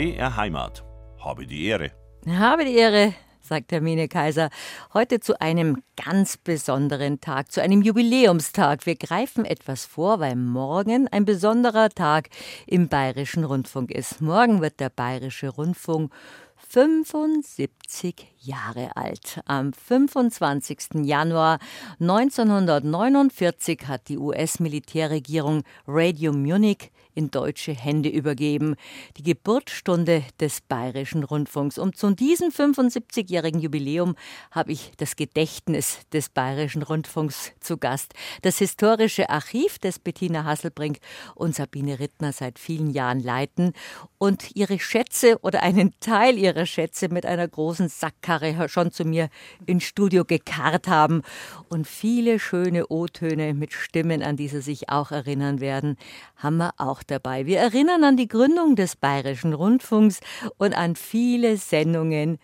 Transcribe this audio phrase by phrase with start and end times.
[0.00, 0.82] BR Heimat.
[1.22, 1.90] Habe die Ehre.
[2.26, 3.12] Habe die Ehre,
[3.42, 4.48] sagt Hermine Kaiser.
[4.94, 8.86] Heute zu einem ganz besonderen Tag, zu einem Jubiläumstag.
[8.86, 12.30] Wir greifen etwas vor, weil morgen ein besonderer Tag
[12.66, 14.22] im Bayerischen Rundfunk ist.
[14.22, 16.10] Morgen wird der Bayerische Rundfunk
[16.56, 19.42] 75 Jahre alt.
[19.44, 21.04] Am 25.
[21.04, 21.58] Januar
[22.00, 28.76] 1949 hat die US-Militärregierung Radio Munich in deutsche Hände übergeben.
[29.16, 31.78] Die Geburtsstunde des Bayerischen Rundfunks.
[31.78, 34.16] Und zu diesem 75-jährigen Jubiläum
[34.50, 38.14] habe ich das Gedächtnis des Bayerischen Rundfunks zu Gast.
[38.42, 40.98] Das historische Archiv, das Bettina Hasselbrink
[41.34, 43.72] und Sabine Rittner seit vielen Jahren leiten
[44.18, 49.28] und ihre Schätze oder einen Teil ihrer Schätze mit einer großen Sackkarre schon zu mir
[49.66, 51.22] ins Studio gekarrt haben
[51.68, 55.96] und viele schöne O-Töne mit Stimmen, an die sie sich auch erinnern werden,
[56.36, 57.46] haben wir auch dabei.
[57.46, 60.20] Wir erinnern an die Gründung des Bayerischen Rundfunks
[60.58, 62.38] und an viele Sendungen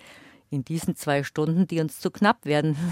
[0.51, 2.77] in diesen zwei Stunden, die uns zu knapp werden.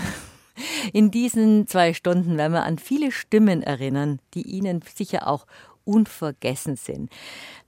[0.92, 5.46] In diesen zwei Stunden werden wir an viele Stimmen erinnern, die Ihnen sicher auch
[5.84, 7.10] unvergessen sind.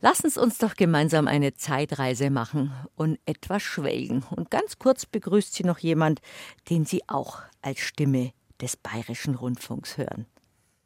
[0.00, 4.22] Lassen Sie uns doch gemeinsam eine Zeitreise machen und etwas schwelgen.
[4.30, 6.20] Und ganz kurz begrüßt Sie noch jemand,
[6.70, 10.27] den Sie auch als Stimme des Bayerischen Rundfunks hören.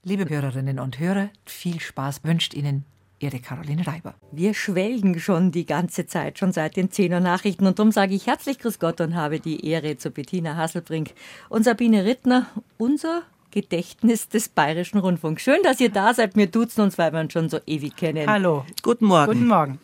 [0.02, 2.84] Liebe Hörerinnen und Hörer, viel Spaß wünscht Ihnen
[3.20, 4.14] Ihre Caroline Reiber.
[4.32, 7.66] Wir schwelgen schon die ganze Zeit, schon seit den 10 Nachrichten.
[7.66, 11.12] Und darum sage ich herzlich Grüß Gott und habe die Ehre zu Bettina Hasselbrink
[11.50, 12.46] und Sabine Rittner,
[12.78, 15.42] unser Gedächtnis des Bayerischen Rundfunks.
[15.42, 16.34] Schön, dass ihr da seid.
[16.36, 18.26] Wir duzen uns, weil wir uns schon so ewig kennen.
[18.26, 18.64] Hallo.
[18.82, 19.32] Guten Morgen.
[19.32, 19.78] Guten Morgen.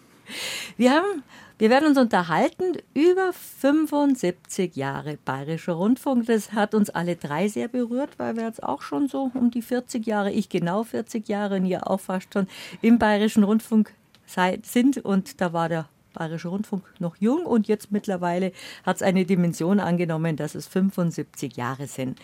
[0.77, 1.23] Wir haben
[1.59, 6.27] wir werden uns unterhalten über 75 Jahre Bayerischer Rundfunk.
[6.27, 9.63] Das hat uns alle drei sehr berührt, weil wir jetzt auch schon so um die
[9.63, 12.47] 40 Jahre, ich genau 40 Jahre und ihr auch fast schon
[12.83, 13.95] im Bayerischen Rundfunk
[14.27, 14.99] sind.
[14.99, 18.53] Und da war der Bayerische Rundfunk noch jung und jetzt mittlerweile
[18.85, 22.19] hat es eine Dimension angenommen, dass es 75 Jahre sind.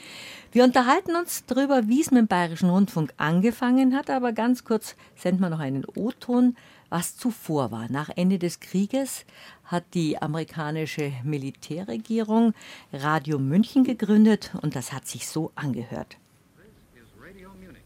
[0.51, 4.97] Wir unterhalten uns darüber, wie es mit dem Bayerischen Rundfunk angefangen hat, aber ganz kurz
[5.15, 6.57] senden wir noch einen O-Ton
[6.93, 7.91] was zuvor war.
[7.91, 9.25] Nach Ende des Krieges
[9.65, 12.53] hat die amerikanische Militärregierung
[12.93, 16.19] Radio München gegründet und das hat sich so angehört.
[16.59, 17.83] This is Radio Munich,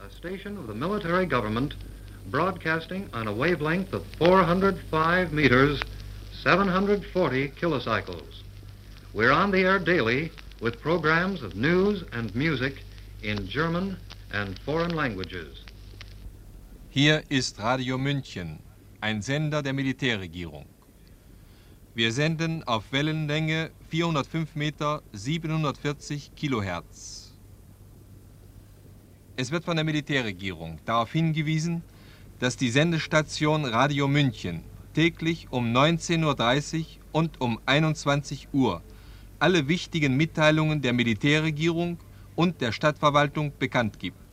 [0.00, 1.76] a station of the military government
[2.30, 5.80] broadcasting on a wavelength of 405 meters,
[6.42, 8.42] 740 kilocycles.
[9.12, 12.82] We're on the air daily with programs of news and music
[13.22, 13.98] in German
[14.32, 15.67] and foreign languages.
[16.90, 18.60] Hier ist Radio München,
[19.02, 20.64] ein Sender der Militärregierung.
[21.94, 27.34] Wir senden auf Wellenlänge 405 Meter 740 Kilohertz.
[29.36, 31.82] Es wird von der Militärregierung darauf hingewiesen,
[32.38, 38.82] dass die Sendestation Radio München täglich um 19.30 Uhr und um 21 Uhr
[39.38, 41.98] alle wichtigen Mitteilungen der Militärregierung
[42.34, 44.27] und der Stadtverwaltung bekannt gibt.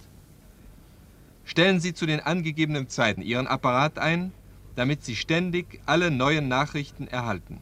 [1.46, 4.34] Stellen Sie zu den angegebenen Zeiten Ihren Apparat ein,
[4.76, 7.62] damit Sie ständig alle neuen Nachrichten erhalten.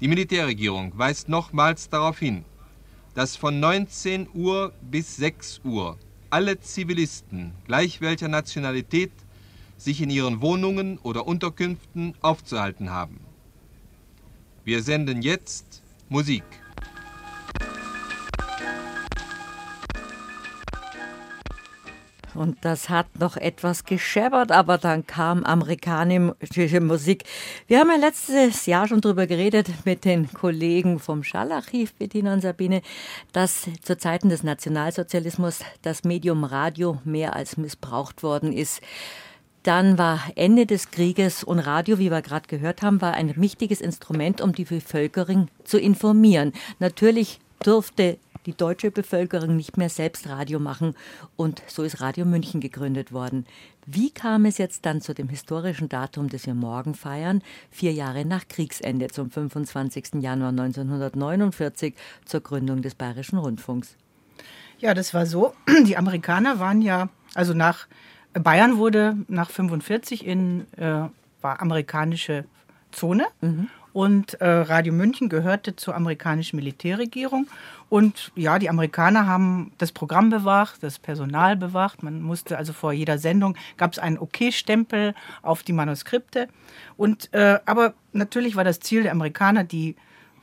[0.00, 2.44] Die Militärregierung weist nochmals darauf hin,
[3.14, 5.98] dass von 19 Uhr bis 6 Uhr
[6.30, 9.12] alle Zivilisten, gleich welcher Nationalität,
[9.78, 13.20] sich in ihren Wohnungen oder Unterkünften aufzuhalten haben.
[14.64, 16.44] Wir senden jetzt Musik.
[22.36, 27.24] Und das hat noch etwas gescheppert, aber dann kam amerikanische Musik.
[27.66, 32.40] Wir haben ja letztes Jahr schon darüber geredet mit den Kollegen vom Schallarchiv, Bettina und
[32.40, 32.82] Sabine,
[33.32, 38.80] dass zu Zeiten des Nationalsozialismus das Medium Radio mehr als missbraucht worden ist.
[39.62, 43.80] Dann war Ende des Krieges und Radio, wie wir gerade gehört haben, war ein wichtiges
[43.80, 46.52] Instrument, um die Bevölkerung zu informieren.
[46.78, 50.94] Natürlich durfte die deutsche Bevölkerung nicht mehr selbst Radio machen
[51.36, 53.44] und so ist Radio München gegründet worden.
[53.84, 58.24] Wie kam es jetzt dann zu dem historischen Datum, das wir morgen feiern, vier Jahre
[58.24, 60.20] nach Kriegsende, zum 25.
[60.20, 61.94] Januar 1949,
[62.24, 63.96] zur Gründung des Bayerischen Rundfunks?
[64.78, 65.54] Ja, das war so.
[65.86, 67.86] Die Amerikaner waren ja, also nach
[68.32, 71.08] Bayern wurde nach 45 in äh,
[71.40, 72.44] war amerikanische
[72.92, 73.26] Zone.
[73.40, 73.68] Mhm.
[73.96, 77.46] Und äh, Radio München gehörte zur amerikanischen Militärregierung.
[77.88, 82.02] Und ja, die Amerikaner haben das Programm bewacht, das Personal bewacht.
[82.02, 86.48] Man musste also vor jeder Sendung gab es einen OK-Stempel auf die Manuskripte.
[86.98, 89.96] Und äh, aber natürlich war das Ziel der Amerikaner, die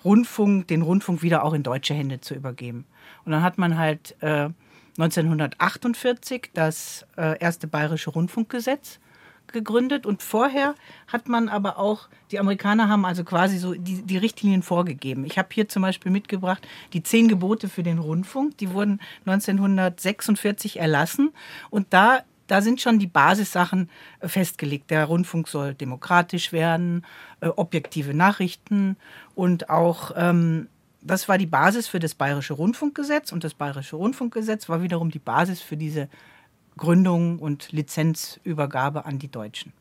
[0.04, 2.86] Rundfunk, den Rundfunk wieder auch in deutsche Hände zu übergeben.
[3.24, 4.50] Und dann hat man halt äh,
[4.98, 9.00] 1948 das äh, erste bayerische Rundfunkgesetz
[9.54, 10.76] gegründet und vorher
[11.08, 15.26] hat man aber auch, die Amerikaner haben also quasi so die, die Richtlinien vorgegeben.
[15.26, 20.80] Ich habe hier zum Beispiel mitgebracht die zehn Gebote für den Rundfunk, die wurden 1946
[20.80, 21.32] erlassen
[21.70, 23.90] und da da sind schon die Basissachen
[24.20, 24.92] äh, festgelegt.
[24.92, 27.06] Der Rundfunk soll demokratisch werden,
[27.40, 28.98] äh, objektive Nachrichten
[29.34, 30.68] und auch ähm,
[31.06, 35.20] das war die Basis für das Bayerische Rundfunkgesetz und das Bayerische Rundfunkgesetz war wiederum die
[35.20, 36.10] Basis für diese
[36.78, 39.74] Gründung und Lizenzübergabe an die Deutschen.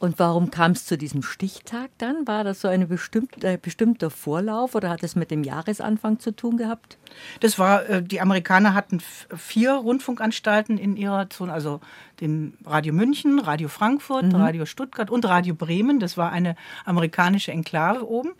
[0.00, 2.26] Und warum kam es zu diesem Stichtag dann?
[2.28, 6.30] War das so ein bestimmter, äh, bestimmter Vorlauf oder hat es mit dem Jahresanfang zu
[6.30, 6.98] tun gehabt?
[7.40, 11.80] Das war, äh, die Amerikaner hatten vier Rundfunkanstalten in ihrer Zone, also
[12.20, 14.36] den Radio München, Radio Frankfurt, mhm.
[14.36, 15.98] Radio Stuttgart und Radio Bremen.
[15.98, 18.30] Das war eine amerikanische Enklave oben.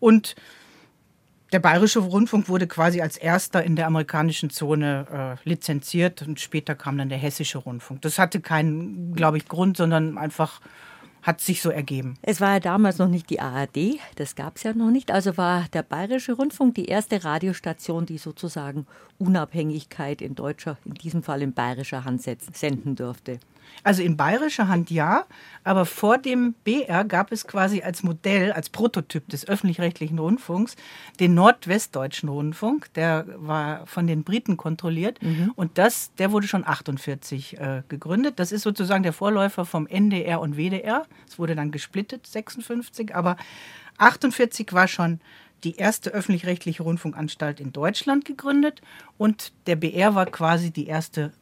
[0.00, 0.34] Und
[1.54, 6.74] der Bayerische Rundfunk wurde quasi als erster in der amerikanischen Zone äh, lizenziert und später
[6.74, 8.02] kam dann der Hessische Rundfunk.
[8.02, 10.60] Das hatte keinen, glaube ich, Grund, sondern einfach
[11.22, 12.14] hat sich so ergeben.
[12.22, 15.12] Es war ja damals noch nicht die ARD, das gab es ja noch nicht.
[15.12, 21.22] Also war der Bayerische Rundfunk die erste Radiostation, die sozusagen Unabhängigkeit in deutscher, in diesem
[21.22, 23.38] Fall in bayerischer Hand senden durfte.
[23.82, 25.24] Also in bayerischer Hand ja,
[25.62, 30.76] aber vor dem BR gab es quasi als Modell, als Prototyp des öffentlich-rechtlichen Rundfunks
[31.20, 32.92] den nordwestdeutschen Rundfunk.
[32.94, 35.52] Der war von den Briten kontrolliert mhm.
[35.56, 38.38] und das, der wurde schon 48 äh, gegründet.
[38.38, 41.06] Das ist sozusagen der Vorläufer vom NDR und WDR.
[41.26, 43.36] Es wurde dann gesplittet 56, aber
[43.98, 45.20] 48 war schon
[45.64, 48.82] die erste öffentlich-rechtliche Rundfunkanstalt in Deutschland gegründet
[49.16, 51.32] und der BR war quasi die erste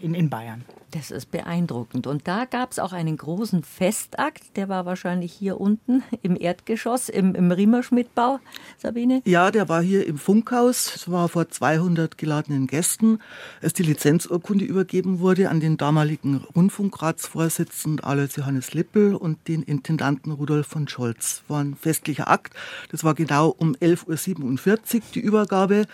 [0.00, 0.64] in, in Bayern.
[0.92, 2.06] Das ist beeindruckend.
[2.06, 7.10] Und da gab es auch einen großen Festakt, der war wahrscheinlich hier unten im Erdgeschoss,
[7.10, 8.40] im, im Riemerschmidtbau,
[8.78, 9.20] Sabine?
[9.26, 10.94] Ja, der war hier im Funkhaus.
[10.94, 13.18] Es war vor 200 geladenen Gästen,
[13.60, 20.32] als die Lizenzurkunde übergeben wurde an den damaligen Rundfunkratsvorsitzenden Alois Johannes Lippel und den Intendanten
[20.32, 21.42] Rudolf von Scholz.
[21.48, 22.54] War ein festlicher Akt.
[22.90, 25.84] Das war genau um 11.47 Uhr die Übergabe.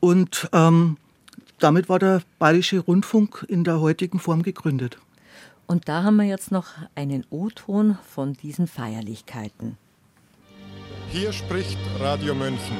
[0.00, 0.96] Und ähm,
[1.60, 4.98] damit war der Bayerische Rundfunk in der heutigen Form gegründet.
[5.66, 9.76] Und da haben wir jetzt noch einen O-Ton von diesen Feierlichkeiten.
[11.10, 12.76] Hier spricht Radio München,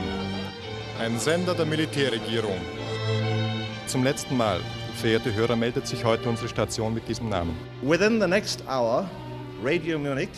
[0.99, 2.57] ein Sender der Militärregierung.
[3.87, 4.61] Zum letzten Mal,
[4.97, 7.55] verehrte Hörer, meldet sich heute unsere Station mit diesem Namen.
[7.83, 9.09] Within the next hour,
[9.63, 10.31] Radio Munich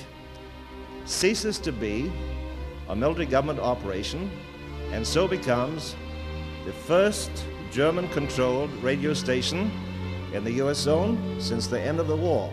[1.06, 2.10] ceases to be
[2.88, 4.30] a military government operation
[4.92, 5.94] and so becomes
[6.64, 7.30] the first
[7.72, 9.70] German controlled radio station
[10.34, 12.50] in the US zone since the end of the war.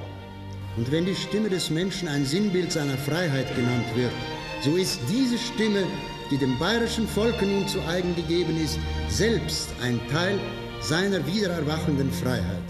[0.78, 4.14] Und wenn die Stimme des Menschen ein Sinnbild seiner Freiheit genannt wird,
[4.62, 5.84] so ist diese Stimme,
[6.32, 8.80] die dem bayerischen Volke nun zu eigen gegeben ist,
[9.10, 10.40] selbst ein Teil
[10.80, 12.64] seiner wiedererwachenden Freiheit.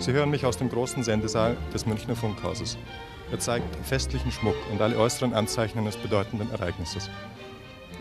[0.00, 2.76] Sie hören mich aus dem großen Sendesaal des Münchner Funkhauses.
[3.32, 7.08] Er zeigt festlichen Schmuck und alle äußeren Anzeichen eines bedeutenden Ereignisses.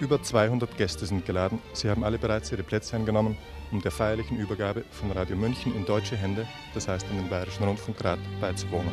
[0.03, 1.59] Über 200 Gäste sind geladen.
[1.71, 3.37] Sie haben alle bereits ihre Plätze eingenommen,
[3.71, 7.63] um der feierlichen Übergabe von Radio München in deutsche Hände, das heißt in den Bayerischen
[7.63, 8.91] Rundfunkrat, beizuwohnen.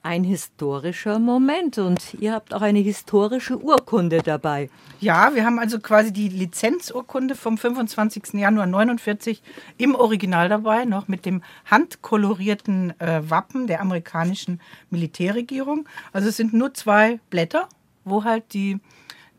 [0.00, 4.70] Ein historischer Moment und ihr habt auch eine historische Urkunde dabei.
[5.00, 8.34] Ja, wir haben also quasi die Lizenzurkunde vom 25.
[8.34, 9.42] Januar 49
[9.76, 15.88] im Original dabei, noch mit dem handkolorierten äh, Wappen der amerikanischen Militärregierung.
[16.12, 17.68] Also es sind nur zwei Blätter,
[18.04, 18.78] wo halt die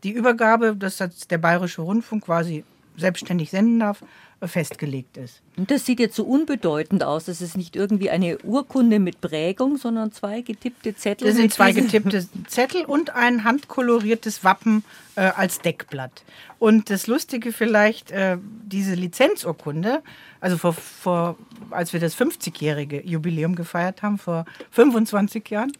[0.06, 2.62] die Übergabe, dass der Bayerische Rundfunk quasi
[2.96, 4.04] selbstständig senden darf,
[4.40, 5.40] festgelegt ist.
[5.56, 7.24] Und das sieht jetzt so unbedeutend aus.
[7.24, 11.26] Das ist nicht irgendwie eine Urkunde mit Prägung, sondern zwei getippte Zettel.
[11.26, 14.84] Das sind zwei getippte Zettel und ein handkoloriertes Wappen
[15.16, 16.22] äh, als Deckblatt.
[16.60, 20.02] Und das Lustige vielleicht, äh, diese Lizenzurkunde,
[20.40, 21.36] also vor, vor,
[21.70, 25.72] als wir das 50-jährige Jubiläum gefeiert haben, vor 25 Jahren,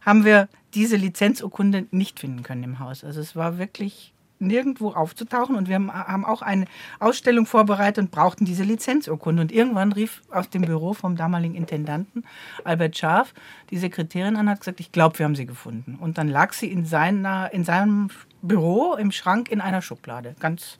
[0.00, 3.04] haben wir diese Lizenzurkunde nicht finden können im Haus.
[3.04, 6.64] Also es war wirklich nirgendwo aufzutauchen und wir haben auch eine
[6.98, 9.42] Ausstellung vorbereitet und brauchten diese Lizenzurkunde.
[9.42, 12.24] Und irgendwann rief aus dem Büro vom damaligen Intendanten
[12.64, 13.34] Albert Scharf
[13.70, 15.98] die Sekretärin an und hat gesagt, ich glaube, wir haben sie gefunden.
[16.00, 18.08] Und dann lag sie in, seiner, in seinem
[18.42, 20.78] Büro im Schrank in einer Schublade, ganz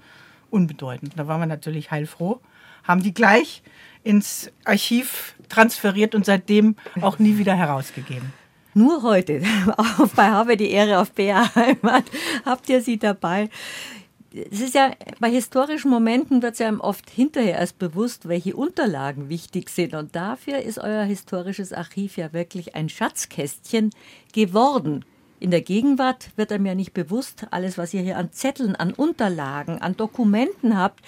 [0.48, 1.12] unbedeutend.
[1.16, 2.40] Da waren wir natürlich heilfroh,
[2.84, 3.62] haben die gleich
[4.02, 8.32] ins Archiv transferiert und seitdem auch nie wieder herausgegeben.
[8.74, 9.42] Nur heute,
[9.76, 12.04] auch bei Habe die Ehre auf BR Heimat,
[12.44, 13.48] habt ihr sie dabei.
[14.32, 19.28] Es ist ja, bei historischen Momenten wird es ja oft hinterher erst bewusst, welche Unterlagen
[19.28, 19.94] wichtig sind.
[19.94, 23.90] Und dafür ist euer historisches Archiv ja wirklich ein Schatzkästchen
[24.32, 25.04] geworden.
[25.40, 28.92] In der Gegenwart wird einem ja nicht bewusst, alles, was ihr hier an Zetteln, an
[28.92, 31.00] Unterlagen, an Dokumenten habt,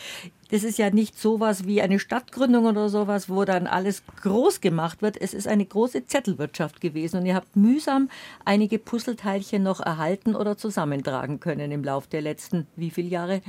[0.52, 5.00] das ist ja nicht sowas wie eine Stadtgründung oder sowas, wo dann alles groß gemacht
[5.00, 5.18] wird.
[5.18, 8.10] Es ist eine große Zettelwirtschaft gewesen und ihr habt mühsam
[8.44, 13.40] einige Puzzleteilchen noch erhalten oder zusammentragen können im Laufe der letzten wie viele Jahre?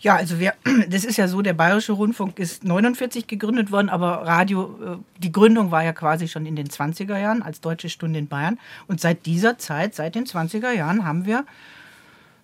[0.00, 0.54] Ja, also wir,
[0.88, 5.30] das ist ja so, der Bayerische Rundfunk ist 49 gegründet worden, aber Radio, äh, die
[5.30, 8.58] Gründung war ja quasi schon in den 20er Jahren als Deutsche Stunde in Bayern.
[8.88, 11.44] Und seit dieser Zeit, seit den 20er Jahren, haben wir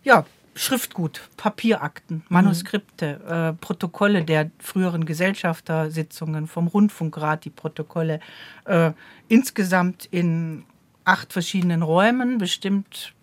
[0.05, 0.25] ja,
[0.55, 3.33] Schriftgut, Papierakten, Manuskripte, mhm.
[3.33, 8.21] äh, Protokolle der früheren Gesellschaftersitzungen vom Rundfunkrat, die Protokolle
[8.65, 8.93] äh,
[9.29, 10.65] insgesamt in
[11.05, 13.15] acht verschiedenen Räumen, bestimmt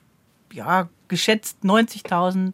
[0.51, 2.53] ja, geschätzt 90.000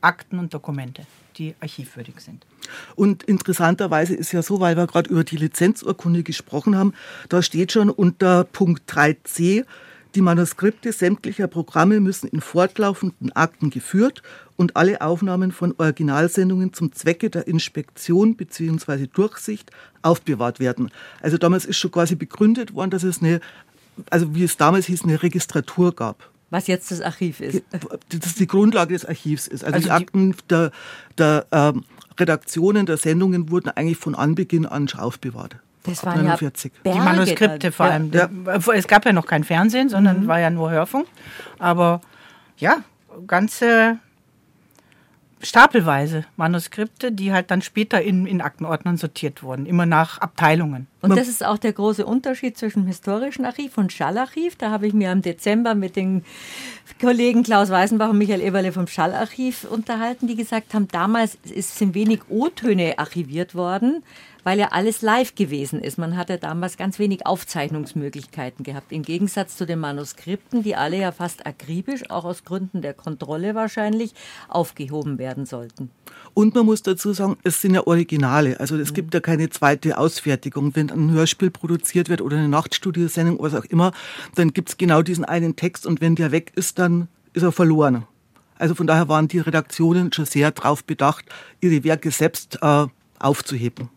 [0.00, 2.44] Akten und Dokumente, die archivwürdig sind.
[2.96, 6.94] Und interessanterweise ist ja so, weil wir gerade über die Lizenzurkunde gesprochen haben,
[7.28, 9.64] da steht schon unter Punkt 3c,
[10.14, 14.22] die Manuskripte sämtlicher Programme müssen in fortlaufenden Akten geführt
[14.56, 19.06] und alle Aufnahmen von Originalsendungen zum Zwecke der Inspektion bzw.
[19.06, 19.70] Durchsicht
[20.02, 20.90] aufbewahrt werden.
[21.20, 23.40] Also damals ist schon quasi begründet worden, dass es eine,
[24.10, 26.30] also wie es damals hieß, eine Registratur gab.
[26.50, 27.62] Was jetzt das Archiv ist.
[28.10, 29.64] Das die Grundlage des Archivs ist.
[29.64, 30.70] Also, also die Akten der,
[31.16, 31.84] der ähm,
[32.20, 35.56] Redaktionen, der Sendungen wurden eigentlich von Anbeginn an aufbewahrt.
[35.84, 36.72] Das waren 49.
[36.84, 38.10] ja die Manuskripte vor allem.
[38.12, 38.28] Ja.
[38.74, 40.28] Es gab ja noch kein Fernsehen, sondern mhm.
[40.28, 41.06] war ja nur Hörfunk.
[41.58, 42.00] Aber
[42.56, 42.78] ja,
[43.26, 43.98] ganze
[45.42, 50.86] stapelweise Manuskripte, die halt dann später in, in Aktenordnern sortiert wurden, immer nach Abteilungen.
[51.00, 54.56] Und das ist auch der große Unterschied zwischen historischen Archiv und Schallarchiv.
[54.56, 56.24] Da habe ich mir im Dezember mit den
[57.00, 62.20] Kollegen Klaus Weißenbach und Michael Eberle vom Schallarchiv unterhalten, die gesagt haben, damals sind wenig
[62.28, 64.04] O-Töne archiviert worden
[64.44, 65.98] weil ja alles live gewesen ist.
[65.98, 71.12] Man hatte damals ganz wenig Aufzeichnungsmöglichkeiten gehabt, im Gegensatz zu den Manuskripten, die alle ja
[71.12, 74.14] fast akribisch, auch aus Gründen der Kontrolle wahrscheinlich,
[74.48, 75.90] aufgehoben werden sollten.
[76.34, 78.58] Und man muss dazu sagen, es sind ja Originale.
[78.58, 78.94] Also es mhm.
[78.94, 80.74] gibt ja keine zweite Ausfertigung.
[80.74, 83.92] Wenn ein Hörspiel produziert wird oder eine Nachtstudiosendung oder was auch immer,
[84.34, 87.52] dann gibt es genau diesen einen Text und wenn der weg ist, dann ist er
[87.52, 88.06] verloren.
[88.58, 91.24] Also von daher waren die Redaktionen schon sehr darauf bedacht,
[91.60, 92.86] ihre Werke selbst äh,
[93.18, 93.88] aufzuheben.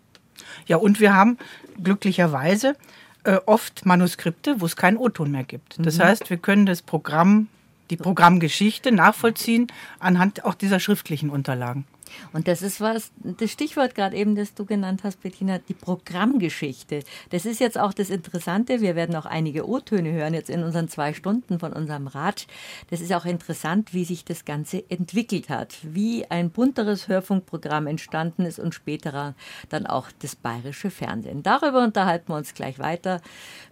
[0.68, 1.38] Ja, und wir haben
[1.84, 2.76] glücklicherweise
[3.24, 5.78] äh, oft Manuskripte, wo es keinen O-Ton mehr gibt.
[5.80, 6.04] Das mhm.
[6.04, 7.48] heißt, wir können das Programm,
[7.90, 9.68] die Programmgeschichte nachvollziehen
[10.00, 11.86] anhand auch dieser schriftlichen Unterlagen.
[12.34, 17.02] Und das ist was, das Stichwort gerade eben, das du genannt hast, Bettina, die Programmgeschichte.
[17.30, 18.82] Das ist jetzt auch das Interessante.
[18.82, 22.48] Wir werden auch einige O-Töne hören jetzt in unseren zwei Stunden von unserem Rat.
[22.90, 28.46] Das ist auch interessant, wie sich das Ganze entwickelt hat, wie ein bunteres Hörfunkprogramm entstanden
[28.46, 29.36] ist und später
[29.70, 31.44] dann auch das bayerische Fernsehen.
[31.44, 33.22] Darüber unterhalten wir uns gleich weiter.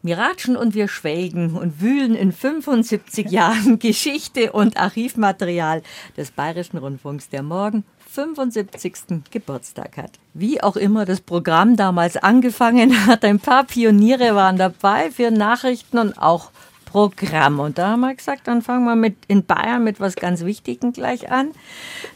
[0.02, 5.82] Wir ratschen und wir schwelgen und wühlen in 75 Jahren Geschichte und Archivmaterial
[6.18, 9.24] des Bayerischen Rundfunks, der morgen 75.
[9.32, 10.20] Geburtstag hat.
[10.36, 15.98] Wie auch immer das Programm damals angefangen hat, ein paar Pioniere waren dabei für Nachrichten
[15.98, 16.52] und auch
[16.86, 17.60] Programm.
[17.60, 20.94] Und da haben wir gesagt, dann fangen wir mit in Bayern mit was ganz Wichtigem
[20.94, 21.54] gleich an.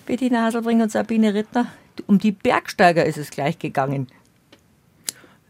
[0.05, 1.65] Bettina Haselbring und Sabine Rittner,
[2.05, 4.07] um die Bergsteiger ist es gleich gegangen.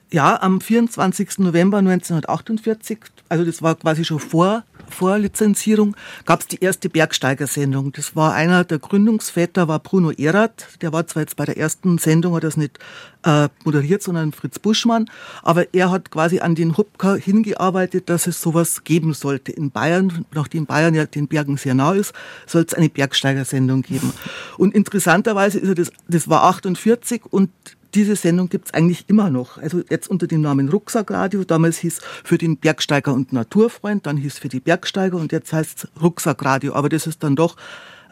[0.10, 1.40] Ja, am 24.
[1.40, 7.92] November 1948, also das war quasi schon vor Vorlizenzierung gab es die erste Bergsteigersendung.
[7.92, 10.68] Das war einer der Gründungsväter, war Bruno Erath.
[10.82, 12.80] Der war zwar jetzt bei der ersten Sendung, hat das nicht
[13.24, 15.10] äh, moderiert, sondern Fritz Buschmann.
[15.44, 19.52] Aber er hat quasi an den Hubka hingearbeitet, dass es sowas geben sollte.
[19.52, 22.14] In Bayern, nachdem Bayern ja den Bergen sehr nah ist,
[22.46, 24.14] soll es eine Bergsteigersendung geben.
[24.58, 27.50] Und interessanterweise ist er das, das war 48 und
[27.98, 29.58] diese Sendung gibt es eigentlich immer noch.
[29.58, 31.44] Also jetzt unter dem Namen Rucksackradio.
[31.44, 35.86] Damals hieß für den Bergsteiger und Naturfreund, dann hieß für die Bergsteiger und jetzt heißt
[35.86, 36.74] es Rucksackradio.
[36.74, 37.58] Aber das ist dann doch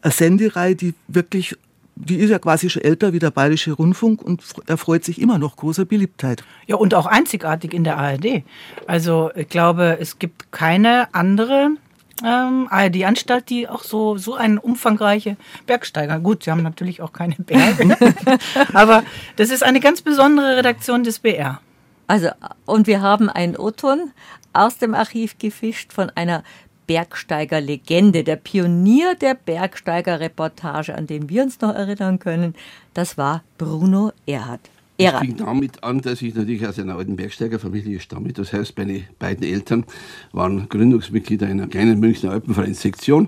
[0.01, 1.55] eine Sendereihe, die wirklich,
[1.95, 5.55] die ist ja quasi schon älter wie der Bayerische Rundfunk und erfreut sich immer noch
[5.55, 6.43] großer Beliebtheit.
[6.65, 8.43] Ja, und auch einzigartig in der ARD.
[8.87, 11.69] Also ich glaube, es gibt keine andere
[12.23, 16.19] ähm, ARD-Anstalt, die auch so, so einen umfangreiche Bergsteiger.
[16.19, 17.97] Gut, sie haben natürlich auch keine Berge,
[18.73, 19.03] aber
[19.35, 21.59] das ist eine ganz besondere Redaktion des BR.
[22.07, 22.29] Also,
[22.65, 24.11] und wir haben einen O-Ton
[24.53, 26.43] aus dem Archiv gefischt von einer
[26.87, 32.55] Bergsteiger-Legende, der Pionier der Bergsteiger-Reportage, an den wir uns noch erinnern können.
[32.93, 34.69] Das war Bruno Erhardt.
[34.97, 38.31] Es fing damit an, dass ich natürlich aus einer alten Bergsteigerfamilie stamme.
[38.31, 39.85] Das heißt, meine beiden Eltern
[40.31, 43.27] waren Gründungsmitglieder einer kleinen Münchner Alpenvereinssektion.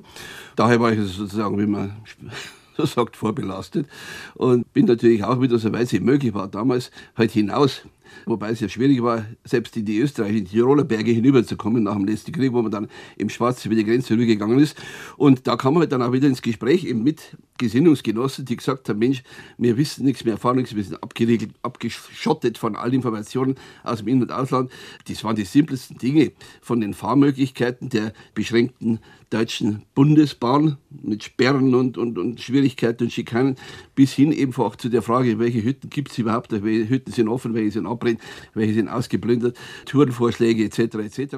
[0.55, 1.97] Daher war ich sozusagen, wie man
[2.77, 3.87] so sagt, vorbelastet
[4.35, 7.81] und bin natürlich auch wieder, soweit es möglich war, damals halt hinaus
[8.25, 12.31] wobei es ja schwierig war, selbst in die österreichischen Tiroler Berge hinüberzukommen nach dem letzten
[12.31, 12.87] Krieg, wo man dann
[13.17, 14.77] im Schwarz über die Grenze rübergegangen ist.
[15.17, 18.87] Und da kam man halt dann auch wieder ins Gespräch eben mit Gesinnungsgenossen, die gesagt
[18.89, 19.23] haben, Mensch,
[19.57, 24.07] wir wissen nichts, wir erfahren nichts, wir sind abgeregelt, abgeschottet von allen Informationen aus dem
[24.07, 24.71] In- und Ausland.
[25.07, 28.99] Das waren die simpelsten Dinge von den Fahrmöglichkeiten der beschränkten
[29.29, 33.55] Deutschen Bundesbahn mit Sperren und, und, und Schwierigkeiten und Schikanen
[33.93, 37.27] bis hin eben auch zu der Frage, welche Hütten gibt es überhaupt, welche Hütten sind
[37.27, 38.21] offen, welche sind abbrennt,
[38.53, 40.79] welche sind ausgeplündert, Tourenvorschläge etc.
[40.95, 41.35] etc.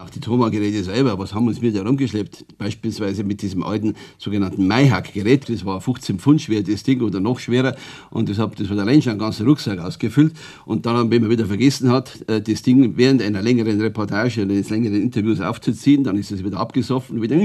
[0.00, 2.56] Auch die Thoma-Geräte selber, was haben uns mit herumgeschleppt?
[2.56, 5.50] Beispielsweise mit diesem alten sogenannten Maihack-Gerät.
[5.50, 7.76] Das war 15 Pfund schwer, das Ding, oder noch schwerer.
[8.08, 10.32] Und das hat das hat allein schon einen ganzen Rucksack ausgefüllt.
[10.64, 14.54] Und dann, wenn man wieder vergessen hat, äh, das Ding während einer längeren Reportage oder
[14.54, 17.36] eines längeren Interviews aufzuziehen, dann ist es wieder abgesoffen und wieder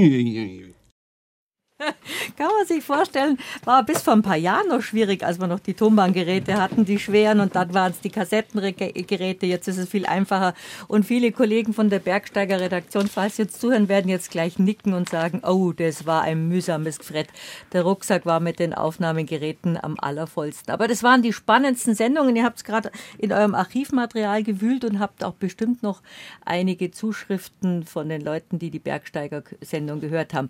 [2.36, 5.60] Kann man sich vorstellen, war bis vor ein paar Jahren noch schwierig, als wir noch
[5.60, 9.44] die Tonbandgeräte hatten, die schweren, und dann waren es die Kassettengeräte.
[9.44, 10.54] Jetzt ist es viel einfacher.
[10.88, 15.10] Und viele Kollegen von der Bergsteiger-Redaktion, falls Sie jetzt zuhören, werden jetzt gleich nicken und
[15.10, 17.28] sagen: Oh, das war ein mühsames Gefrett.
[17.72, 20.72] Der Rucksack war mit den Aufnahmegeräten am allervollsten.
[20.72, 22.36] Aber das waren die spannendsten Sendungen.
[22.36, 26.00] Ihr habt es gerade in eurem Archivmaterial gewühlt und habt auch bestimmt noch
[26.44, 30.48] einige Zuschriften von den Leuten, die die Bergsteiger-Sendung gehört haben.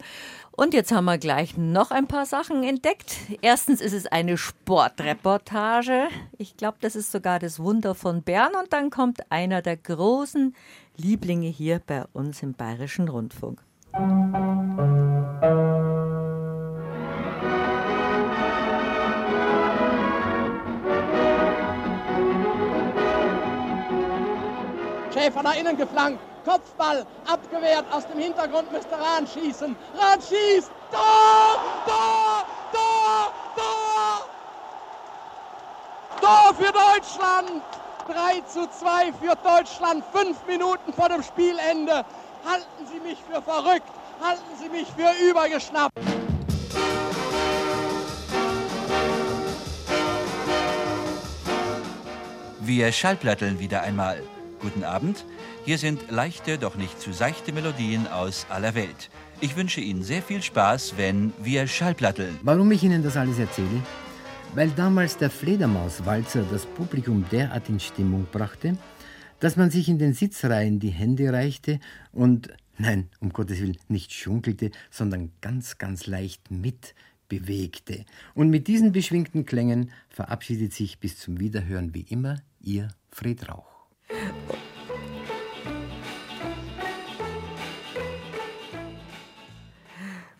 [0.56, 3.14] Und jetzt haben wir gleich noch ein paar Sachen entdeckt.
[3.42, 6.08] Erstens ist es eine Sportreportage.
[6.38, 8.52] Ich glaube, das ist sogar das Wunder von Bern.
[8.58, 10.56] Und dann kommt einer der großen
[10.96, 13.60] Lieblinge hier bei uns im Bayerischen Rundfunk.
[25.12, 26.20] Schäfer nach innen geflankt.
[26.46, 27.84] Kopfball abgewehrt.
[27.90, 29.76] Aus dem Hintergrund müsste Rahn schießen.
[29.98, 30.70] Rahn schießt.
[30.92, 31.60] Tor!
[31.84, 32.46] Tor!
[32.72, 33.32] Tor!
[33.56, 34.28] Tor!
[36.20, 37.62] Tor für Deutschland!
[38.06, 40.04] 3 zu 2 für Deutschland.
[40.12, 42.04] Fünf Minuten vor dem Spielende.
[42.48, 43.90] Halten Sie mich für verrückt.
[44.22, 45.92] Halten Sie mich für übergeschnappt.
[52.60, 54.22] Wir schallplatteln wieder einmal.
[54.60, 55.24] Guten Abend.
[55.66, 59.10] Hier sind leichte, doch nicht zu seichte Melodien aus aller Welt.
[59.40, 62.38] Ich wünsche Ihnen sehr viel Spaß, wenn wir schallplatteln.
[62.44, 63.82] Warum ich Ihnen das alles erzähle?
[64.54, 68.78] Weil damals der Fledermauswalzer das Publikum derart in Stimmung brachte,
[69.40, 71.80] dass man sich in den Sitzreihen die Hände reichte
[72.12, 72.48] und,
[72.78, 78.04] nein, um Gottes Willen, nicht schunkelte, sondern ganz, ganz leicht mitbewegte.
[78.34, 83.75] Und mit diesen beschwingten Klängen verabschiedet sich bis zum Wiederhören wie immer Ihr Fred Rauch.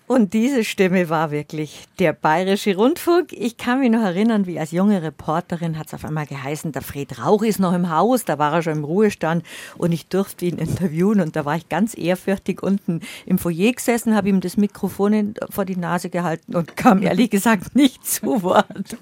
[0.09, 3.33] Und diese Stimme war wirklich der Bayerische Rundfunk.
[3.33, 6.83] Ich kann mich noch erinnern, wie als junge Reporterin hat es auf einmal geheißen, der
[6.83, 9.45] Fred Rauch ist noch im Haus, da war er schon im Ruhestand
[9.77, 14.15] und ich durfte ihn interviewen und da war ich ganz ehrfürchtig unten im Foyer gesessen,
[14.15, 18.97] habe ihm das Mikrofon vor die Nase gehalten und kam ehrlich gesagt nicht zu Wort.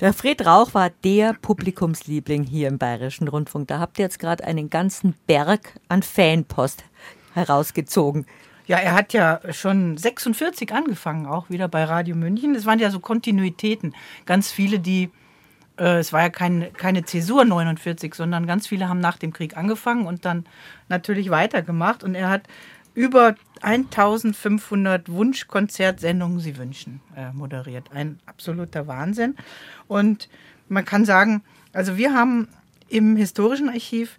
[0.00, 3.66] Der Fred Rauch war der Publikumsliebling hier im Bayerischen Rundfunk.
[3.66, 6.84] Da habt ihr jetzt gerade einen ganzen Berg an Fanpost
[7.34, 8.24] herausgezogen.
[8.68, 12.54] Ja, er hat ja schon 46 angefangen, auch wieder bei Radio München.
[12.54, 13.94] Es waren ja so Kontinuitäten.
[14.26, 15.08] Ganz viele, die,
[15.78, 19.56] äh, es war ja kein, keine Zäsur 49, sondern ganz viele haben nach dem Krieg
[19.56, 20.44] angefangen und dann
[20.90, 22.04] natürlich weitergemacht.
[22.04, 22.42] Und er hat
[22.92, 27.90] über 1500 Wunschkonzertsendungen, Sie wünschen, äh, moderiert.
[27.94, 29.34] Ein absoluter Wahnsinn.
[29.86, 30.28] Und
[30.68, 32.48] man kann sagen, also wir haben
[32.90, 34.18] im historischen Archiv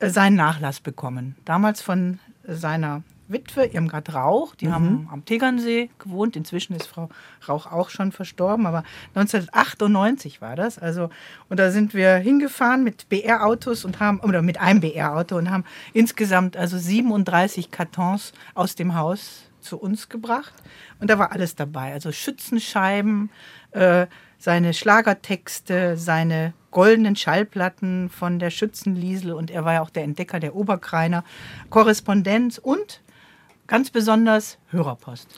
[0.00, 1.36] äh, seinen Nachlass bekommen.
[1.44, 4.72] Damals von seiner Witwe, Irmgard Rauch, die Mhm.
[4.72, 6.36] haben am Tegernsee gewohnt.
[6.36, 7.08] Inzwischen ist Frau
[7.48, 8.82] Rauch auch schon verstorben, aber
[9.14, 10.78] 1998 war das.
[10.78, 11.10] Also,
[11.48, 15.64] und da sind wir hingefahren mit BR-Autos und haben, oder mit einem BR-Auto und haben
[15.92, 20.52] insgesamt also 37 Kartons aus dem Haus zu uns gebracht.
[21.00, 21.92] Und da war alles dabei.
[21.94, 23.30] Also Schützenscheiben,
[23.70, 24.06] äh,
[24.38, 30.38] seine Schlagertexte, seine goldenen Schallplatten von der Schützenliesel und er war ja auch der Entdecker
[30.40, 31.24] der Oberkreiner,
[31.70, 33.00] Korrespondenz und
[33.66, 35.28] ganz besonders Hörerpost.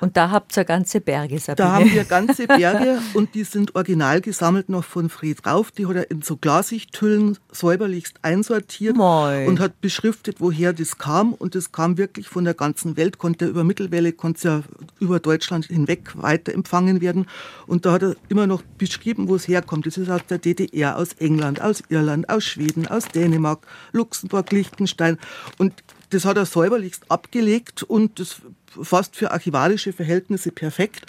[0.00, 1.56] Und da habt ihr ganze Berge, Sabine.
[1.68, 5.70] Da haben wir ganze Berge und die sind original gesammelt noch von Fred Rauf.
[5.70, 9.46] Die hat er in so Glasichthüllen säuberlichst einsortiert Moi.
[9.46, 11.34] und hat beschriftet, woher das kam.
[11.34, 14.62] Und das kam wirklich von der ganzen Welt, konnte über Mittelwelle, konnte ja
[15.00, 17.26] über Deutschland hinweg weiterempfangen werden.
[17.66, 19.86] Und da hat er immer noch beschrieben, wo es herkommt.
[19.86, 25.18] Das ist aus der DDR, aus England, aus Irland, aus Schweden, aus Dänemark, Luxemburg, Liechtenstein.
[25.58, 25.74] Und
[26.10, 28.42] das hat er säuberlichst abgelegt und das
[28.82, 31.06] fast für archivarische Verhältnisse perfekt.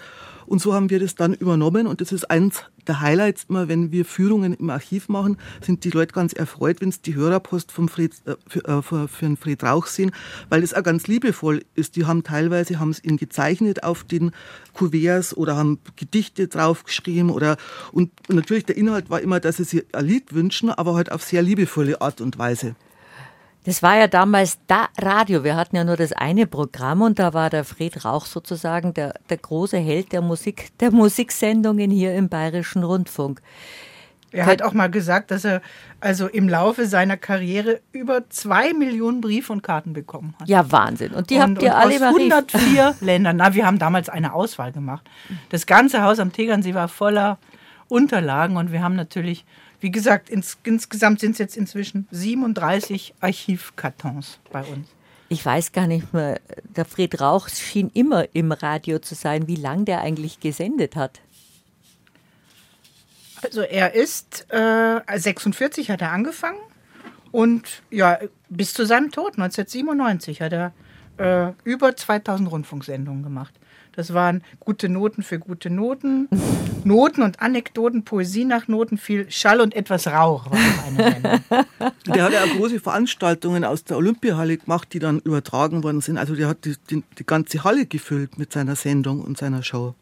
[0.48, 3.92] Und so haben wir das dann übernommen und das ist eins der Highlights immer, wenn
[3.92, 7.88] wir Führungen im Archiv machen, sind die Leute ganz erfreut, wenn sie die Hörerpost vom
[7.88, 10.12] Fred, äh, für, äh, für, für den Fred Rauch sehen,
[10.50, 11.96] weil es auch ganz liebevoll ist.
[11.96, 14.32] Die haben teilweise haben es ihn gezeichnet auf den
[14.74, 17.58] Kuverts oder haben Gedichte draufgeschrieben oder
[17.92, 21.24] und natürlich der Inhalt war immer, dass sie sich ein Lied wünschen, aber halt auf
[21.24, 22.76] sehr liebevolle Art und Weise.
[23.64, 25.44] Das war ja damals da Radio.
[25.44, 29.14] Wir hatten ja nur das eine Programm und da war der Fred Rauch sozusagen der,
[29.30, 33.42] der große Held der Musik, der Musiksendungen hier im Bayerischen Rundfunk.
[34.34, 35.62] Er hat auch mal gesagt, dass er
[36.00, 40.48] also im Laufe seiner Karriere über zwei Millionen Briefe und Karten bekommen hat.
[40.48, 41.12] Ja, Wahnsinn.
[41.12, 43.38] Und die und, habt ihr alle aus 104 Ländern.
[43.38, 45.06] Na, wir haben damals eine Auswahl gemacht.
[45.50, 47.40] Das ganze Haus am Tegernsee war voller
[47.90, 49.46] Unterlagen und wir haben natürlich
[49.82, 54.88] wie gesagt, ins, insgesamt sind es jetzt inzwischen 37 Archivkartons bei uns.
[55.30, 59.56] Ich weiß gar nicht mehr, der Fred Rauch schien immer im Radio zu sein, wie
[59.56, 61.22] lange der eigentlich gesendet hat.
[63.42, 66.60] Also er ist äh, 46 hat er angefangen
[67.32, 70.74] und ja, bis zu seinem Tod 1997 hat er
[71.18, 73.54] äh, über 2000 Rundfunksendungen gemacht.
[73.94, 76.30] Das waren gute Noten für gute Noten,
[76.86, 81.42] Noten und Anekdoten, Poesie nach Noten, viel Schall und etwas Rauch war eine.
[82.08, 86.18] Der hat ja auch große Veranstaltungen aus der Olympiahalle gemacht, die dann übertragen worden sind.
[86.18, 89.94] Also der hat die, die, die ganze Halle gefüllt mit seiner Sendung und seiner Show.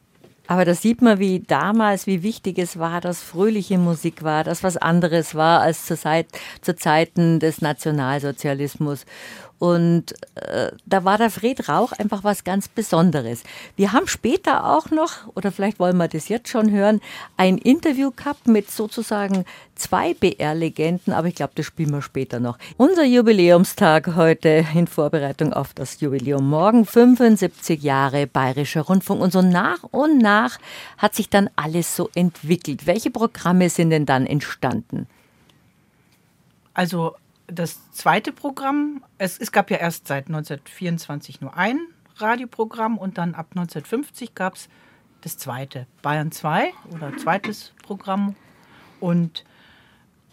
[0.49, 4.63] Aber da sieht man, wie damals, wie wichtig es war, dass fröhliche Musik war, dass
[4.63, 6.25] was anderes war als zu, Zeit,
[6.61, 9.05] zu Zeiten des Nationalsozialismus.
[9.59, 13.43] Und äh, da war der Fred Rauch einfach was ganz Besonderes.
[13.75, 17.01] Wir haben später auch noch, oder vielleicht wollen wir das jetzt schon hören,
[17.35, 19.43] ein Interview gehabt mit sozusagen
[19.75, 22.57] zwei BR-Legenden, aber ich glaube, das spielen wir später noch.
[22.77, 29.21] Unser Jubiläumstag heute in Vorbereitung auf das Jubiläum morgen, 75 Jahre Bayerischer Rundfunk.
[29.21, 30.57] Und so nach und nach
[30.97, 32.87] hat sich dann alles so entwickelt.
[32.87, 35.07] Welche Programme sind denn dann entstanden?
[36.73, 37.15] Also
[37.51, 41.79] das zweite Programm, es, es gab ja erst seit 1924 nur ein
[42.17, 44.69] Radioprogramm und dann ab 1950 gab es
[45.21, 48.35] das zweite, Bayern 2 oder zweites Programm.
[48.99, 49.43] Und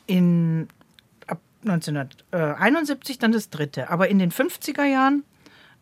[0.07, 0.68] in,
[1.26, 3.90] ab 1971 dann das dritte.
[3.90, 5.24] Aber in den 50er Jahren,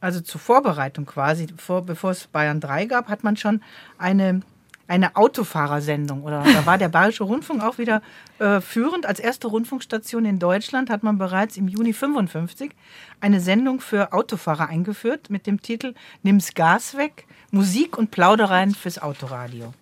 [0.00, 3.62] also zur Vorbereitung quasi, vor, bevor es Bayern 3 gab, hat man schon
[3.98, 4.40] eine
[4.86, 6.22] eine Autofahrersendung.
[6.22, 8.02] Oder da war der Bayerische Rundfunk auch wieder
[8.38, 9.06] äh, führend.
[9.06, 12.72] Als erste Rundfunkstation in Deutschland hat man bereits im Juni 55
[13.20, 19.00] eine Sendung für Autofahrer eingeführt mit dem Titel Nimm's Gas weg, Musik und Plaudereien fürs
[19.00, 19.72] Autoradio.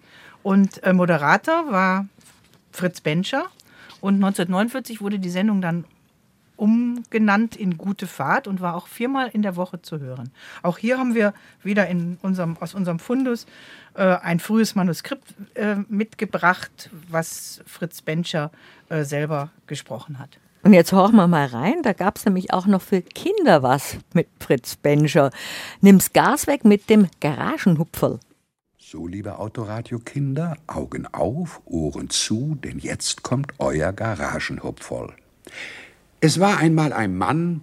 [0.42, 2.06] Und äh, Moderator war
[2.70, 3.46] Fritz Bencher.
[4.00, 5.84] Und 1949 wurde die Sendung dann
[6.56, 10.30] umgenannt in Gute Fahrt und war auch viermal in der Woche zu hören.
[10.62, 13.46] Auch hier haben wir wieder in unserem, aus unserem Fundus
[13.94, 18.50] äh, ein frühes Manuskript äh, mitgebracht, was Fritz Bencher
[18.88, 20.38] äh, selber gesprochen hat.
[20.64, 23.96] Und jetzt horchen wir mal rein, da gab es nämlich auch noch für Kinder was
[24.14, 25.30] mit Fritz Bencher.
[25.80, 28.20] Nimm's Gas weg mit dem Garagenhupferl.
[28.78, 35.14] So, liebe Autoradio-Kinder, Augen auf, Ohren zu, denn jetzt kommt euer Garagenhupferl.
[36.24, 37.62] Es war einmal ein Mann,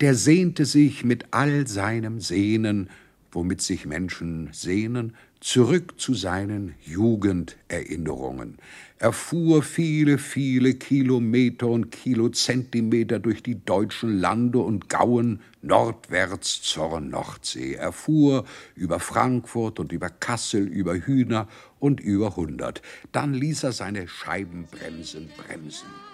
[0.00, 2.88] der sehnte sich mit all seinem Sehnen,
[3.32, 8.58] womit sich Menschen sehnen, zurück zu seinen Jugenderinnerungen.
[9.00, 17.00] Er fuhr viele, viele Kilometer und Kilozentimeter durch die deutschen Lande und Gauen nordwärts zur
[17.00, 17.74] Nordsee.
[17.74, 18.44] Er fuhr
[18.76, 21.48] über Frankfurt und über Kassel, über Hühner
[21.80, 22.82] und über Hundert.
[23.10, 26.05] Dann ließ er seine Scheibenbremsen bremsen.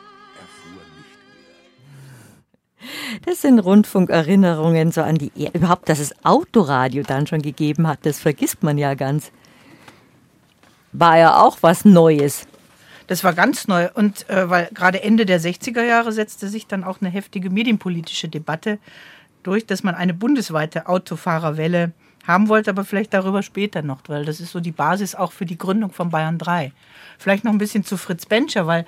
[3.24, 8.00] Das sind Rundfunkerinnerungen so an die er überhaupt, dass es Autoradio dann schon gegeben hat,
[8.02, 9.32] das vergisst man ja ganz.
[10.92, 12.46] War ja auch was Neues.
[13.06, 16.84] Das war ganz neu und äh, weil gerade Ende der 60er Jahre setzte sich dann
[16.84, 18.78] auch eine heftige medienpolitische Debatte
[19.42, 21.92] durch, dass man eine bundesweite Autofahrerwelle
[22.26, 25.46] haben wollte, aber vielleicht darüber später noch, weil das ist so die Basis auch für
[25.46, 26.72] die Gründung von Bayern 3.
[27.18, 28.86] Vielleicht noch ein bisschen zu Fritz Bencher, weil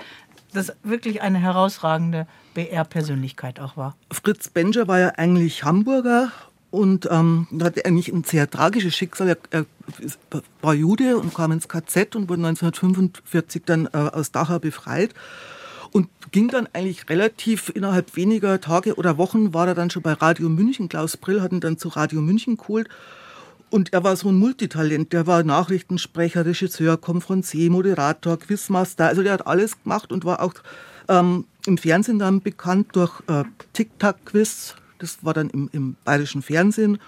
[0.52, 3.96] das wirklich eine herausragende BR-Persönlichkeit auch war.
[4.10, 6.32] Fritz Bencher war ja eigentlich Hamburger
[6.70, 9.28] und ähm, hatte eigentlich ein sehr tragisches Schicksal.
[9.28, 9.66] Er, er,
[10.60, 15.14] war Jude und kam ins KZ und wurde 1945 dann äh, aus Dachau befreit
[15.92, 20.14] und ging dann eigentlich relativ innerhalb weniger Tage oder Wochen war er dann schon bei
[20.14, 20.88] Radio München.
[20.88, 22.88] Klaus Brill hat ihn dann zu Radio München geholt.
[23.70, 25.12] Und er war so ein Multitalent.
[25.12, 29.06] Der war Nachrichtensprecher, Regisseur, Konferencier, Moderator, Quizmaster.
[29.06, 30.54] Also der hat alles gemacht und war auch
[31.08, 34.76] ähm, im Fernsehen dann bekannt durch äh, Tic-Tac-Quiz.
[34.98, 36.98] Das war dann im, im bayerischen Fernsehen.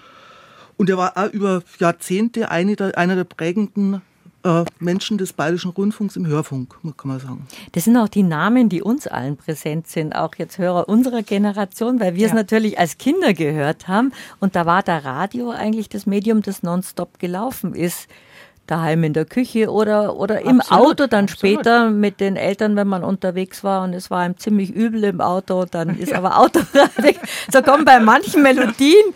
[0.77, 4.01] Und er war auch über Jahrzehnte eine der, einer der prägenden
[4.43, 7.47] äh, Menschen des Bayerischen Rundfunks im Hörfunk, kann man sagen.
[7.71, 11.99] Das sind auch die Namen, die uns allen präsent sind, auch jetzt Hörer unserer Generation,
[11.99, 12.27] weil wir ja.
[12.27, 14.13] es natürlich als Kinder gehört haben.
[14.39, 18.07] Und da war der Radio eigentlich das Medium, das nonstop gelaufen ist
[18.67, 21.55] daheim in der Küche oder, oder im absolut, Auto dann absolut.
[21.55, 25.21] später mit den Eltern, wenn man unterwegs war und es war ihm ziemlich übel im
[25.21, 26.17] Auto, dann ist ja.
[26.17, 27.13] aber Autoradio.
[27.51, 29.13] so kommen bei manchen Melodien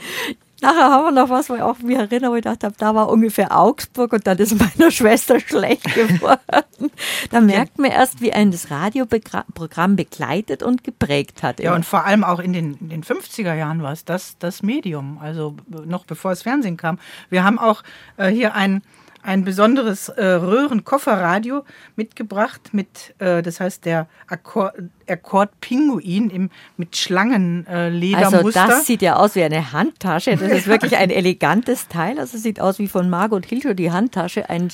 [0.61, 3.09] Nachher haben wir noch was, wo ich auch mich erinnere, wo ich dachte, da war
[3.09, 6.91] ungefähr Augsburg und dann ist meiner Schwester schlecht geworden.
[7.31, 11.59] Da merkt man erst, wie ein das Radioprogramm begleitet und geprägt hat.
[11.59, 14.61] Ja, und vor allem auch in den, in den 50er Jahren war es das, das
[14.61, 16.99] Medium, also noch bevor das Fernsehen kam.
[17.31, 17.81] Wir haben auch
[18.17, 18.83] äh, hier ein
[19.23, 21.63] ein besonderes äh, Röhrenkofferradio
[21.95, 24.73] mitgebracht mit, äh, das heißt der Akkord,
[25.07, 28.61] Akkord Pinguin im, mit Schlangenledermuster.
[28.61, 30.35] Also das sieht ja aus wie eine Handtasche.
[30.35, 32.19] Das ist wirklich ein elegantes Teil.
[32.19, 34.49] Also sieht aus wie von Margot Hilscher die Handtasche.
[34.49, 34.69] Ein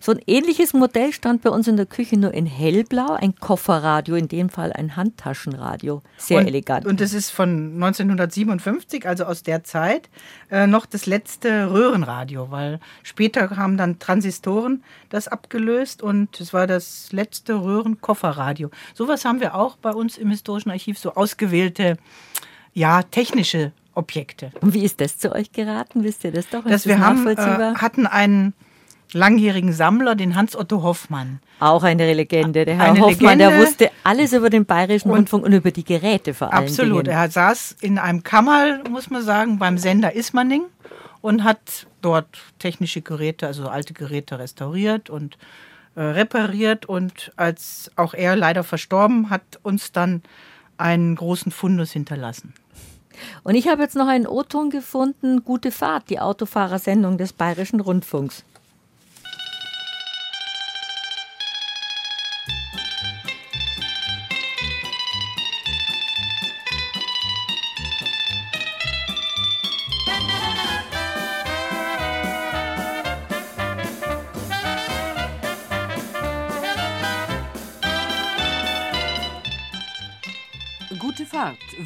[0.00, 4.14] so ein ähnliches Modell stand bei uns in der Küche nur in hellblau, ein Kofferradio,
[4.14, 6.02] in dem Fall ein Handtaschenradio.
[6.16, 6.86] Sehr und, elegant.
[6.86, 10.08] Und das ist von 1957, also aus der Zeit,
[10.50, 16.66] äh, noch das letzte Röhrenradio, weil später haben dann Transistoren das abgelöst und es war
[16.66, 18.70] das letzte Röhrenkofferradio.
[18.94, 21.96] Sowas haben wir auch bei uns im Historischen Archiv, so ausgewählte,
[22.74, 24.52] ja, technische Objekte.
[24.60, 26.04] Und wie ist das zu euch geraten?
[26.04, 26.64] Wisst ihr das doch?
[26.64, 28.54] Dass wir haben, äh, hatten einen
[29.12, 31.40] langjährigen Sammler, den Hans-Otto Hoffmann.
[31.60, 32.64] Auch eine Legende.
[32.64, 33.56] Der Herr eine Hoffmann, Legende.
[33.56, 36.64] der wusste alles über den Bayerischen und Rundfunk und über die Geräte vor allem.
[36.64, 37.06] Absolut.
[37.06, 37.16] Dingen.
[37.16, 40.64] Er saß in einem Kammerl, muss man sagen, beim Sender Ismaning
[41.20, 45.38] und hat dort technische Geräte, also alte Geräte restauriert und
[45.94, 46.86] äh, repariert.
[46.86, 50.22] Und als auch er leider verstorben, hat uns dann
[50.76, 52.54] einen großen Fundus hinterlassen.
[53.42, 58.44] Und ich habe jetzt noch einen O-Ton gefunden, Gute Fahrt, die Autofahrersendung des Bayerischen Rundfunks.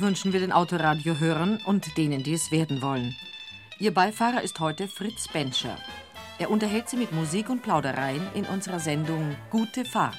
[0.02, 3.16] Wünschen wir den Autoradio-Hörern und denen, die es werden wollen.
[3.78, 5.78] Ihr Beifahrer ist heute Fritz Benscher.
[6.38, 10.16] Er unterhält Sie mit Musik und Plaudereien in unserer Sendung Gute Fahrt.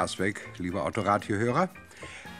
[0.00, 1.68] Gas weg, lieber Autoradiohörer.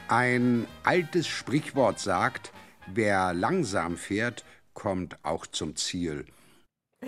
[0.07, 2.51] Ein altes Sprichwort sagt,
[2.87, 4.43] wer langsam fährt,
[4.73, 6.25] kommt auch zum Ziel.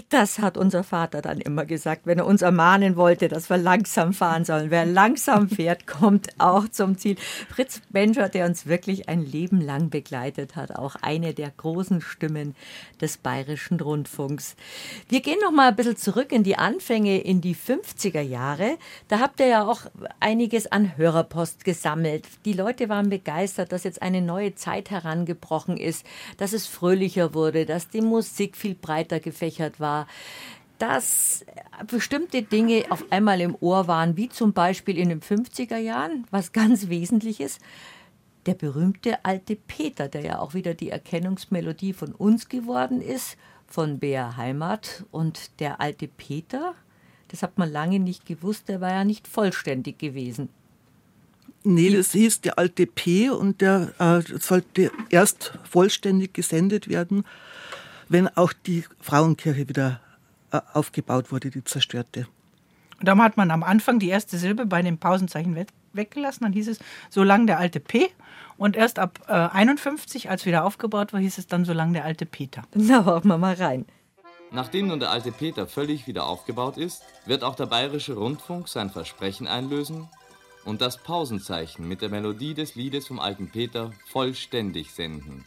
[0.09, 4.11] Das hat unser Vater dann immer gesagt, wenn er uns ermahnen wollte, dass wir langsam
[4.11, 4.71] fahren sollen.
[4.71, 7.15] Wer langsam fährt, kommt auch zum Ziel.
[7.47, 12.55] Fritz Bencher, der uns wirklich ein Leben lang begleitet hat, auch eine der großen Stimmen
[13.01, 14.55] des bayerischen Rundfunks.
[15.09, 18.79] Wir gehen noch mal ein bisschen zurück in die Anfänge, in die 50er Jahre.
[19.09, 19.81] Da habt ihr ja auch
[20.19, 22.25] einiges an Hörerpost gesammelt.
[22.45, 26.03] Die Leute waren begeistert, dass jetzt eine neue Zeit herangebrochen ist,
[26.37, 30.07] dass es fröhlicher wurde, dass die Musik viel breiter gefächert war,
[30.79, 31.45] dass
[31.87, 36.51] bestimmte Dinge auf einmal im Ohr waren, wie zum Beispiel in den 50er Jahren, was
[36.51, 37.59] ganz Wesentliches.
[38.45, 43.99] Der berühmte alte Peter, der ja auch wieder die Erkennungsmelodie von uns geworden ist, von
[43.99, 45.05] Bär Heimat.
[45.11, 46.73] Und der alte Peter,
[47.29, 50.49] das hat man lange nicht gewusst, der war ja nicht vollständig gewesen.
[51.63, 57.23] Nee, das hieß der alte P und der äh, sollte erst vollständig gesendet werden
[58.09, 59.99] wenn auch die Frauenkirche wieder
[60.51, 62.27] äh, aufgebaut wurde, die zerstörte.
[62.99, 65.57] Und dann hat man am Anfang die erste Silbe bei dem Pausenzeichen
[65.93, 66.43] weggelassen.
[66.43, 68.09] Dann hieß es, solange der alte P.
[68.57, 72.25] Und erst ab äh, 51, als wieder aufgebaut war, hieß es dann, solange der alte
[72.25, 72.63] Peter.
[72.73, 73.85] Na, hören wir mal rein.
[74.51, 78.91] Nachdem nun der alte Peter völlig wieder aufgebaut ist, wird auch der Bayerische Rundfunk sein
[78.91, 80.07] Versprechen einlösen
[80.63, 85.43] und das Pausenzeichen mit der Melodie des Liedes vom alten Peter vollständig senden.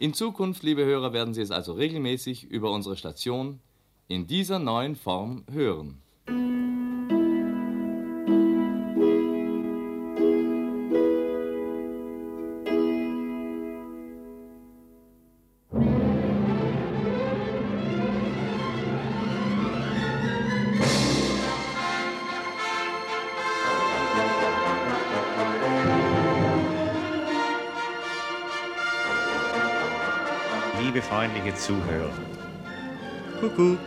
[0.00, 3.58] In Zukunft, liebe Hörer, werden Sie es also regelmäßig über unsere Station
[4.06, 6.00] in dieser neuen Form hören.
[31.58, 32.12] Zuhörer.
[33.40, 33.80] Kuckuck.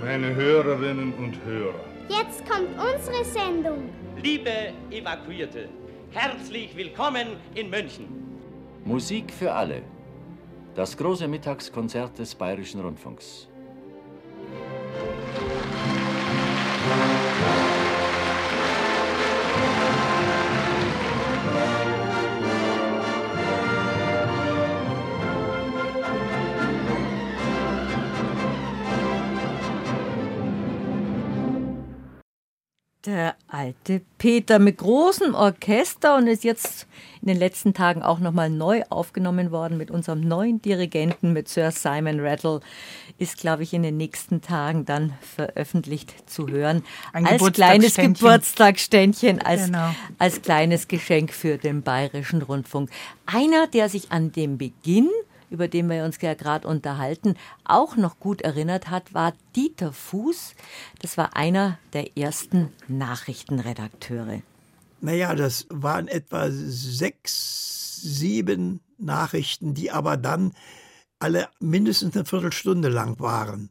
[0.00, 1.74] Meine Hörerinnen und Hörer.
[2.08, 3.90] Jetzt kommt unsere Sendung.
[4.22, 5.68] Liebe Evakuierte,
[6.12, 8.06] herzlich willkommen in München.
[8.84, 9.82] Musik für alle.
[10.76, 13.48] Das große Mittagskonzert des Bayerischen Rundfunks.
[33.16, 36.86] Der alte Peter mit großem Orchester und ist jetzt
[37.22, 41.70] in den letzten Tagen auch nochmal neu aufgenommen worden mit unserem neuen Dirigenten, mit Sir
[41.70, 42.60] Simon Rattle.
[43.16, 46.84] Ist, glaube ich, in den nächsten Tagen dann veröffentlicht zu hören.
[47.14, 49.40] Ein als kleines Geburtstagsständchen.
[49.40, 49.94] Als, Genau.
[50.18, 52.90] als kleines Geschenk für den Bayerischen Rundfunk.
[53.24, 55.08] Einer, der sich an den Beginn
[55.50, 60.54] über den wir uns ja gerade unterhalten, auch noch gut erinnert hat, war Dieter Fuß.
[61.00, 64.42] Das war einer der ersten Nachrichtenredakteure.
[65.00, 70.52] Naja, das waren etwa sechs, sieben Nachrichten, die aber dann
[71.18, 73.70] alle mindestens eine Viertelstunde lang waren.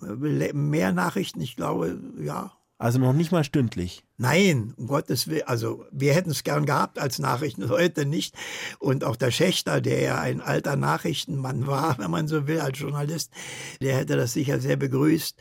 [0.00, 2.52] Mehr Nachrichten, ich glaube, ja.
[2.78, 4.03] Also noch nicht mal stündlich.
[4.16, 5.46] Nein, um Gottes Willen.
[5.46, 8.34] Also wir hätten es gern gehabt als Nachrichten, heute nicht.
[8.78, 12.78] Und auch der Schächter, der ja ein alter Nachrichtenmann war, wenn man so will, als
[12.78, 13.32] Journalist,
[13.80, 15.36] der hätte das sicher sehr begrüßt.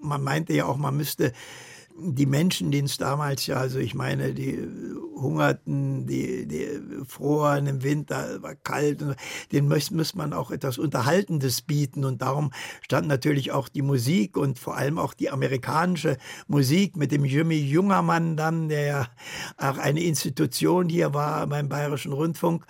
[0.00, 1.32] Man meinte ja auch, man müsste
[1.98, 4.58] die Menschen, denen es damals ja, also ich meine, die
[5.22, 6.66] hungerten, die, die
[7.06, 9.16] froren im Winter, war kalt, und
[9.52, 12.52] denen müsste muss man auch etwas Unterhaltendes bieten und darum
[12.82, 17.56] stand natürlich auch die Musik und vor allem auch die amerikanische Musik mit dem Jimmy
[17.56, 19.06] Jungermann dann, der ja
[19.56, 22.66] auch eine Institution hier war beim Bayerischen Rundfunk,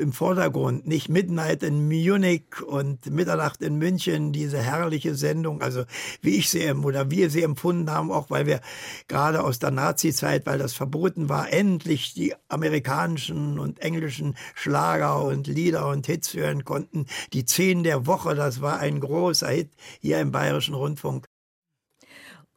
[0.00, 0.86] im Vordergrund.
[0.86, 5.84] Nicht Midnight in Munich und Mitternacht in München, diese herrliche Sendung, also
[6.22, 8.59] wie ich sie oder wir sie empfunden haben, auch weil wir
[9.08, 15.46] gerade aus der Nazi-Zeit, weil das verboten war, endlich die amerikanischen und englischen Schlager und
[15.46, 17.06] Lieder und Hits hören konnten.
[17.32, 19.70] Die Zehn der Woche, das war ein großer Hit
[20.00, 21.29] hier im Bayerischen Rundfunk.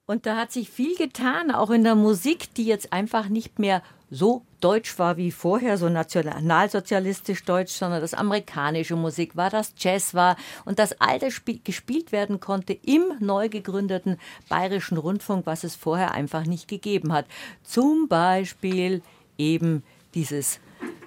[0.05, 3.81] Und da hat sich viel getan, auch in der Musik, die jetzt einfach nicht mehr
[4.09, 10.13] so deutsch war wie vorher, so nationalsozialistisch deutsch, sondern das amerikanische Musik war, das Jazz
[10.13, 10.35] war
[10.65, 14.17] und das alte Spiel gespielt werden konnte im neu gegründeten
[14.49, 17.25] Bayerischen Rundfunk, was es vorher einfach nicht gegeben hat.
[17.63, 19.01] Zum Beispiel
[19.37, 20.59] eben dieses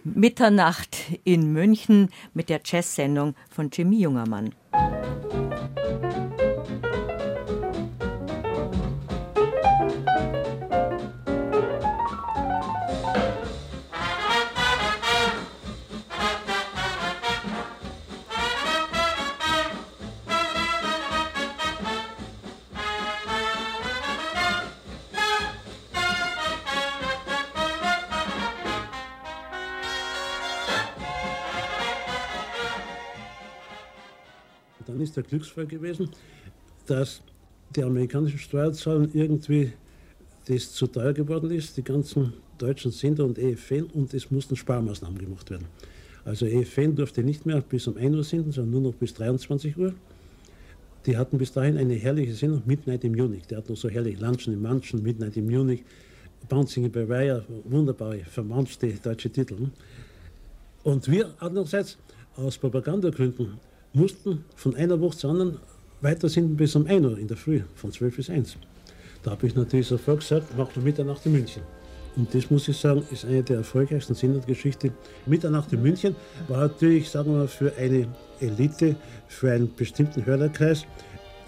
[0.05, 4.55] Mitternacht in München mit der Jazzsendung von Jimmy Jungermann.
[34.97, 36.09] Dann ist der Glücksfall gewesen,
[36.87, 37.21] dass
[37.75, 39.75] die amerikanischen Steuerzahlen irgendwie
[40.47, 45.19] das zu teuer geworden ist, die ganzen deutschen Sender und EFN, und es mussten Sparmaßnahmen
[45.19, 45.67] gemacht werden.
[46.25, 49.77] Also EFN durfte nicht mehr bis um 1 Uhr senden, sondern nur noch bis 23
[49.77, 49.93] Uhr.
[51.05, 53.47] Die hatten bis dahin eine herrliche Sendung, Midnight in Munich.
[53.49, 55.85] Der hat noch so herrlich Lunchen in Manchen, Midnight in Munich,
[56.49, 59.69] Bouncing in Bavaria, wunderbare, vermanschte deutsche Titel.
[60.85, 61.99] Und wir andererseits
[62.35, 63.59] aus Propagandagründen
[63.97, 65.57] mussten von einer Woche zur anderen
[66.01, 68.57] weiter senden bis um 1 Uhr in der Früh, von 12 bis 1.
[69.23, 71.63] Da habe ich natürlich sofort gesagt, mach doch Mitternacht in München.
[72.15, 74.93] Und das muss ich sagen, ist eine der erfolgreichsten Sendergeschichten.
[75.27, 76.15] Mitternacht in München
[76.49, 78.07] war natürlich, sagen wir mal, für eine
[78.41, 78.97] Elite,
[79.29, 80.87] für einen bestimmten Hörerkreis,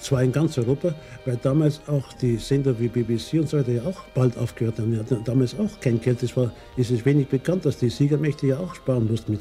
[0.01, 3.83] zwar in ganz Europa, weil damals auch die Sender wie BBC und so weiter ja
[3.83, 4.93] auch bald aufgehört haben.
[4.93, 6.23] Die hatten damals auch kein Geld.
[6.23, 9.39] Es ist wenig bekannt, dass die Siegermächte ja auch sparen mussten.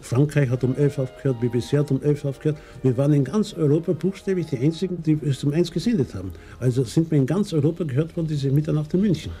[0.00, 2.58] Frankreich hat um 11 aufgehört, BBC hat um 11 aufgehört.
[2.82, 6.32] Wir waren in ganz Europa buchstäblich die Einzigen, die es um eins gesendet haben.
[6.58, 9.32] Also sind wir in ganz Europa gehört worden, diese Mitternacht in München.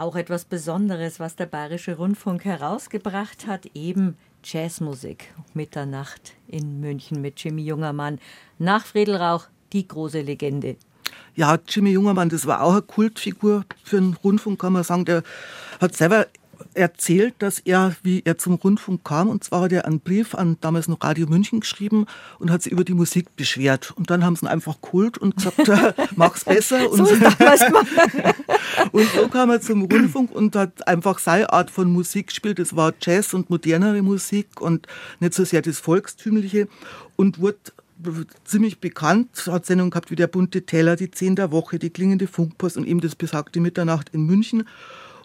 [0.00, 5.34] Auch etwas Besonderes, was der Bayerische Rundfunk herausgebracht hat, eben Jazzmusik.
[5.52, 8.18] Mitternacht in München mit Jimmy Jungermann.
[8.58, 10.76] Nach Friedel Rauch die große Legende.
[11.36, 15.04] Ja, Jimmy Jungermann, das war auch eine Kultfigur für den Rundfunk, kann man sagen.
[15.04, 15.22] Der
[15.82, 16.28] hat selber
[16.74, 20.56] erzählt, dass er, wie er zum Rundfunk kam, und zwar hat er einen Brief an
[20.60, 22.06] damals noch Radio München geschrieben
[22.38, 23.92] und hat sich über die Musik beschwert.
[23.96, 25.58] Und dann haben sie ihn einfach geholt und gesagt,
[26.16, 26.90] mach's besser.
[26.90, 27.14] Und so,
[28.92, 32.58] und so kam er zum Rundfunk und hat einfach seine Art von Musik gespielt.
[32.58, 34.86] Das war Jazz und modernere Musik und
[35.18, 36.68] nicht so sehr das Volkstümliche
[37.16, 37.58] und wurde
[38.44, 42.26] ziemlich bekannt, hat Sendungen gehabt wie der bunte Teller, die Zehn der Woche, die klingende
[42.26, 44.64] Funkpost und eben das besagte Mitternacht in München.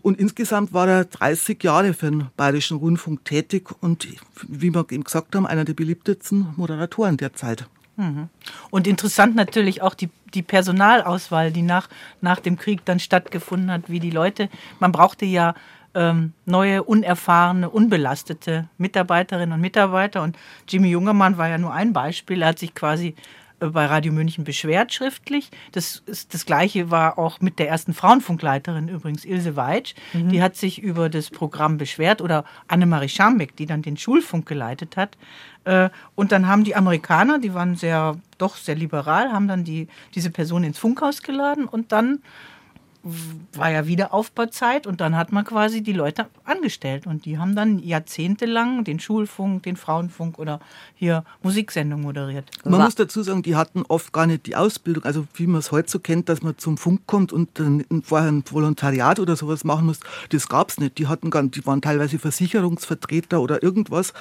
[0.06, 4.08] Und insgesamt war er 30 Jahre für den Bayerischen Rundfunk tätig und,
[4.48, 7.66] wie wir eben gesagt haben, einer der beliebtesten Moderatoren der Zeit.
[7.96, 8.30] Mhm.
[8.70, 11.90] Und interessant natürlich auch die, die Personalauswahl, die nach,
[12.22, 14.50] nach dem Krieg dann stattgefunden hat, wie die Leute,
[14.80, 15.56] man brauchte ja
[15.96, 20.22] ähm, neue, unerfahrene, unbelastete Mitarbeiterinnen und Mitarbeiter.
[20.22, 20.38] Und
[20.68, 22.44] Jimmy Jungermann war ja nur ein Beispiel.
[22.44, 23.16] Er hat sich quasi
[23.72, 25.50] bei Radio München beschwert schriftlich.
[25.72, 29.96] Das, ist, das gleiche war auch mit der ersten Frauenfunkleiterin übrigens, Ilse Weitsch.
[30.14, 30.30] Mhm.
[30.30, 34.98] Die hat sich über das Programm beschwert oder Annemarie Schambeck, die dann den Schulfunk geleitet
[34.98, 35.18] hat.
[35.66, 39.88] Äh, und dann haben die Amerikaner, die waren sehr, doch sehr liberal, haben dann die,
[40.14, 42.20] diese Person ins Funkhaus geladen und dann
[43.54, 47.78] war ja Wiederaufbauzeit und dann hat man quasi die Leute angestellt und die haben dann
[47.78, 50.60] jahrzehntelang den Schulfunk, den Frauenfunk oder
[50.96, 52.50] hier Musiksendungen moderiert.
[52.64, 55.72] Man muss dazu sagen, die hatten oft gar nicht die Ausbildung, also wie man es
[55.72, 59.64] heute so kennt, dass man zum Funk kommt und dann vorher ein Volontariat oder sowas
[59.64, 60.00] machen muss,
[60.30, 60.98] das gab es nicht.
[60.98, 64.14] Die hatten gar, die waren teilweise Versicherungsvertreter oder irgendwas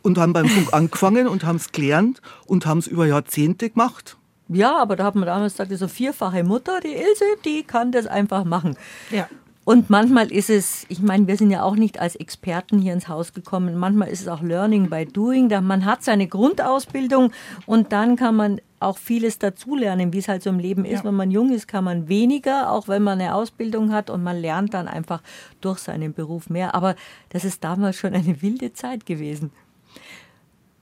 [0.00, 4.16] und haben beim Funk angefangen und haben es gelernt und haben es über Jahrzehnte gemacht.
[4.54, 8.06] Ja, aber da hat man damals gesagt, so vierfache Mutter, die Ilse, die kann das
[8.06, 8.76] einfach machen.
[9.10, 9.28] Ja.
[9.64, 13.06] Und manchmal ist es, ich meine, wir sind ja auch nicht als Experten hier ins
[13.06, 17.30] Haus gekommen, manchmal ist es auch Learning by Doing, da man hat seine Grundausbildung
[17.64, 21.00] und dann kann man auch vieles dazulernen, wie es halt so im Leben ist.
[21.00, 21.04] Ja.
[21.04, 24.36] Wenn man jung ist, kann man weniger, auch wenn man eine Ausbildung hat und man
[24.36, 25.22] lernt dann einfach
[25.60, 26.74] durch seinen Beruf mehr.
[26.74, 26.96] Aber
[27.28, 29.52] das ist damals schon eine wilde Zeit gewesen.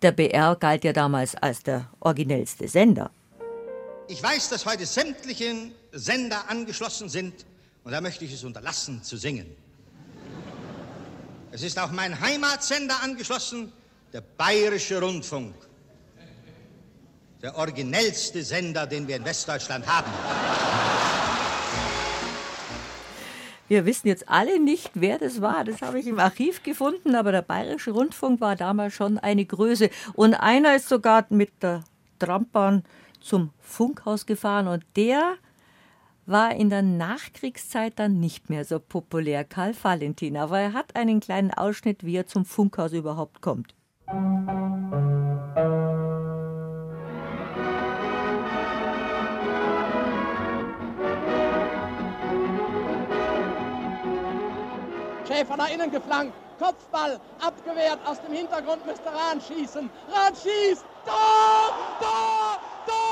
[0.01, 3.11] Der BR galt ja damals als der originellste Sender.
[4.11, 7.47] Ich weiß, dass heute sämtliche Sender angeschlossen sind
[7.85, 9.47] und da möchte ich es unterlassen zu singen.
[11.53, 13.73] Es ist auch mein Heimatsender angeschlossen,
[14.13, 15.55] der Bayerische Rundfunk.
[17.41, 20.11] Der originellste Sender, den wir in Westdeutschland haben.
[23.69, 25.63] Wir wissen jetzt alle nicht, wer das war.
[25.63, 29.89] Das habe ich im Archiv gefunden, aber der Bayerische Rundfunk war damals schon eine Größe.
[30.15, 31.85] Und einer ist sogar mit der
[32.19, 32.83] Trambahn
[33.21, 35.37] zum Funkhaus gefahren und der
[36.27, 40.37] war in der Nachkriegszeit dann nicht mehr so populär, Karl Valentin.
[40.37, 43.75] Aber er hat einen kleinen Ausschnitt, wie er zum Funkhaus überhaupt kommt.
[55.27, 56.35] Schäfer nach innen geflankt.
[56.59, 57.99] Kopfball abgewehrt.
[58.05, 59.89] Aus dem Hintergrund müsste Rahn schießen.
[60.13, 60.85] Rahn schießt.
[61.07, 61.75] Tor!
[61.99, 62.59] Tor!
[62.87, 63.11] Tor!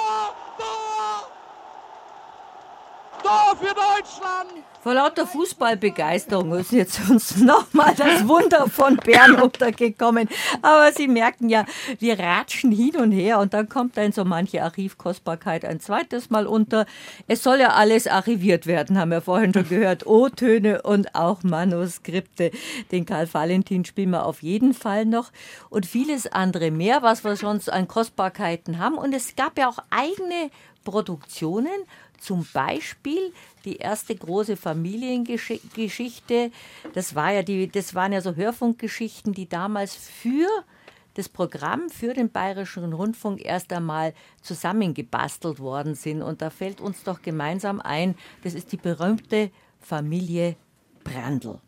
[3.29, 4.65] Tor für Deutschland!
[4.81, 10.31] Vor lauter Fußballbegeisterung ist jetzt uns nochmal das Wunder von Bern untergekommen.
[10.63, 11.67] Aber Sie merken ja,
[11.99, 16.47] wir ratschen hin und her und dann kommt dann so manche Archivkostbarkeit ein zweites Mal
[16.47, 16.87] unter.
[17.27, 20.07] Es soll ja alles archiviert werden, haben wir vorhin schon gehört.
[20.07, 22.51] O-Töne und auch Manuskripte.
[22.93, 25.33] Den Karl Valentin spielen wir auf jeden Fall noch
[25.69, 28.97] und vieles andere mehr, was wir sonst an Kostbarkeiten haben.
[28.97, 30.51] Und es gab ja auch eigene
[30.85, 31.85] Produktionen
[32.19, 33.33] zum Beispiel
[33.65, 36.51] die erste große Familiengeschichte.
[36.95, 40.49] Das, war ja die, das waren ja so Hörfunkgeschichten, die damals für
[41.15, 46.23] das Programm für den Bayerischen Rundfunk erst einmal zusammengebastelt worden sind.
[46.23, 48.15] Und da fällt uns doch gemeinsam ein,
[48.45, 49.51] das ist die berühmte
[49.81, 50.57] Familie
[51.03, 51.61] Brandl.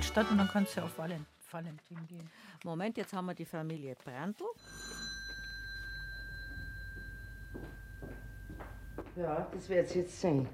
[0.00, 2.30] Karlstadt und dann kannst du auf Valentin gehen.
[2.64, 4.44] Moment, jetzt haben wir die Familie Brandl.
[9.16, 10.46] Ja, das wird es jetzt sein.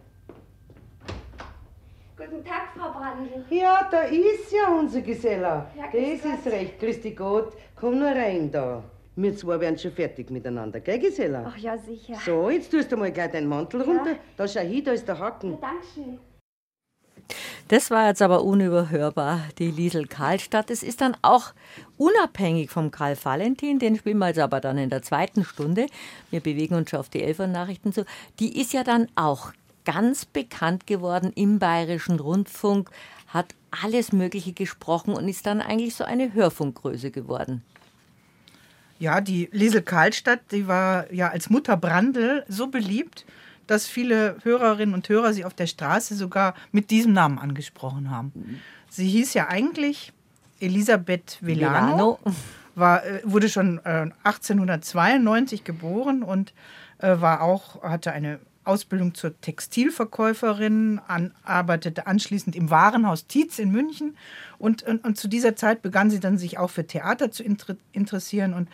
[2.17, 3.45] Guten Tag, Frau Brandl.
[3.51, 5.67] Ja, da ist ja unser Geselle.
[5.77, 6.53] Ja, das grüß ist Gott.
[6.53, 6.81] recht.
[6.81, 7.53] Grüß dich Gott.
[7.75, 8.83] Komm nur rein da.
[9.17, 11.45] Wir zwei werden schon fertig miteinander, gell, Geselle?
[11.47, 12.17] Ach ja, sicher.
[12.25, 13.87] So, jetzt tust du mal gleich deinen Mantel Ja.
[13.87, 14.17] runter.
[14.37, 15.59] Da schau hin, da ist der Haken.
[15.61, 16.19] Dankeschön.
[17.69, 20.71] Das war jetzt aber unüberhörbar, die Liesel Karlstadt.
[20.71, 21.53] Es ist dann auch
[21.97, 25.87] unabhängig vom Karl Valentin, den spielen wir jetzt aber dann in der zweiten Stunde.
[26.31, 28.05] Wir bewegen uns schon auf die Elfernachrichten zu.
[28.39, 29.53] Die ist ja dann auch
[29.85, 32.89] ganz bekannt geworden im Bayerischen Rundfunk,
[33.27, 37.65] hat alles Mögliche gesprochen und ist dann eigentlich so eine Hörfunkgröße geworden.
[39.01, 43.27] Ja, die Liesel Karlstadt, die war ja als Mutter Brandl so beliebt,
[43.67, 48.33] dass viele Hörerinnen und Hörer sie auf der Straße sogar mit diesem Namen angesprochen haben.
[48.89, 50.13] Sie hieß ja eigentlich
[50.61, 52.19] Elisabeth Villano,
[52.75, 56.55] war, äh, wurde schon 1892 geboren und
[56.99, 63.71] äh, war auch, hatte eine Ausbildung zur Textilverkäuferin, an, arbeitete anschließend im Warenhaus Tietz in
[63.71, 64.17] München
[64.59, 67.77] und, und, und, zu dieser Zeit begann sie dann sich auch für Theater zu inter
[67.93, 68.69] interessieren und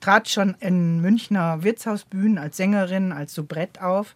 [0.00, 4.14] trat schon in Münchner Wirtshausbühnen als Sängerin, als Soubrette auf.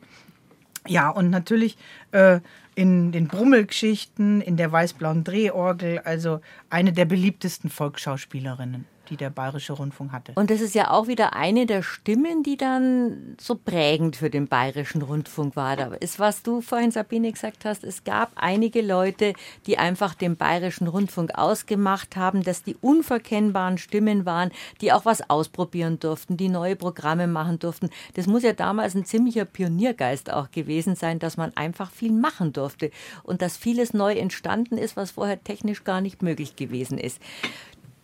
[0.88, 1.76] Ja, und natürlich
[2.10, 2.40] äh,
[2.74, 9.72] in den Brummelgeschichten, in der weiß-blauen Drehorgel, also eine der beliebtesten Volksschauspielerinnen die der Bayerische
[9.72, 10.32] Rundfunk hatte.
[10.34, 14.48] Und das ist ja auch wieder eine der Stimmen, die dann so prägend für den
[14.48, 15.76] Bayerischen Rundfunk war.
[15.76, 19.34] Da ist, was du vorhin, Sabine, gesagt hast, es gab einige Leute,
[19.66, 24.50] die einfach den Bayerischen Rundfunk ausgemacht haben, dass die unverkennbaren Stimmen waren,
[24.80, 27.90] die auch was ausprobieren durften, die neue Programme machen durften.
[28.14, 32.52] Das muss ja damals ein ziemlicher Pioniergeist auch gewesen sein, dass man einfach viel machen
[32.52, 32.90] durfte
[33.22, 37.20] und dass vieles neu entstanden ist, was vorher technisch gar nicht möglich gewesen ist.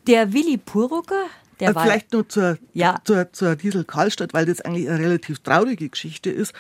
[0.09, 1.27] Der Willi Purucker,
[1.61, 1.85] der äh, war.
[1.85, 2.99] Vielleicht nur zur, ja.
[3.05, 6.55] zur, zur Diesel Karlstadt, weil das eigentlich eine relativ traurige Geschichte ist.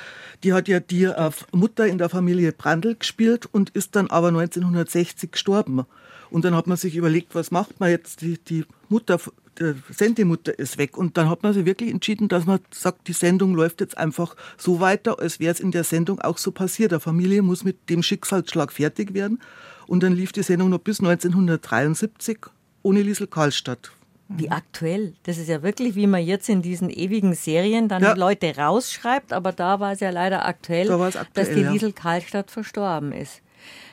[0.45, 4.29] Die hat ja die äh, Mutter in der Familie Brandl gespielt und ist dann aber
[4.29, 5.87] 1960 gestorben.
[6.31, 8.21] Und dann hat man sich überlegt, was macht man jetzt?
[8.21, 9.19] Die, die Mutter,
[9.59, 10.99] die Sendemutter ist weg.
[10.99, 14.37] Und dann hat man sich wirklich entschieden, dass man sagt, die Sendung läuft jetzt einfach
[14.59, 16.93] so weiter, als wäre es in der Sendung auch so passiert.
[16.93, 19.41] Der Familie muss mit dem Schicksalsschlag fertig werden.
[19.87, 22.41] Und dann lief die Sendung noch bis 1973
[22.83, 23.91] ohne Liesel Karlstadt.
[24.31, 25.15] Wie aktuell.
[25.23, 28.13] Das ist ja wirklich, wie man jetzt in diesen ewigen Serien dann ja.
[28.13, 32.51] Leute rausschreibt, aber da war es ja leider aktuell, da aktuell dass die Liesel Karlstadt
[32.51, 33.41] verstorben ist.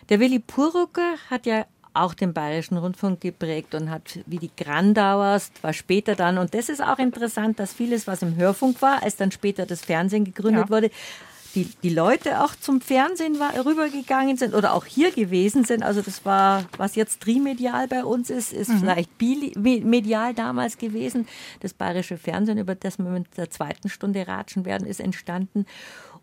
[0.10, 5.52] Der Willi Purucker hat ja auch den Bayerischen Rundfunk geprägt und hat wie die Grandauers,
[5.62, 9.16] war später dann, und das ist auch interessant, dass vieles, was im Hörfunk war, als
[9.16, 10.70] dann später das Fernsehen gegründet ja.
[10.70, 10.92] wurde,
[11.56, 15.84] die, die Leute auch zum Fernsehen war, rübergegangen sind oder auch hier gewesen sind.
[15.84, 18.80] Also das war, was jetzt trimedial bei uns ist, ist mhm.
[18.80, 19.10] vielleicht
[19.56, 21.28] medial damals gewesen.
[21.62, 25.66] Das bayerische Fernsehen, über das wir mit der zweiten Stunde ratschen werden, ist entstanden.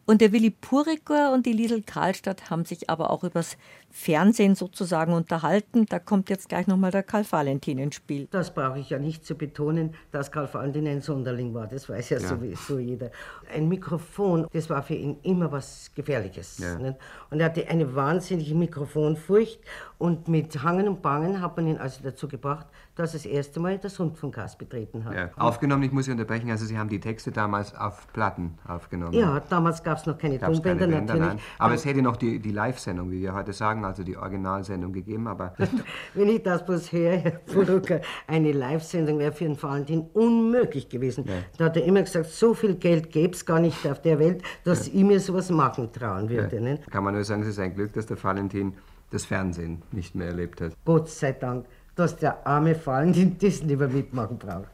[0.04, 3.56] Und der Willi Puriker und die Liesel Karlstadt haben sich aber auch übers
[3.92, 5.86] Fernsehen sozusagen unterhalten.
[5.86, 8.26] Da kommt jetzt gleich nochmal der Karl Valentin ins Spiel.
[8.30, 11.66] Das brauche ich ja nicht zu betonen, dass Karl Valentin ein Sonderling war.
[11.66, 12.26] Das weiß ja, ja.
[12.26, 13.10] sowieso jeder.
[13.54, 16.58] Ein Mikrofon, das war für ihn immer was Gefährliches.
[16.58, 16.94] Ja.
[17.30, 19.60] Und er hatte eine wahnsinnige Mikrofonfurcht.
[19.98, 22.66] Und mit Hangen und Bangen hat man ihn also dazu gebracht,
[22.96, 25.14] dass er das erste Mal das Rundfunkhaus betreten hat.
[25.14, 25.30] Ja.
[25.36, 29.12] Aufgenommen, ich muss Sie unterbrechen, also Sie haben die Texte damals auf Platten aufgenommen.
[29.12, 31.20] Ja, damals gab es noch keine Tonbänder natürlich.
[31.20, 31.38] Nein.
[31.58, 35.26] Aber es hätte noch die, die Live-Sendung, wie wir heute sagen, also die Originalsendung gegeben,
[35.26, 35.54] aber...
[36.14, 41.24] Wenn ich das bloß höre, Herr Furuka, eine Live-Sendung wäre für den Valentin unmöglich gewesen.
[41.26, 41.34] Ja.
[41.58, 44.42] Da hat er immer gesagt, so viel Geld gäbe es gar nicht auf der Welt,
[44.64, 44.94] dass ja.
[44.94, 46.58] ich mir sowas machen trauen würde.
[46.58, 46.76] Ja.
[46.90, 48.74] Kann man nur sagen, es ist ein Glück, dass der Valentin
[49.10, 50.72] das Fernsehen nicht mehr erlebt hat.
[50.84, 54.70] Gott sei Dank dass der arme Valentin das nicht mehr mitmachen braucht.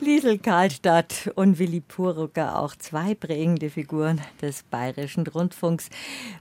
[0.00, 5.88] Liesel Karlstadt und Willi Purucker, auch zwei prägende Figuren des Bayerischen Rundfunks.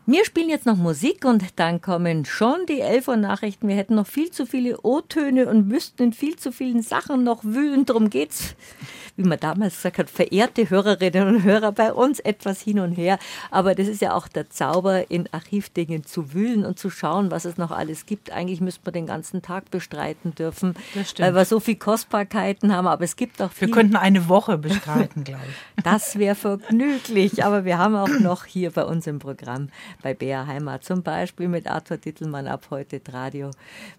[0.06, 3.68] Wir spielen jetzt noch Musik und dann kommen schon die Elf Uhr Nachrichten.
[3.68, 7.44] Wir hätten noch viel zu viele O-Töne und müssten in viel zu vielen Sachen noch
[7.44, 7.86] wühlen.
[7.86, 8.56] Darum geht's
[9.18, 13.18] wie man damals gesagt hat, verehrte Hörerinnen und Hörer bei uns etwas hin und her.
[13.50, 17.46] Aber das ist ja auch der Zauber, in Archivdingen zu wühlen und zu schauen, was
[17.46, 18.32] es noch alles gibt.
[18.32, 20.76] Eigentlich müsste man den ganzen Tag bestreiten dürfen,
[21.18, 22.88] weil wir so viele Kostbarkeiten haben.
[22.88, 23.68] Aber es gibt auch viel.
[23.68, 25.84] Wir könnten eine Woche bestreiten, glaube ich.
[25.84, 27.44] Das wäre vergnüglich.
[27.44, 29.70] Aber wir haben auch noch hier bei uns im Programm
[30.02, 33.52] bei BR Heimat zum Beispiel mit Arthur Dittelmann ab heute Radio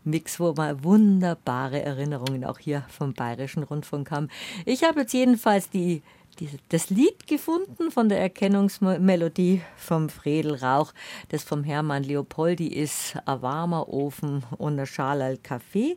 [0.05, 4.29] Mix, wo wir wunderbare Erinnerungen auch hier vom Bayerischen Rundfunk haben.
[4.65, 6.03] Ich habe jetzt jedenfalls die,
[6.41, 10.93] die, das Lied gefunden von der Erkennungsmelodie vom Fredel Rauch,
[11.31, 15.97] das vom Hermann Leopoldi ist, ein warmer Ofen und ein Schal Kaffee.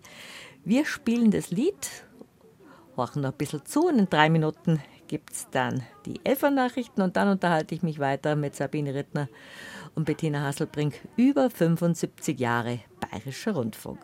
[0.64, 2.06] Wir spielen das Lied,
[2.98, 7.18] horchen noch ein bisschen zu und in drei Minuten gibt es dann die Elfernachrichten und
[7.18, 9.28] dann unterhalte ich mich weiter mit Sabine Rittner
[9.94, 14.00] und Bettina Hasselbrink über 75 Jahre Bayerischer Rundfunk.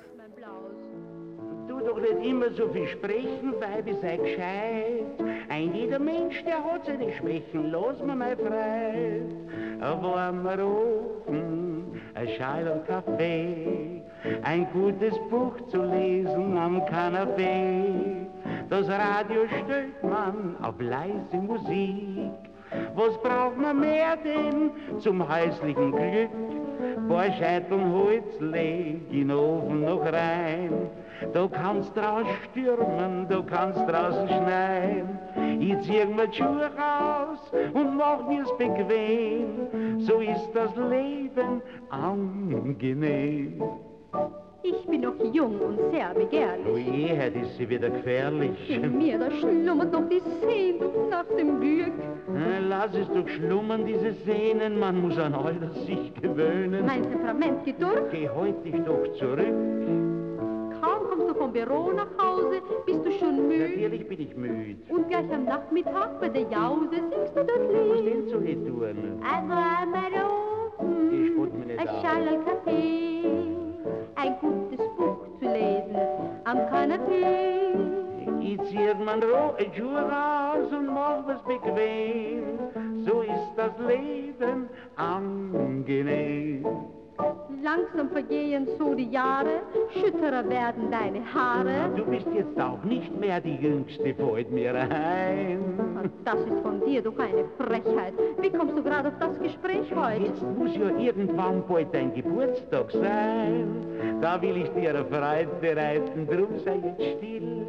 [1.67, 5.05] Du doch nicht immer so viel sprechen, Weibe, sei gescheit.
[5.49, 9.21] Ein jeder Mensch, der hat seine Schwächen, lass mir mal frei.
[9.79, 14.01] Ein warmer Ofen, ein Schal und Kaffee,
[14.43, 18.27] ein gutes Buch zu lesen am Kanapee.
[18.69, 22.31] Das Radio stellt man auf leise Musik.
[22.95, 26.29] Was braucht man mehr denn zum häuslichen Glück?
[27.07, 30.89] Paar Scheiteln Holz leg in den Ofen noch rein.
[31.33, 35.17] Du kannst draus stürmen, du kannst draußen schneien.
[35.59, 37.39] Ich zieh mir die Schuhe raus
[37.73, 39.99] und mach mir's bequem.
[39.99, 43.63] So ist das Leben angenehm.
[44.69, 46.65] Ich bin noch jung und sehr begehrlich.
[46.71, 48.51] Oh je, heute ist sie wieder gefährlich.
[48.69, 51.93] In mir, da schlummert noch die Sehnsucht nach dem Glück.
[52.33, 56.85] Na, Lass es doch schlummern, diese Sehnen, man muss an alles sich gewöhnen.
[56.85, 58.11] Mein Temperament geht durch.
[58.11, 59.55] Geh heut dich doch zurück.
[60.81, 63.69] Kaum kommst du vom Büro nach Hause, bist du schon müde.
[63.69, 64.75] Natürlich bin ich müde.
[64.89, 67.89] Und gleich am Nachmittag bei der Jause singst du das Lied.
[67.89, 69.21] Was denn so hier tun?
[69.23, 70.09] Ein warmer
[70.77, 71.87] Ofen, Ich mir nicht ein.
[72.01, 73.36] Schal Kaffee,
[74.17, 75.95] ein gutes Buch zu lesen
[76.45, 77.75] am Kanapee.
[78.41, 82.59] Ich zieh mein Ro äh, Schuhe raus und was bequem.
[83.05, 86.65] So ist das Leben angenehm.
[87.63, 89.61] Langsam vergehen so die Jahre,
[89.93, 91.91] schütterer werden deine Haare.
[91.95, 95.59] Du bist jetzt auch nicht mehr die Jüngste, fällt mir ein.
[96.23, 98.13] Das ist von dir doch eine Frechheit.
[98.39, 100.25] Wie kommst du gerade auf das Gespräch heute?
[100.25, 103.67] Jetzt muss ja irgendwann bald dein Geburtstag sein.
[104.21, 107.65] Da will ich dir eine Freude bereiten, drum sei jetzt still.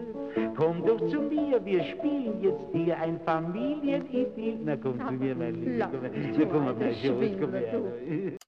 [0.57, 4.59] Komm doch zu mir, wir spielen jetzt hier ein Familienidyll.
[4.65, 5.89] Na komm zu mir, mein Lieber.
[5.91, 8.39] Komm, komm, auf mein Schoß, komm her.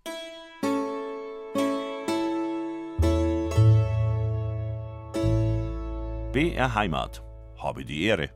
[6.33, 7.25] BR Heimat.
[7.61, 8.31] Habe die Ehre.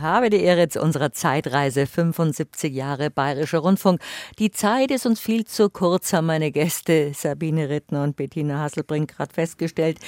[0.00, 4.00] Habe die Ehre zu unserer Zeitreise 75 Jahre Bayerischer Rundfunk.
[4.38, 9.16] Die Zeit ist uns viel zu kurz, haben meine Gäste Sabine Rittner und Bettina Hasselbrink
[9.16, 9.98] gerade festgestellt.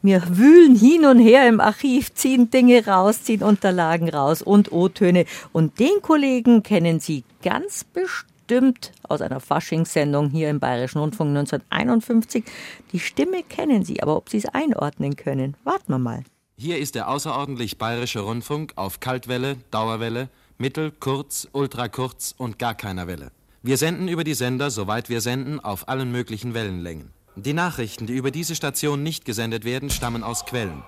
[0.00, 5.24] Wir wühlen hin und her im Archiv, ziehen Dinge raus, ziehen Unterlagen raus und O-Töne.
[5.52, 12.44] Und den Kollegen kennen Sie ganz bestimmt aus einer Faschingssendung hier im Bayerischen Rundfunk 1951.
[12.92, 16.22] Die Stimme kennen Sie, aber ob Sie es einordnen können, warten wir mal.
[16.58, 23.06] Hier ist der außerordentlich bayerische Rundfunk auf Kaltwelle, Dauerwelle, Mittel-, Kurz-, Ultrakurz und gar keiner
[23.06, 23.30] Welle.
[23.62, 27.10] Wir senden über die Sender, soweit wir senden, auf allen möglichen Wellenlängen.
[27.34, 30.82] Die Nachrichten, die über diese Station nicht gesendet werden, stammen aus Quellen.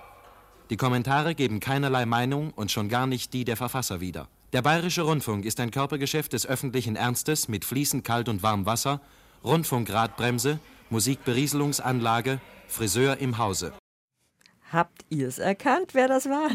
[0.71, 4.27] Die Kommentare geben keinerlei Meinung und schon gar nicht die der Verfasser wieder.
[4.53, 9.01] Der Bayerische Rundfunk ist ein Körpergeschäft des öffentlichen Ernstes mit fließend kalt und warm Wasser,
[9.43, 10.57] Rundfunkradbremse,
[10.89, 13.71] Musikberieselungsanlage, Friseur im Hause.
[14.71, 16.49] Habt ihr es erkannt, wer das war?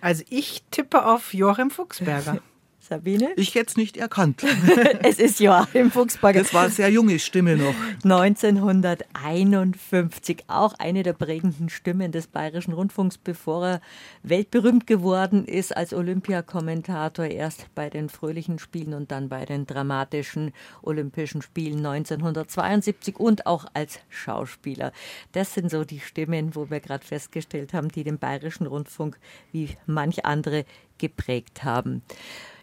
[0.00, 2.38] Also ich tippe auf Joachim Fuchsberger.
[2.86, 3.32] Sabine?
[3.36, 4.44] Ich es nicht erkannt.
[5.02, 6.40] es ist Joachim Fuchsberger.
[6.40, 7.74] Das war eine sehr junge Stimme noch.
[8.04, 13.80] 1951 auch eine der prägenden Stimmen des Bayerischen Rundfunks, bevor er
[14.22, 20.52] weltberühmt geworden ist als Olympiakommentator, erst bei den fröhlichen Spielen und dann bei den dramatischen
[20.82, 24.92] Olympischen Spielen 1972 und auch als Schauspieler.
[25.32, 29.18] Das sind so die Stimmen, wo wir gerade festgestellt haben, die den Bayerischen Rundfunk
[29.52, 30.66] wie manch andere
[30.98, 32.02] geprägt haben.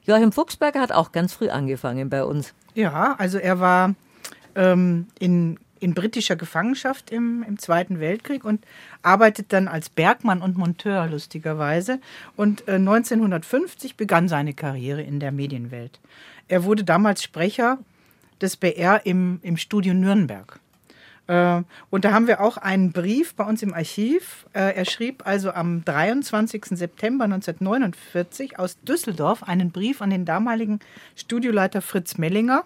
[0.04, 2.54] Joachim Fuchsberger hat auch ganz früh angefangen bei uns.
[2.74, 3.95] Ja, also er war
[4.56, 8.66] ähm, in, in britischer Gefangenschaft im, im Zweiten Weltkrieg und
[9.02, 11.99] arbeitet dann als Bergmann und Monteur, lustigerweise.
[12.36, 15.99] Und äh, 1950 begann seine Karriere in der Medienwelt.
[16.47, 17.78] Er wurde damals Sprecher
[18.41, 20.60] des BR im, im Studio Nürnberg.
[21.28, 24.45] Äh, Und da haben wir auch einen Brief bei uns im Archiv.
[24.53, 26.65] Äh, Er schrieb also am 23.
[26.72, 30.80] September 1949 aus Düsseldorf einen Brief an den damaligen
[31.15, 32.63] Studioleiter Fritz Mellinger.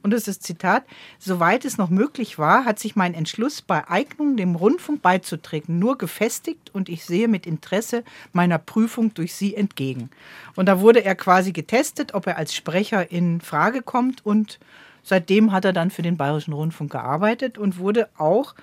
[0.00, 0.84] Und das ist Zitat,
[1.18, 5.98] soweit es noch möglich war, hat sich mein Entschluss bei Eignung dem Rundfunk beizutreten nur
[5.98, 10.10] gefestigt und ich sehe mit Interesse meiner Prüfung durch Sie entgegen.
[10.54, 14.60] Und da wurde er quasi getestet, ob er als Sprecher in Frage kommt und
[15.08, 18.54] seitdem hat er dann für den Bayerischen Rundfunk gearbeitet und wurde auch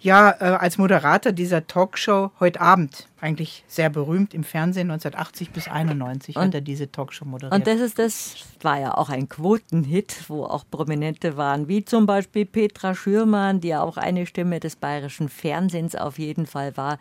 [0.00, 5.66] ja äh, als Moderator dieser Talkshow heute Abend eigentlich sehr berühmt im Fernsehen 1980 bis
[5.68, 7.54] 91 hat Und- er diese Talkshow moderiert.
[7.54, 12.04] Und das ist das war ja auch ein Quotenhit, wo auch Prominente waren, wie zum
[12.04, 16.98] Beispiel Petra Schürmann, die ja auch eine Stimme des bayerischen Fernsehens auf jeden Fall war.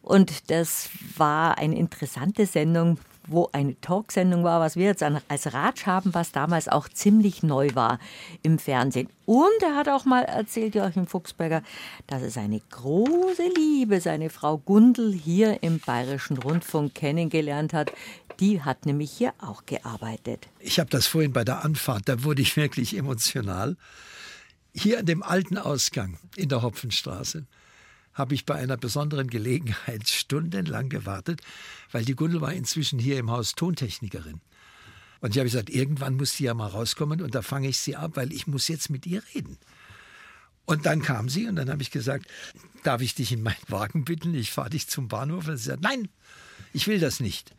[0.00, 5.86] Und das war eine interessante Sendung, wo eine Talksendung war, was wir jetzt als Ratsch
[5.86, 7.98] haben, was damals auch ziemlich neu war
[8.42, 9.08] im Fernsehen.
[9.26, 11.62] Und er hat auch mal erzählt, Joachim Fuchsberger,
[12.06, 17.92] dass er seine große Liebe, seine Frau Gundel, hier im Bayerischen Rundfunk kennengelernt hat.
[18.40, 20.48] Die hat nämlich hier auch gearbeitet.
[20.58, 23.76] Ich habe das vorhin bei der Anfahrt, da wurde ich wirklich emotional.
[24.74, 27.46] Hier an dem alten Ausgang in der Hopfenstraße
[28.14, 31.40] habe ich bei einer besonderen Gelegenheit stundenlang gewartet,
[31.92, 34.40] weil die Gundel war inzwischen hier im Haus Tontechnikerin.
[35.20, 37.96] Und ich habe gesagt, irgendwann muss sie ja mal rauskommen und da fange ich sie
[37.96, 39.58] ab, weil ich muss jetzt mit ihr reden.
[40.64, 42.26] Und dann kam sie und dann habe ich gesagt,
[42.84, 44.34] darf ich dich in meinen Wagen bitten?
[44.34, 45.48] Ich fahre dich zum Bahnhof.
[45.48, 46.08] Und sie sagt, nein,
[46.72, 47.54] ich will das nicht.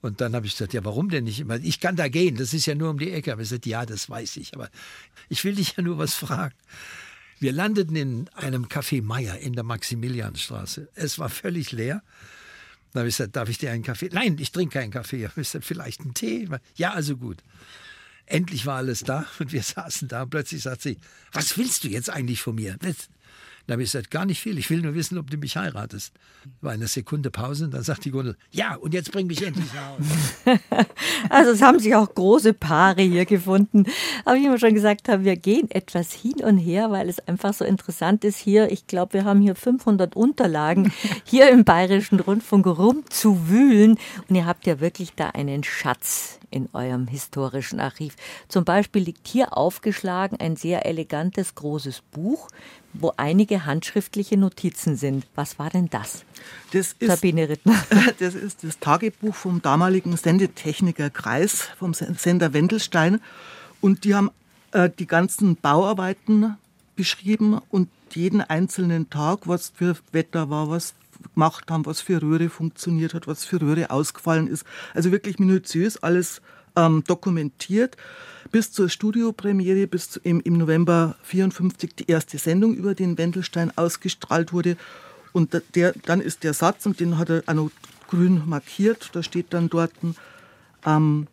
[0.00, 1.44] Und dann habe ich gesagt, ja, warum denn nicht?
[1.62, 3.32] Ich kann da gehen, das ist ja nur um die Ecke.
[3.32, 4.70] Aber ich gesagt, ja, das weiß ich, aber
[5.28, 6.54] ich will dich ja nur was fragen.
[7.40, 10.88] Wir landeten in einem Café Meier in der Maximilianstraße.
[10.94, 12.02] Es war völlig leer.
[12.92, 14.08] Da habe ich gesagt, darf ich dir einen Kaffee?
[14.12, 15.24] Nein, ich trinke keinen Kaffee.
[15.24, 16.48] Ich gesagt, vielleicht einen Tee?
[16.74, 17.44] Ja, also gut.
[18.26, 20.98] Endlich war alles da und wir saßen da plötzlich sagt sie,
[21.32, 22.76] was willst du jetzt eigentlich von mir?
[23.68, 24.56] Dann habe ich gesagt, gar nicht viel.
[24.56, 26.14] Ich will nur wissen, ob du mich heiratest.
[26.62, 29.66] War eine Sekunde Pause und dann sagt die Gundel, ja, und jetzt bring mich endlich
[29.74, 30.86] nach Hause.
[31.28, 33.84] also es haben sich auch große Paare hier gefunden.
[34.24, 37.52] Aber wie wir schon gesagt haben, wir gehen etwas hin und her, weil es einfach
[37.52, 38.72] so interessant ist hier.
[38.72, 40.90] Ich glaube, wir haben hier 500 Unterlagen
[41.24, 43.98] hier im Bayerischen Rundfunk rumzuwühlen.
[44.30, 48.16] Und ihr habt ja wirklich da einen Schatz in eurem historischen Archiv.
[48.48, 52.48] Zum Beispiel liegt hier aufgeschlagen ein sehr elegantes großes Buch
[52.92, 55.26] wo einige handschriftliche Notizen sind.
[55.34, 56.24] Was war denn das?
[56.72, 57.76] Das ist, Sabine Rittner.
[58.18, 63.20] Das ist das Tagebuch vom damaligen Sendetechniker Kreis, vom Sender Wendelstein.
[63.80, 64.30] Und die haben
[64.72, 66.56] äh, die ganzen Bauarbeiten
[66.96, 70.94] beschrieben und jeden einzelnen Tag, was für Wetter war, was
[71.34, 74.64] gemacht haben, was für Röhre funktioniert hat, was für Röhre ausgefallen ist.
[74.94, 76.40] Also wirklich minutiös alles
[76.76, 77.96] ähm, dokumentiert
[78.50, 83.76] bis zur Studiopremiere, bis zu, im, im November 54 die erste Sendung über den Wendelstein
[83.76, 84.76] ausgestrahlt wurde.
[85.32, 87.70] Und der, dann ist der Satz, und den hat er auch noch
[88.08, 89.92] grün markiert, da steht dann dort,
[90.86, 91.26] ähm,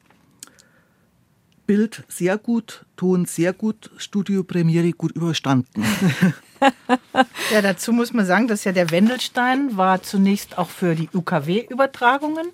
[1.66, 5.84] Bild sehr gut, Ton sehr gut, Studiopremiere gut überstanden.
[7.52, 12.48] ja, dazu muss man sagen, dass ja der Wendelstein war zunächst auch für die UKW-Übertragungen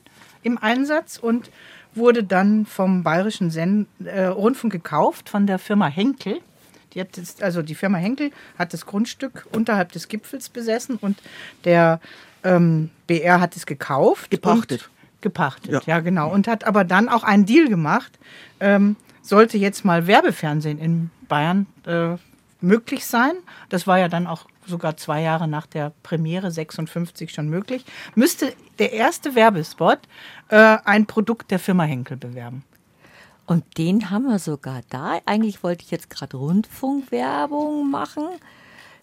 [0.43, 1.51] im Einsatz und
[1.93, 6.39] wurde dann vom Bayerischen Sen äh, Rundfunk gekauft von der Firma Henkel.
[6.93, 11.17] Die hat das, also die Firma Henkel hat das Grundstück unterhalb des Gipfels besessen und
[11.63, 11.99] der
[12.43, 14.31] ähm, BR hat es gekauft.
[14.31, 14.89] Gepachtet.
[15.21, 15.81] Gepachtet, ja.
[15.85, 15.99] ja.
[15.99, 16.31] genau.
[16.31, 18.17] Und hat aber dann auch einen Deal gemacht.
[18.59, 22.17] Ähm, sollte jetzt mal Werbefernsehen in Bayern äh,
[22.61, 23.33] möglich sein.
[23.69, 27.85] Das war ja dann auch sogar zwei Jahre nach der Premiere 56 schon möglich.
[28.15, 29.99] Müsste der erste Werbespot
[30.49, 32.63] äh, ein Produkt der Firma Henkel bewerben.
[33.45, 35.19] Und den haben wir sogar da.
[35.25, 38.23] Eigentlich wollte ich jetzt gerade Rundfunkwerbung machen.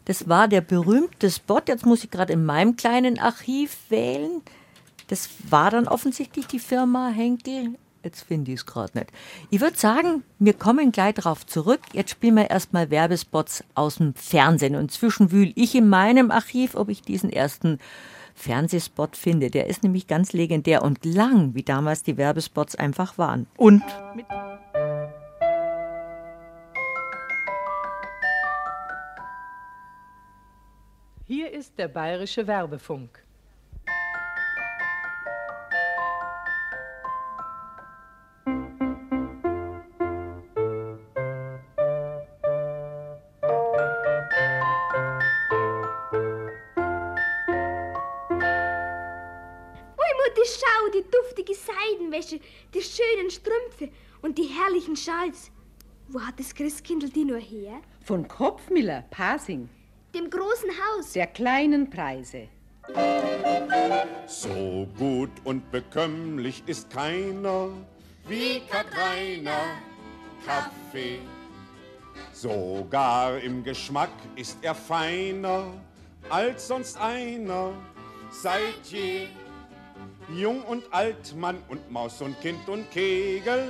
[0.05, 1.61] Das war der berühmte Spot.
[1.67, 4.41] Jetzt muss ich gerade in meinem kleinen Archiv wählen.
[5.09, 7.75] Das war dann offensichtlich die Firma Henkel.
[8.09, 9.13] Jetzt finde ich es gerade nicht.
[9.51, 11.81] Ich würde sagen, wir kommen gleich darauf zurück.
[11.93, 14.77] Jetzt spielen wir erstmal Werbespots aus dem Fernsehen.
[14.77, 17.79] Und inzwischen wühle ich in meinem Archiv, ob ich diesen ersten
[18.35, 19.51] Fernsehspot finde.
[19.51, 23.47] Der ist nämlich ganz legendär und lang, wie damals die Werbespots einfach waren.
[23.59, 23.83] Und
[31.27, 33.23] Hier ist der bayerische Werbefunk.
[54.39, 55.51] Die herrlichen Schals.
[56.07, 57.81] Wo hat das Christkindl die nur her?
[58.03, 59.69] Von Kopfmiller, Pasing.
[60.15, 61.13] Dem großen Haus.
[61.13, 62.49] Der kleinen Preise.
[64.27, 67.71] So gut und bekömmlich ist keiner
[68.29, 69.77] wie Katrainer
[70.47, 71.19] Kaffee.
[72.33, 75.65] Sogar im Geschmack ist er feiner
[76.31, 77.73] als sonst einer
[78.31, 79.27] seit je.
[80.35, 83.67] Jung und alt, Mann und Maus und Kind und Kegel.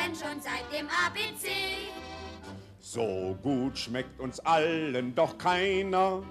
[0.00, 1.48] Wissen schon seit dem ABC.
[2.80, 6.22] So gut schmeckt uns allen doch keiner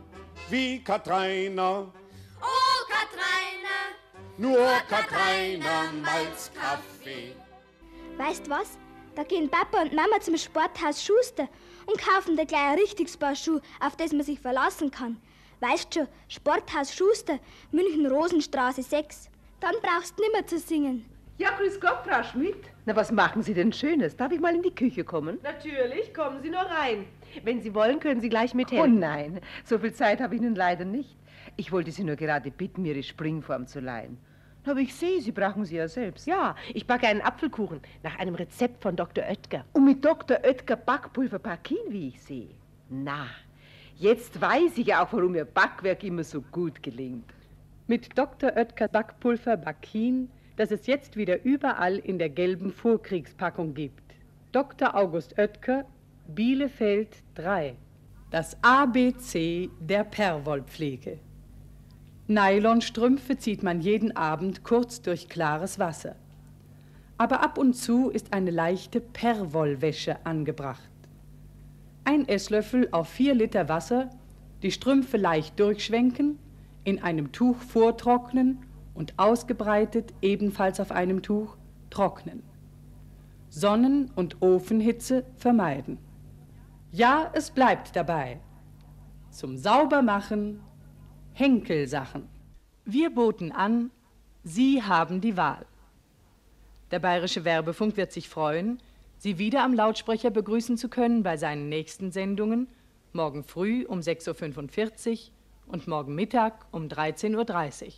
[0.49, 1.91] wie Katreiner.
[2.41, 3.95] Oh, Katreiner!
[4.37, 7.35] Nur Katreiner Malzkaffee.
[8.17, 8.77] Weißt was?
[9.15, 11.47] Da gehen Papa und Mama zum Sporthaus Schuster
[11.85, 15.21] und kaufen da gleich ein richtiges Paar Schuhe, auf das man sich verlassen kann.
[15.59, 17.39] Weißt schon, Sporthaus Schuster,
[17.71, 19.29] München Rosenstraße 6.
[19.59, 21.05] Dann brauchst du nimmer zu singen.
[21.37, 22.65] Ja, grüß Gott, Frau Schmidt.
[22.89, 24.15] Na, was machen Sie denn Schönes?
[24.15, 25.37] Darf ich mal in die Küche kommen?
[25.43, 27.05] Natürlich, kommen Sie nur rein.
[27.43, 28.95] Wenn Sie wollen, können Sie gleich mithelfen.
[28.95, 31.15] Oh nein, so viel Zeit habe ich nun leider nicht.
[31.55, 34.17] Ich wollte Sie nur gerade bitten, mir Ihre Springform zu leihen.
[34.65, 36.25] Aber ich sehe, Sie brauchen sie ja selbst.
[36.25, 39.23] Ja, ich backe einen Apfelkuchen nach einem Rezept von Dr.
[39.23, 39.65] Oetker.
[39.73, 40.39] Und mit Dr.
[40.43, 42.49] Oetker Backpulver Parkin, wie ich sehe.
[42.89, 43.27] Na,
[43.97, 47.31] jetzt weiß ich auch, warum Ihr Backwerk immer so gut gelingt.
[47.85, 48.51] Mit Dr.
[48.55, 54.03] Oetker Backpulver Bakin, das es jetzt wieder überall in der gelben Vorkriegspackung gibt.
[54.51, 54.93] Dr.
[54.93, 55.85] August Oetker,
[56.27, 57.77] Bielefeld 3.
[58.29, 61.19] Das ABC der Perwollpflege.
[62.27, 66.17] Nylonstrümpfe zieht man jeden Abend kurz durch klares Wasser.
[67.17, 70.91] Aber ab und zu ist eine leichte Perwollwäsche angebracht.
[72.03, 74.09] Ein Esslöffel auf vier Liter Wasser,
[74.61, 76.37] die Strümpfe leicht durchschwenken,
[76.83, 78.65] in einem Tuch vortrocknen
[78.99, 81.55] und ausgebreitet ebenfalls auf einem Tuch
[81.89, 82.43] trocknen.
[83.49, 85.97] Sonnen- und Ofenhitze vermeiden.
[86.91, 88.41] Ja, es bleibt dabei.
[89.31, 90.59] Zum Saubermachen
[91.31, 92.27] Henkelsachen.
[92.83, 93.89] Wir boten an,
[94.43, 95.65] Sie haben die Wahl.
[96.91, 98.79] Der Bayerische Werbefunk wird sich freuen,
[99.17, 102.67] Sie wieder am Lautsprecher begrüßen zu können bei seinen nächsten Sendungen,
[103.13, 107.93] morgen früh um 6.45 Uhr und morgen Mittag um 13.30 Uhr.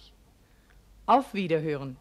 [1.12, 1.98] Auf Wiederhören.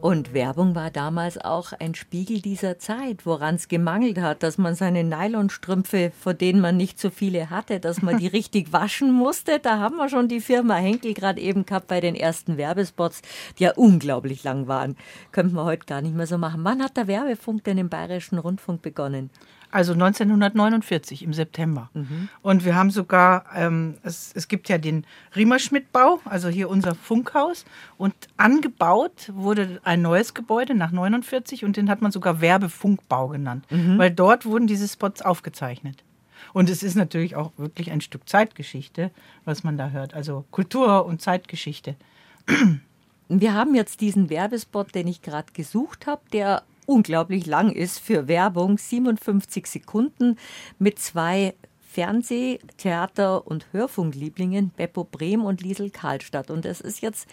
[0.00, 4.74] Und Werbung war damals auch ein Spiegel dieser Zeit, woran es gemangelt hat, dass man
[4.74, 9.58] seine Nylonstrümpfe, von denen man nicht so viele hatte, dass man die richtig waschen musste.
[9.58, 13.20] Da haben wir schon die Firma Henkel gerade eben gehabt bei den ersten Werbespots,
[13.58, 14.96] die ja unglaublich lang waren.
[15.30, 16.64] Könnte man heute gar nicht mehr so machen.
[16.64, 19.28] Wann hat der Werbefunk denn im Bayerischen Rundfunk begonnen?
[19.70, 21.90] Also 1949 im September.
[21.92, 22.28] Mhm.
[22.40, 25.04] Und wir haben sogar, ähm, es, es gibt ja den
[25.36, 27.66] Riemerschmidt-Bau, also hier unser Funkhaus.
[27.98, 33.66] Und angebaut wurde ein neues Gebäude nach 49 und den hat man sogar Werbefunkbau genannt,
[33.70, 33.98] mhm.
[33.98, 36.02] weil dort wurden diese Spots aufgezeichnet.
[36.52, 39.10] Und es ist natürlich auch wirklich ein Stück Zeitgeschichte,
[39.44, 40.14] was man da hört.
[40.14, 41.96] Also Kultur und Zeitgeschichte.
[43.28, 48.28] Wir haben jetzt diesen Werbespot, den ich gerade gesucht habe, der unglaublich lang ist für
[48.28, 50.36] Werbung, 57 Sekunden
[50.78, 56.50] mit zwei Fernseh-, Theater- und Hörfunklieblingen, Beppo Brehm und Liesel Karlstadt.
[56.50, 57.28] Und es ist jetzt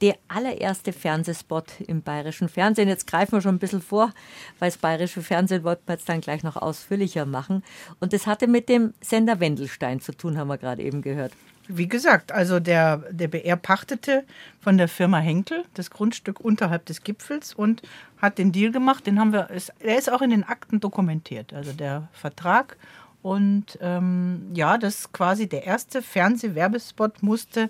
[0.00, 2.88] der allererste Fernsehspot im bayerischen Fernsehen.
[2.88, 4.12] Jetzt greifen wir schon ein bisschen vor,
[4.58, 7.64] weil das bayerische Fernsehen wollten wir jetzt dann gleich noch ausführlicher machen.
[7.98, 11.32] Und das hatte mit dem Sender Wendelstein zu tun, haben wir gerade eben gehört.
[11.68, 14.24] Wie gesagt, also der, der BR pachtete
[14.60, 17.82] von der Firma Henkel das Grundstück unterhalb des Gipfels und
[18.18, 19.06] hat den Deal gemacht.
[19.06, 19.48] Den haben wir,
[19.80, 22.76] er ist auch in den Akten dokumentiert, also der Vertrag.
[23.22, 27.68] Und ähm, ja, das quasi der erste Fernsehwerbespot musste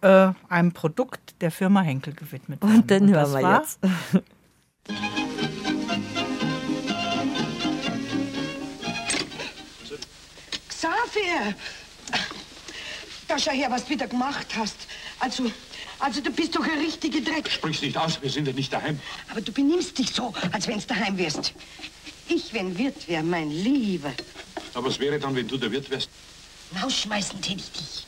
[0.00, 2.76] äh, einem Produkt der Firma Henkel gewidmet werden.
[2.76, 3.78] Und dann hören wir jetzt.
[10.68, 11.54] Xavier!
[13.32, 14.76] Da schau her, was du wieder gemacht hast.
[15.18, 15.50] Also,
[16.00, 17.50] also du bist doch ein richtiger Dreck.
[17.50, 19.00] Sprich's nicht aus, wir sind ja nicht daheim.
[19.30, 21.54] Aber du benimmst dich so, als wenn's daheim wärst.
[22.28, 24.12] Ich, wenn Wirt wär, mein Lieber.
[24.74, 26.10] Aber was wäre dann, wenn du der Wirt wärst?
[26.82, 28.04] Rausschmeißen tät ich dich.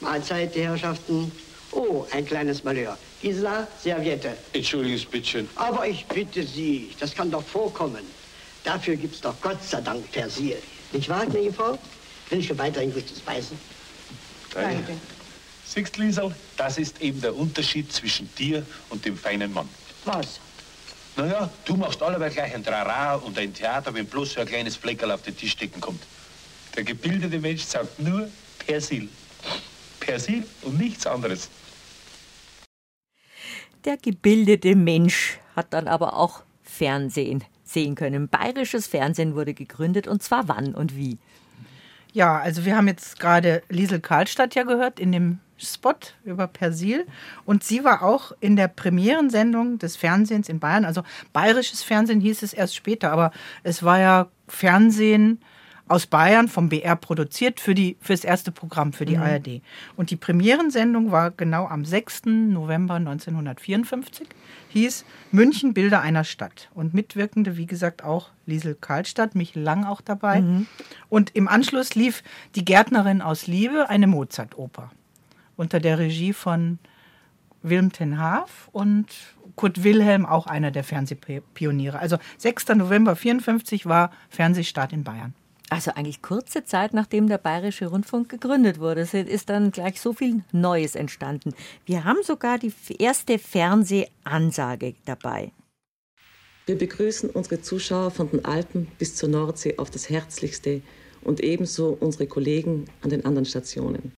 [0.00, 1.30] Mahlzeit, die Herrschaften.
[1.72, 2.96] Oh, ein kleines Malheur.
[3.20, 4.34] Gisela, Serviette.
[4.54, 5.46] Entschuldiges bittchen.
[5.56, 8.06] Aber ich bitte Sie, das kann doch vorkommen.
[8.64, 10.56] Dafür gibt's doch Gott sei Dank Persil.
[10.92, 11.78] Nicht wahr, gnädige Frau?
[12.30, 13.71] Wünsche weiterhin gutes Speisen.
[14.52, 14.96] Danke.
[15.64, 19.68] Siehst, Liesel, das ist eben der Unterschied zwischen dir und dem feinen Mann.
[20.04, 20.40] Was?
[21.16, 24.76] Naja, du machst allerweil gleich ein Trara und ein Theater, wenn bloß so ein kleines
[24.76, 26.02] Fleckerl auf den Tisch stecken kommt.
[26.76, 28.28] Der gebildete Mensch sagt nur
[28.66, 29.08] Persil.
[30.00, 31.48] Persil und nichts anderes.
[33.84, 38.28] Der gebildete Mensch hat dann aber auch Fernsehen sehen können.
[38.28, 41.18] Bayerisches Fernsehen wurde gegründet und zwar wann und wie?
[42.12, 45.94] Ja, also wir haben jetzt gerade Liesel Karlstadt ja gehört in dem Spot
[46.24, 47.06] über Persil
[47.46, 50.84] und sie war auch in der Premierensendung des Fernsehens in Bayern.
[50.84, 51.02] Also
[51.32, 53.30] bayerisches Fernsehen hieß es erst später, aber
[53.62, 55.40] es war ja Fernsehen
[55.92, 59.22] aus Bayern vom BR produziert für, die, für das erste Programm für die mhm.
[59.22, 59.60] ARD.
[59.94, 62.22] Und die Premierensendung war genau am 6.
[62.24, 64.26] November 1954,
[64.70, 66.70] hieß München Bilder einer Stadt.
[66.72, 70.40] Und mitwirkende, wie gesagt, auch Liesel Karlstadt, Michel Lang auch dabei.
[70.40, 70.66] Mhm.
[71.10, 72.22] Und im Anschluss lief
[72.54, 74.90] Die Gärtnerin aus Liebe, eine Mozart-Oper
[75.56, 76.78] unter der Regie von
[77.62, 79.06] Wilm ten Haaf und
[79.56, 81.98] Kurt Wilhelm, auch einer der Fernsehpioniere.
[81.98, 82.68] Also 6.
[82.68, 85.34] November 1954 war Fernsehstart in Bayern.
[85.70, 90.44] Also eigentlich kurze Zeit, nachdem der Bayerische Rundfunk gegründet wurde, ist dann gleich so viel
[90.52, 91.54] Neues entstanden.
[91.86, 95.52] Wir haben sogar die erste Fernsehansage dabei.
[96.66, 100.82] Wir begrüßen unsere Zuschauer von den Alpen bis zur Nordsee auf das Herzlichste
[101.22, 104.12] und ebenso unsere Kollegen an den anderen Stationen.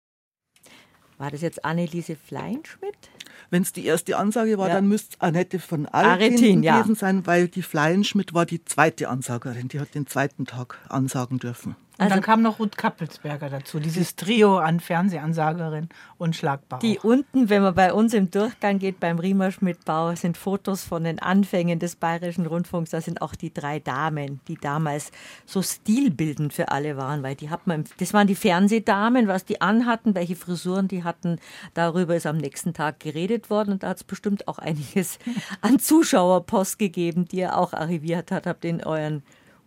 [1.18, 3.10] War das jetzt Anneliese Fleinschmidt?
[3.54, 4.74] Wenn es die erste Ansage war, ja.
[4.74, 6.96] dann müsste Annette von Aretin, gewesen ja.
[6.96, 9.68] sein, weil die Fleinschmidt war die zweite Ansagerin.
[9.68, 11.76] Die hat den zweiten Tag ansagen dürfen.
[11.98, 16.80] Und also, dann kam noch Ruth Kappelsberger dazu, dieses Trio an Fernsehansagerin und Schlagbauer.
[16.80, 21.04] Die unten, wenn man bei uns im Durchgang geht, beim Riemer Schmidt-Bau, sind Fotos von
[21.04, 22.90] den Anfängen des Bayerischen Rundfunks.
[22.90, 25.12] Da sind auch die drei Damen, die damals
[25.46, 29.62] so stilbildend für alle waren, weil die hat man, das waren die Fernsehdamen, was die
[29.62, 31.38] anhatten, welche Frisuren die hatten.
[31.76, 35.20] Darüber ist am nächsten Tag geredet worden und da hat es bestimmt auch einiges
[35.62, 39.22] an Zuschauerpost gegeben, die ihr auch arriviert hat, habt in euren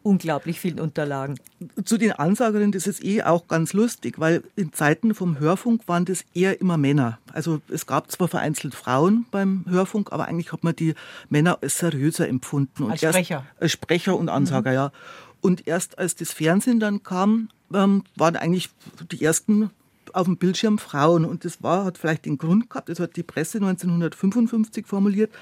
[0.07, 1.39] unglaublich vielen Unterlagen.
[1.85, 6.05] Zu den Ansagerinnen, das ist eh auch ganz lustig, weil in Zeiten vom Hörfunk waren
[6.05, 7.19] das eher immer Männer.
[7.33, 10.95] Also es gab zwar vereinzelt Frauen beim Hörfunk, aber eigentlich hat man die
[11.29, 12.85] Männer als seriöser empfunden.
[12.85, 13.45] Und als Sprecher.
[13.59, 14.77] Als Sprecher und Ansager, mhm.
[14.77, 14.93] ja.
[15.41, 18.71] Und erst als das Fernsehen dann kam, ähm, waren eigentlich
[19.11, 19.71] die ersten
[20.13, 21.25] auf dem Bildschirm Frauen.
[21.25, 25.33] Und das war, hat vielleicht den Grund gehabt, das hat die Presse 1955 formuliert,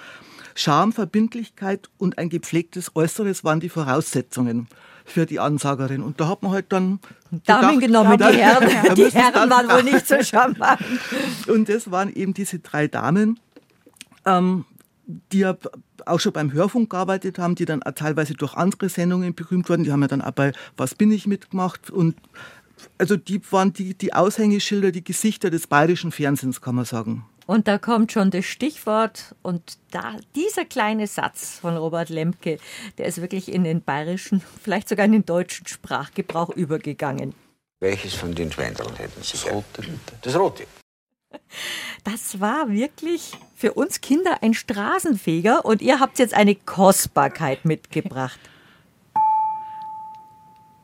[0.54, 4.68] Charme, Verbindlichkeit und ein gepflegtes Äußeres waren die Voraussetzungen
[5.04, 6.02] für die Ansagerin.
[6.02, 7.00] Und da hat man halt dann.
[7.44, 10.80] Damen genommen, die Herren, die Herren waren wohl nicht so charmant.
[11.48, 13.40] Und das waren eben diese drei Damen,
[14.24, 14.64] ähm,
[15.32, 15.56] die ja
[16.06, 19.84] auch schon beim Hörfunk gearbeitet haben, die dann teilweise durch andere Sendungen berühmt wurden.
[19.84, 22.16] Die haben ja dann auch bei Was bin ich mitgemacht und
[22.98, 27.24] also die waren die, die Aushängeschilder, die Gesichter des bayerischen Fernsehens, kann man sagen.
[27.46, 32.58] Und da kommt schon das Stichwort und da dieser kleine Satz von Robert Lemke,
[32.96, 37.34] der ist wirklich in den bayerischen, vielleicht sogar in den deutschen Sprachgebrauch übergegangen.
[37.80, 39.32] Welches von den Schweindeln hätten Sie?
[39.32, 39.98] Das rote, bitte.
[40.22, 40.66] Das rote.
[42.04, 48.38] Das war wirklich für uns Kinder ein Straßenfeger und ihr habt jetzt eine Kostbarkeit mitgebracht.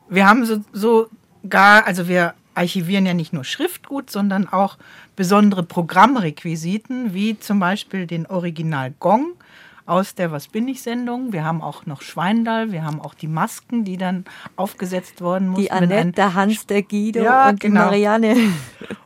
[0.09, 1.09] Wir haben so, so
[1.47, 4.77] gar, also wir archivieren ja nicht nur Schriftgut, sondern auch
[5.15, 9.33] besondere Programmrequisiten, wie zum Beispiel den Original Gong
[9.85, 11.33] aus der Was bin ich Sendung.
[11.33, 14.25] Wir haben auch noch Schweindal, wir haben auch die Masken, die dann
[14.55, 15.63] aufgesetzt worden mussten.
[15.63, 17.85] Die Annette, der Hans, der Guido ja, und genau.
[17.85, 18.35] Marianne.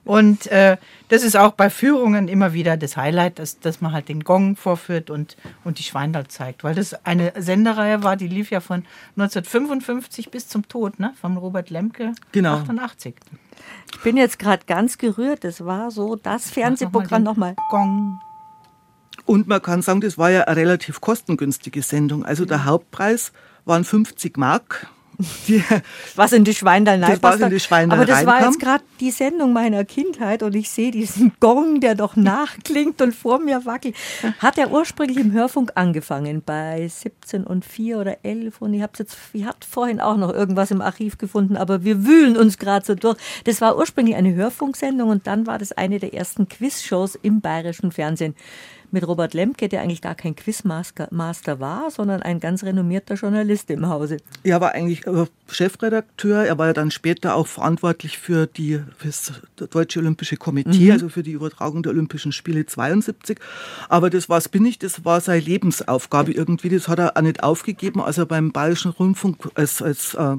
[0.06, 0.78] Und äh,
[1.10, 4.56] das ist auch bei Führungen immer wieder das Highlight, dass, dass man halt den Gong
[4.56, 6.64] vorführt und, und die Schweindal zeigt.
[6.64, 8.86] Weil das eine Sendereihe war, die lief ja von
[9.18, 11.14] 1955 bis zum Tod, ne?
[11.20, 12.58] Von Robert Lemke, genau.
[12.58, 13.16] 88.
[13.94, 15.44] Ich bin jetzt gerade ganz gerührt.
[15.44, 17.56] Das war so das Fernsehprogramm nochmal.
[17.58, 18.20] Noch Gong.
[19.26, 22.26] Und man kann sagen, das war ja eine relativ kostengünstige Sendung.
[22.26, 23.32] Also der Hauptpreis
[23.66, 24.88] waren 50 Mark.
[25.48, 25.64] Die,
[26.16, 29.12] was in die Schweindal das was in die Schweindal Aber das war jetzt gerade die
[29.12, 33.96] Sendung meiner Kindheit und ich sehe diesen Gong, der doch nachklingt und vor mir wackelt.
[34.40, 38.92] Hat er ursprünglich im Hörfunk angefangen, bei 17 und 4 oder 11 und ich habe
[39.00, 42.86] jetzt, ich habe vorhin auch noch irgendwas im Archiv gefunden, aber wir wühlen uns gerade
[42.86, 43.18] so durch.
[43.46, 47.94] Das war ursprünglich eine Hörfunksendung und dann war das eine der ersten Quizshows im bayerischen
[47.94, 48.36] Fernsehen
[48.92, 53.88] mit Robert Lemke, der eigentlich gar kein Quizmaster war, sondern ein ganz renommierter Journalist im
[53.88, 54.18] Hause.
[54.44, 59.08] Er war eigentlich äh, Chefredakteur, er war ja dann später auch verantwortlich für, die, für
[59.08, 59.34] das
[59.70, 60.92] Deutsche Olympische Komitee, mhm.
[60.92, 63.40] also für die Übertragung der Olympischen Spiele 72.
[63.90, 67.44] Aber das was bin ich, das war seine Lebensaufgabe irgendwie, das hat er auch nicht
[67.44, 70.38] aufgegeben, als er beim Bayerischen Rundfunk als, als äh,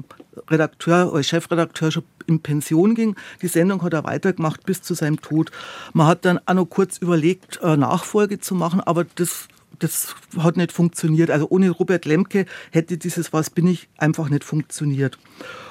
[0.49, 3.15] Redakteur, als Chefredakteur schon in Pension ging.
[3.41, 5.51] Die Sendung hat er weitergemacht bis zu seinem Tod.
[5.93, 9.47] Man hat dann auch noch kurz überlegt, äh, Nachfolge zu machen, aber das
[9.79, 11.29] das hat nicht funktioniert.
[11.29, 15.17] Also ohne Robert Lemke hätte dieses Was bin ich einfach nicht funktioniert.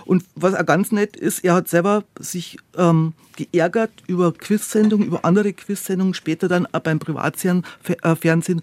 [0.04, 5.24] Und was auch ganz nett ist, er hat selber sich ähm, geärgert über Quizsendungen, über
[5.24, 8.62] andere Quizsendungen, später dann auch beim Privatfernsehen,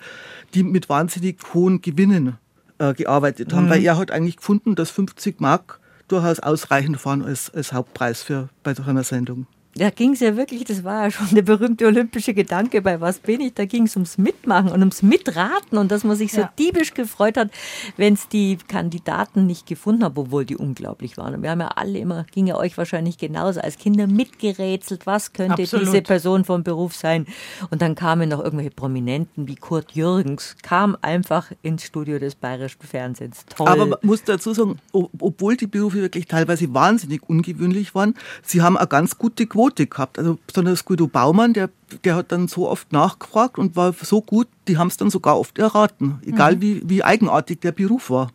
[0.53, 2.37] die mit wahnsinnig hohen Gewinnen
[2.77, 3.65] äh, gearbeitet haben.
[3.65, 3.69] Mhm.
[3.69, 5.79] Weil er hat eigentlich gefunden, dass 50 Mark
[6.13, 9.47] durchaus ausreichend waren als, als Hauptpreis für, bei so einer Sendung.
[9.75, 13.19] Da ging es ja wirklich, das war ja schon der berühmte olympische Gedanke bei Was
[13.19, 13.55] bin ich?
[13.55, 16.53] Da ging es ums Mitmachen und ums Mitraten und dass man sich so ja.
[16.59, 17.49] diebisch gefreut hat,
[17.97, 21.33] wenn es die Kandidaten nicht gefunden hat, obwohl die unglaublich waren.
[21.33, 25.33] Und wir haben ja alle immer, ging ja euch wahrscheinlich genauso, als Kinder mitgerätselt, was
[25.33, 25.87] könnte Absolut.
[25.87, 27.25] diese Person vom Beruf sein.
[27.71, 32.83] Und dann kamen noch irgendwelche Prominenten wie Kurt Jürgens, kam einfach ins Studio des bayerischen
[32.83, 33.45] Fernsehens.
[33.55, 33.67] Toll.
[33.67, 38.13] Aber man muss dazu sagen, obwohl die Berufe wirklich teilweise wahnsinnig ungewöhnlich waren,
[38.43, 40.19] sie haben eine ganz gute Quote Quote gehabt.
[40.19, 41.69] Also besonders Guido Baumann, der,
[42.03, 45.39] der hat dann so oft nachgefragt und war so gut, die haben es dann sogar
[45.39, 46.61] oft erraten, egal mhm.
[46.61, 48.31] wie, wie eigenartig der Beruf war.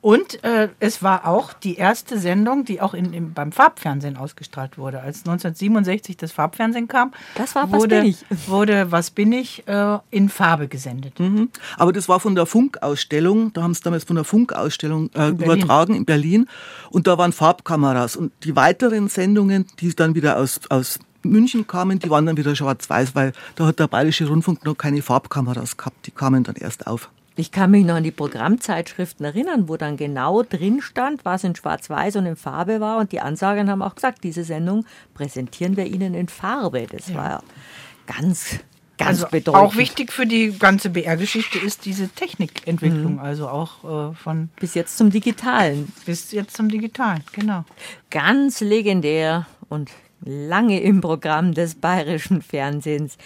[0.00, 4.78] Und äh, es war auch die erste Sendung, die auch in, in, beim Farbfernsehen ausgestrahlt
[4.78, 5.00] wurde.
[5.00, 9.68] Als 1967 das Farbfernsehen kam, das war wurde, Was bin ich, wurde Was bin ich
[9.68, 11.20] äh, in Farbe gesendet.
[11.20, 11.50] Mhm.
[11.76, 15.38] Aber das war von der Funkausstellung, da haben sie damals von der Funkausstellung äh, in
[15.38, 16.48] übertragen in Berlin.
[16.90, 18.16] Und da waren Farbkameras.
[18.16, 22.56] Und die weiteren Sendungen, die dann wieder aus, aus München kamen, die waren dann wieder
[22.56, 26.06] schwarz-weiß, weil da hat der Bayerische Rundfunk noch keine Farbkameras gehabt.
[26.06, 27.10] Die kamen dann erst auf.
[27.40, 31.56] Ich kann mich noch an die Programmzeitschriften erinnern, wo dann genau drin stand, was in
[31.56, 32.98] Schwarz-Weiß und in Farbe war.
[32.98, 34.84] Und die Ansagen haben auch gesagt, diese Sendung
[35.14, 36.86] präsentieren wir Ihnen in Farbe.
[36.86, 37.14] Das ja.
[37.14, 37.42] war ja
[38.06, 38.60] ganz,
[38.98, 39.62] ganz also bedeutend.
[39.62, 43.20] Auch wichtig für die ganze BR-Geschichte ist diese Technikentwicklung, mhm.
[43.20, 44.50] also auch äh, von.
[44.60, 45.90] Bis jetzt zum Digitalen.
[46.04, 47.64] Bis jetzt zum Digitalen, genau.
[48.10, 53.16] Ganz legendär und lange im Programm des bayerischen Fernsehens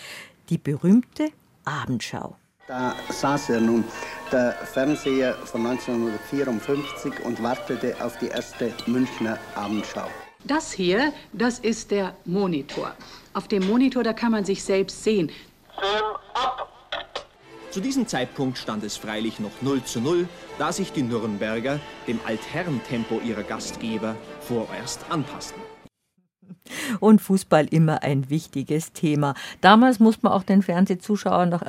[0.51, 1.31] die berühmte
[1.65, 2.37] Abendschau.
[2.67, 3.85] Da saß er nun,
[4.33, 10.09] der Fernseher von 1954 und wartete auf die erste Münchner Abendschau.
[10.45, 12.93] Das hier, das ist der Monitor.
[13.35, 15.31] Auf dem Monitor, da kann man sich selbst sehen.
[17.71, 22.21] Zu diesem Zeitpunkt stand es freilich noch 0 zu 0, da sich die Nürnberger dem
[22.25, 25.61] Altherrentempo ihrer Gastgeber vorerst anpassten.
[27.01, 29.35] Und Fußball immer ein wichtiges Thema.
[29.61, 31.63] Damals muss man auch den Fernsehzuschauern noch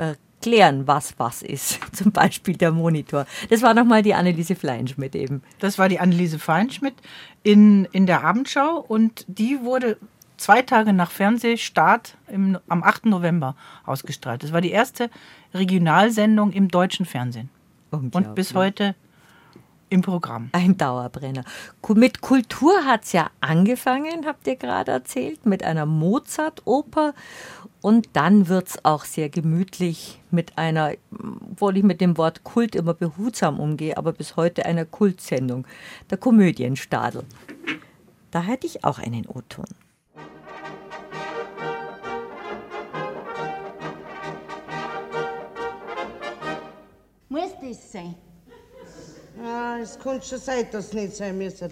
[0.45, 1.79] erklären, was was ist.
[1.93, 3.25] Zum Beispiel der Monitor.
[3.49, 5.41] Das war nochmal die Anneliese Feinschmidt eben.
[5.59, 6.95] Das war die Anneliese Feinschmidt
[7.43, 9.97] in, in der Abendschau und die wurde
[10.37, 13.07] zwei Tage nach Fernsehstart im, am 8.
[13.07, 14.43] November ausgestrahlt.
[14.43, 15.09] Das war die erste
[15.53, 17.49] Regionalsendung im deutschen Fernsehen.
[17.91, 18.93] Und bis heute
[19.89, 20.49] im Programm.
[20.51, 21.43] Ein Dauerbrenner.
[21.93, 27.13] Mit Kultur hat es ja angefangen, habt ihr gerade erzählt, mit einer Mozart-Oper.
[27.85, 30.93] Und dann wird es auch sehr gemütlich mit einer,
[31.51, 35.67] obwohl ich mit dem Wort Kult immer behutsam umgehe, aber bis heute einer Kultsendung,
[36.09, 37.25] der Komödienstadel.
[38.31, 39.67] Da hätte ich auch einen O-Ton.
[47.29, 48.15] Muss das sein?
[49.43, 51.69] Ja, es kann schon sein, dass es nicht sein müsste.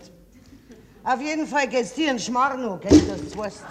[1.03, 3.63] Auf jeden Fall geht's dir ein Schmarrn gell, dass du weißt.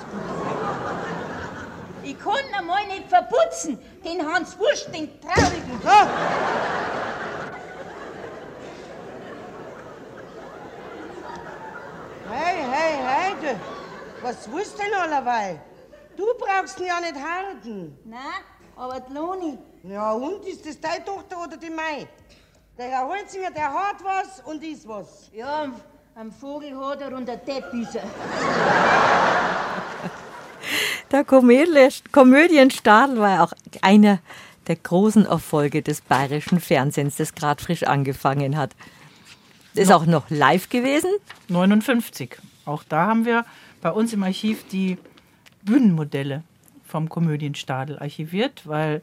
[2.05, 5.81] Ich kann einmal nicht verputzen, den Hans Wurst, den traurigen.
[5.83, 5.89] So.
[12.31, 13.61] Hey, hey, hey, du.
[14.23, 15.61] Was willst du denn allerweil?
[16.17, 17.97] Du brauchst ihn ja nicht halten.
[18.05, 18.21] Nein,
[18.77, 19.59] aber die Loni.
[19.85, 22.09] Ja, und ist das deine Tochter oder die meine?
[22.79, 25.31] Der Herr Holzinger, der hat was und ist was.
[25.33, 25.71] Ja,
[26.15, 28.05] am Vogel hat er und der Depp ist er.
[31.13, 33.53] Der Komödienstadel war auch
[33.83, 34.19] einer
[34.67, 38.75] der großen Erfolge des bayerischen Fernsehens, das gerade frisch angefangen hat.
[39.75, 41.11] Ist auch noch live gewesen?
[41.49, 42.39] 59.
[42.65, 43.45] Auch da haben wir
[43.83, 44.97] bei uns im Archiv die
[45.63, 46.45] Bühnenmodelle
[46.87, 49.03] vom Komödienstadel archiviert, weil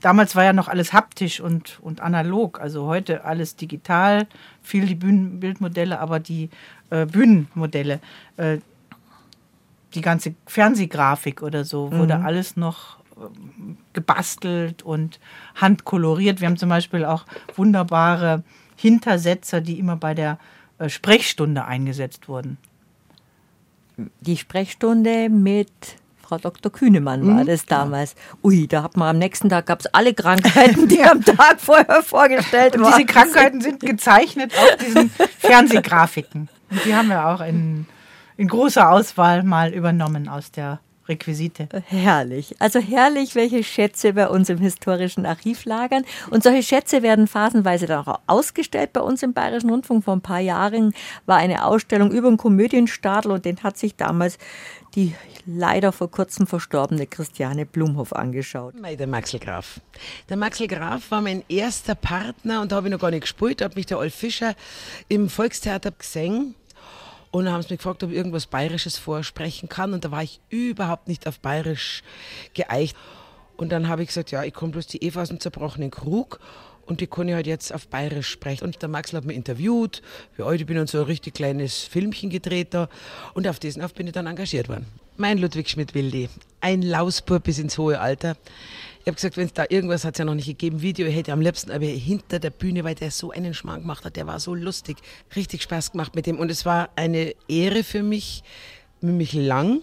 [0.00, 2.60] damals war ja noch alles haptisch und, und analog.
[2.60, 4.28] Also heute alles digital,
[4.62, 6.50] viel die Bühnenbildmodelle, aber die
[6.90, 7.98] äh, Bühnenmodelle,
[8.36, 8.58] äh,
[9.94, 11.98] die ganze Fernsehgrafik oder so, mhm.
[11.98, 15.20] wurde alles noch ähm, gebastelt und
[15.54, 16.40] handkoloriert.
[16.40, 17.24] Wir haben zum Beispiel auch
[17.56, 18.42] wunderbare
[18.76, 20.38] Hintersetzer, die immer bei der
[20.78, 22.58] äh, Sprechstunde eingesetzt wurden.
[24.20, 25.70] Die Sprechstunde mit
[26.32, 26.72] Frau Dr.
[26.72, 27.46] Kühnemann war mhm.
[27.46, 28.14] das damals.
[28.42, 32.02] Ui, da hat man am nächsten Tag gab es alle Krankheiten, die am Tag vorher
[32.02, 32.94] vorgestellt waren.
[32.96, 36.48] Diese Krankheiten sind gezeichnet auf diesen Fernsehgrafiken.
[36.70, 37.86] Und die haben wir auch in
[38.36, 41.68] in großer Auswahl mal übernommen aus der Requisite.
[41.86, 42.54] Herrlich.
[42.60, 46.04] Also herrlich, welche Schätze bei uns im historischen Archiv lagern.
[46.30, 50.04] Und solche Schätze werden phasenweise dann auch ausgestellt bei uns im Bayerischen Rundfunk.
[50.04, 50.94] Vor ein paar Jahren
[51.26, 54.38] war eine Ausstellung über den Komödienstadel und den hat sich damals
[54.94, 55.14] die
[55.46, 58.74] leider vor kurzem verstorbene Christiane Blumhoff angeschaut.
[58.76, 59.80] Der Maxel Graf.
[60.28, 63.60] Der Maxel Graf war mein erster Partner und da habe ich noch gar nicht gespielt.
[63.60, 64.54] Da hat mich der Olf Fischer
[65.08, 66.54] im Volkstheater gesehen
[67.32, 69.92] und haben sie mich gefragt, ob ich irgendwas Bayerisches vorsprechen kann.
[69.92, 72.04] Und da war ich überhaupt nicht auf Bayerisch
[72.54, 72.96] geeicht.
[73.56, 76.38] Und dann habe ich gesagt, ja, ich komme bloß die Eva aus dem zerbrochenen Krug
[76.84, 78.64] und die kann ich halt jetzt auf Bayerisch sprechen.
[78.64, 80.02] Und der Maxl hat mich interviewt,
[80.36, 82.88] wie alt ich bin und so ein richtig kleines Filmchen gedreht da.
[83.34, 84.86] Und auf diesen auf bin ich dann engagiert worden.
[85.16, 86.28] Mein Ludwig Schmidt-Wildi,
[86.60, 88.36] ein Lausbub bis ins hohe Alter.
[89.02, 91.16] Ich habe gesagt, wenn es da irgendwas hat es ja noch nicht gegeben, Video, ich
[91.16, 94.26] hätte am liebsten aber hinter der Bühne, weil der so einen Schmarrn gemacht hat, der
[94.26, 94.98] war so lustig,
[95.34, 96.38] richtig Spaß gemacht mit dem.
[96.38, 98.44] Und es war eine Ehre für mich,
[99.00, 99.80] mit mich lang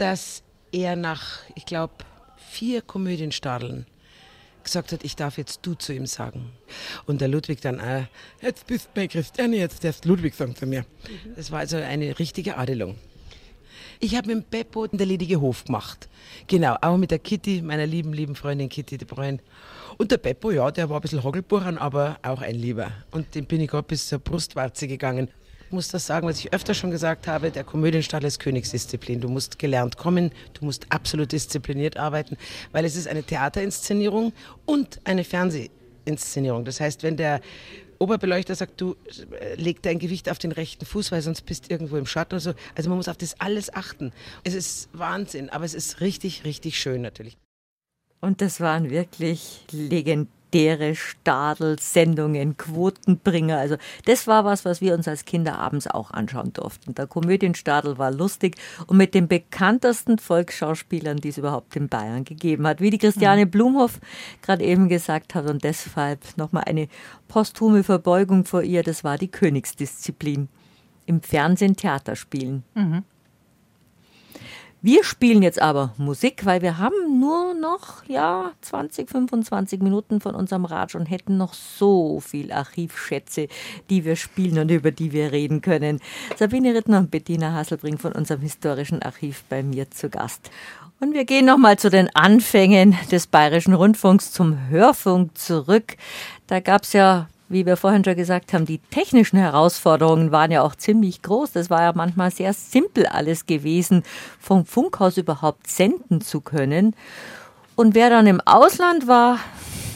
[0.00, 0.42] dass
[0.72, 1.92] er nach, ich glaube,
[2.36, 3.86] vier Komödienstadeln
[4.64, 6.52] gesagt hat, ich darf jetzt du zu ihm sagen.
[7.06, 8.04] Und der Ludwig dann, äh,
[8.40, 10.80] jetzt bist du bei Christiane, jetzt darfst Ludwig sagen zu mir.
[10.80, 11.34] Mhm.
[11.36, 12.96] Das war also eine richtige Adelung.
[14.02, 16.08] Ich habe mit Beppo der ledige Hof gemacht.
[16.46, 19.40] Genau, auch mit der Kitty, meiner lieben, lieben Freundin Kitty de Bruyne.
[19.98, 22.90] Und der Beppo, ja, der war ein bisschen Hogelbuchern, aber auch ein Lieber.
[23.10, 25.28] Und dem bin ich gerade bis zur Brustwarze gegangen.
[25.66, 29.20] Ich muss das sagen, was ich öfter schon gesagt habe, der Komödienstall ist Königsdisziplin.
[29.20, 32.38] Du musst gelernt kommen, du musst absolut diszipliniert arbeiten,
[32.72, 34.32] weil es ist eine Theaterinszenierung
[34.64, 36.64] und eine Fernsehinszenierung.
[36.64, 37.42] Das heißt, wenn der
[38.00, 38.96] Oberbeleuchter sagt, du
[39.38, 42.34] äh, leg dein Gewicht auf den rechten Fuß, weil sonst bist du irgendwo im Schatten
[42.34, 42.54] oder so.
[42.74, 44.12] Also man muss auf das alles achten.
[44.42, 47.36] Es ist Wahnsinn, aber es ist richtig, richtig schön natürlich.
[48.20, 50.39] Und das waren wirklich legendäre
[50.94, 53.58] Stadelsendungen, Quotenbringer.
[53.58, 56.94] Also das war was, was wir uns als Kinder abends auch anschauen durften.
[56.94, 58.56] Der Komödienstadel war lustig
[58.86, 62.80] und mit den bekanntesten Volksschauspielern, die es überhaupt in Bayern gegeben hat.
[62.80, 63.50] Wie die Christiane mhm.
[63.50, 64.00] Blumhoff
[64.42, 66.88] gerade eben gesagt hat und deshalb nochmal eine
[67.28, 70.48] posthume Verbeugung vor ihr, das war die Königsdisziplin.
[71.06, 72.62] Im Fernsehen Theater spielen.
[72.74, 73.04] Mhm.
[74.82, 80.34] Wir spielen jetzt aber Musik, weil wir haben nur noch ja 20, 25 Minuten von
[80.34, 83.48] unserem Ratsch und hätten noch so viel Archivschätze,
[83.90, 86.00] die wir spielen und über die wir reden können.
[86.38, 90.50] Sabine Rittner und Bettina Hasselbring von unserem historischen Archiv bei mir zu Gast.
[90.98, 95.96] Und wir gehen nochmal zu den Anfängen des Bayerischen Rundfunks zum Hörfunk zurück.
[96.46, 100.62] Da gab es ja wie wir vorhin schon gesagt haben, die technischen Herausforderungen waren ja
[100.62, 101.52] auch ziemlich groß.
[101.52, 104.04] Das war ja manchmal sehr simpel alles gewesen,
[104.38, 106.94] vom Funkhaus überhaupt senden zu können.
[107.74, 109.38] Und wer dann im Ausland war,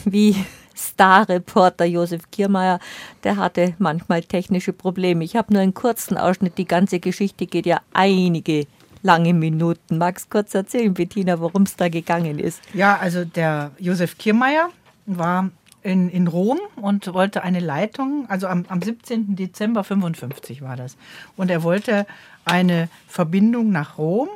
[0.03, 0.35] wie
[0.75, 2.79] Starreporter Josef Kiermeier,
[3.23, 5.23] der hatte manchmal technische Probleme.
[5.23, 6.57] Ich habe nur einen kurzen Ausschnitt.
[6.57, 8.67] Die ganze Geschichte geht ja einige
[9.01, 9.97] lange Minuten.
[9.97, 12.61] Magst kurz erzählen, Bettina, worum es da gegangen ist?
[12.73, 14.69] Ja, also der Josef Kiermeier
[15.05, 15.51] war
[15.85, 19.35] in, in Rom und wollte eine Leitung, also am, am 17.
[19.35, 20.97] Dezember 55 war das.
[21.37, 22.07] Und er wollte
[22.43, 24.29] eine Verbindung nach Rom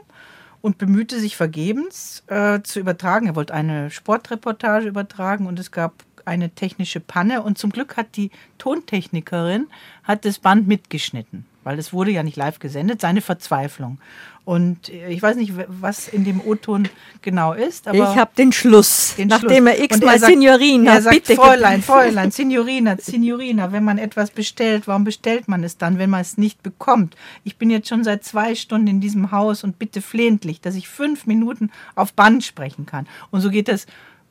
[0.61, 3.27] und bemühte sich vergebens äh, zu übertragen.
[3.27, 5.93] Er wollte eine Sportreportage übertragen und es gab
[6.25, 9.67] eine technische Panne und zum Glück hat die Tontechnikerin
[10.03, 13.99] hat das Band mitgeschnitten, weil es wurde ja nicht live gesendet, seine Verzweiflung.
[14.45, 16.89] Und ich weiß nicht, was in dem O-Ton
[17.21, 17.87] genau ist.
[17.87, 19.77] Aber ich habe den Schluss, den nachdem Schluss.
[19.77, 21.35] er x-mal Signorina, er sagt, bitte.
[21.35, 26.21] Fräulein, Fräulein, Signorina, Signorina, wenn man etwas bestellt, warum bestellt man es dann, wenn man
[26.21, 27.15] es nicht bekommt?
[27.43, 30.87] Ich bin jetzt schon seit zwei Stunden in diesem Haus und bitte flehentlich, dass ich
[30.87, 33.05] fünf Minuten auf Band sprechen kann.
[33.29, 33.85] Und so geht das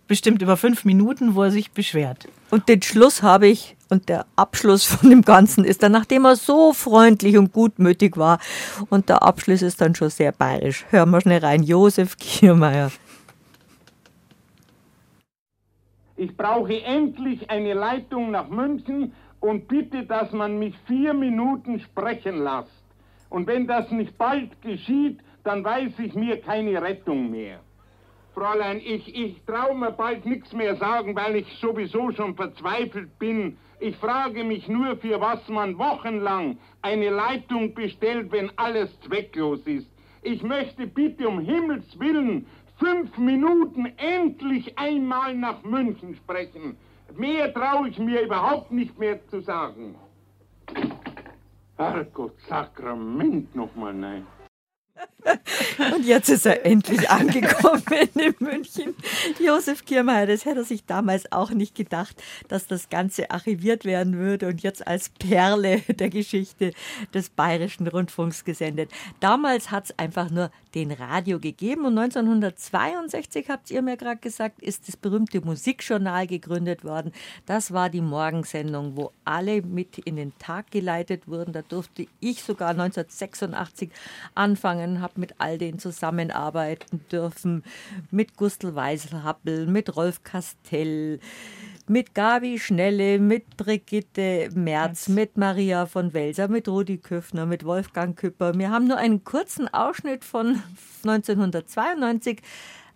[0.08, 2.26] bestimmt über fünf Minuten, wo er sich beschwert.
[2.50, 6.36] Und den Schluss habe ich und der Abschluss von dem Ganzen ist dann, nachdem er
[6.36, 8.40] so freundlich und gutmütig war.
[8.90, 10.84] Und der Abschluss ist dann schon sehr bayerisch.
[10.90, 11.62] Hören wir schnell rein.
[11.62, 12.90] Josef Kiermeier.
[16.16, 22.42] Ich brauche endlich eine Leitung nach München und bitte, dass man mich vier Minuten sprechen
[22.42, 22.82] lässt.
[23.30, 27.60] Und wenn das nicht bald geschieht, dann weiß ich mir keine Rettung mehr.
[28.38, 33.58] Fräulein, ich, ich traue mir bald nichts mehr sagen, weil ich sowieso schon verzweifelt bin.
[33.80, 39.88] Ich frage mich nur, für was man wochenlang eine Leitung bestellt, wenn alles zwecklos ist.
[40.22, 42.46] Ich möchte bitte um Himmels Willen
[42.78, 46.76] fünf Minuten endlich einmal nach München sprechen.
[47.16, 49.96] Mehr traue ich mir überhaupt nicht mehr zu sagen.
[51.76, 54.26] Herrgott, Sakrament nochmal, nein.
[55.78, 57.82] Und jetzt ist er endlich angekommen
[58.14, 58.94] in München.
[59.38, 64.18] Josef Kiermeier, das hätte er sich damals auch nicht gedacht, dass das Ganze archiviert werden
[64.18, 66.72] würde und jetzt als Perle der Geschichte
[67.14, 68.90] des Bayerischen Rundfunks gesendet.
[69.20, 74.60] Damals hat es einfach nur den Radio gegeben und 1962, habt ihr mir gerade gesagt,
[74.60, 77.12] ist das berühmte Musikjournal gegründet worden.
[77.46, 81.52] Das war die Morgensendung, wo alle mit in den Tag geleitet wurden.
[81.52, 83.90] Da durfte ich sogar 1986
[84.34, 87.62] anfangen, habe mit all denen zusammenarbeiten dürfen,
[88.10, 91.20] mit Gustl Weiselhappel, mit Rolf Castell,
[91.86, 98.18] mit Gabi Schnelle, mit Brigitte Merz, mit Maria von Welser, mit Rudi Köfner, mit Wolfgang
[98.18, 98.54] Küpper.
[98.54, 100.62] Wir haben nur einen kurzen Ausschnitt von
[101.04, 102.40] 1992,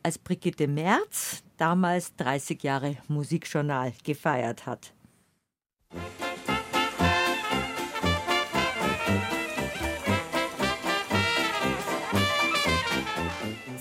[0.02, 4.92] als Brigitte Merz damals 30 Jahre Musikjournal gefeiert hat.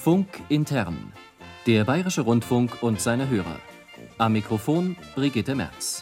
[0.04, 1.14] Funk intern.
[1.68, 3.58] Der Bayerische Rundfunk und seine Hörer.
[4.18, 6.02] Am Mikrofon Brigitte Merz.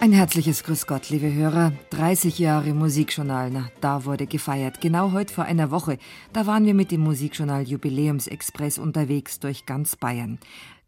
[0.00, 1.72] Ein herzliches Grüß Gott, liebe Hörer.
[1.90, 4.80] 30 Jahre Musikjournal, na, da wurde gefeiert.
[4.80, 5.98] Genau heute vor einer Woche,
[6.32, 10.38] da waren wir mit dem Musikjournal Jubiläumsexpress unterwegs durch ganz Bayern.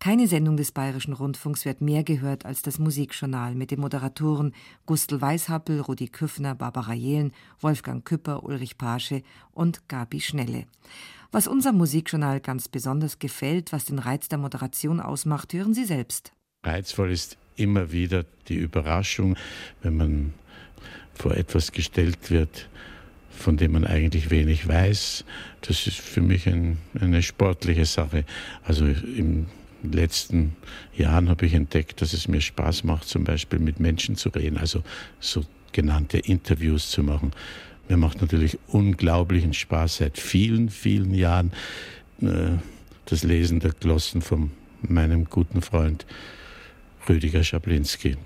[0.03, 4.53] Keine Sendung des Bayerischen Rundfunks wird mehr gehört als das Musikjournal mit den Moderatoren
[4.85, 7.31] Gustl Weishappel, Rudi Küffner, Barbara Jehlen,
[7.61, 9.23] Wolfgang Küpper, Ulrich Pasche
[9.53, 10.65] und Gabi Schnelle.
[11.31, 16.33] Was unser Musikjournal ganz besonders gefällt, was den Reiz der Moderation ausmacht, hören Sie selbst.
[16.65, 19.37] Reizvoll ist immer wieder die Überraschung,
[19.83, 20.35] wenn man
[21.15, 22.69] vor etwas gestellt wird,
[23.31, 25.25] von dem man eigentlich wenig weiß.
[25.61, 28.25] Das ist für mich ein, eine sportliche Sache.
[28.65, 29.47] Also im
[29.83, 30.57] letzten
[30.97, 34.57] Jahren habe ich entdeckt, dass es mir Spaß macht, zum Beispiel mit Menschen zu reden,
[34.57, 34.83] also
[35.21, 37.33] sogenannte Interviews zu machen.
[37.89, 41.53] Mir macht natürlich unglaublichen Spaß seit vielen, vielen Jahren
[42.21, 42.53] äh,
[43.07, 44.51] das Lesen der Glossen von
[44.83, 46.07] meinem guten Freund
[47.09, 48.17] Rüdiger Schablinski.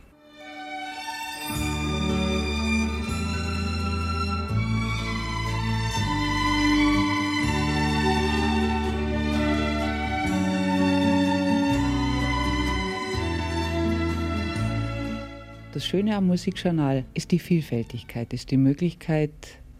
[15.76, 19.30] Das Schöne am Musikjournal ist die Vielfältigkeit, ist die Möglichkeit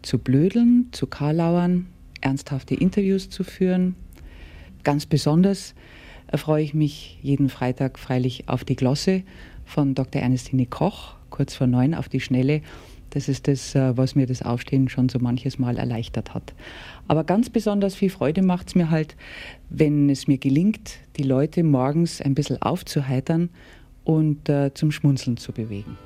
[0.03, 1.87] zu blödeln, zu karlauern,
[2.21, 3.95] ernsthafte Interviews zu führen.
[4.83, 5.73] Ganz besonders
[6.27, 9.23] erfreue ich mich jeden Freitag freilich auf die Glosse
[9.65, 10.21] von Dr.
[10.21, 12.61] Ernestine Koch, kurz vor neun auf die Schnelle.
[13.09, 16.53] Das ist das, äh, was mir das Aufstehen schon so manches Mal erleichtert hat.
[17.07, 19.15] Aber ganz besonders viel Freude macht es mir halt,
[19.71, 23.49] wenn es mir gelingt, die Leute morgens ein bisschen aufzuheitern
[24.07, 25.97] und äh, zum Schmunzeln zu bewegen.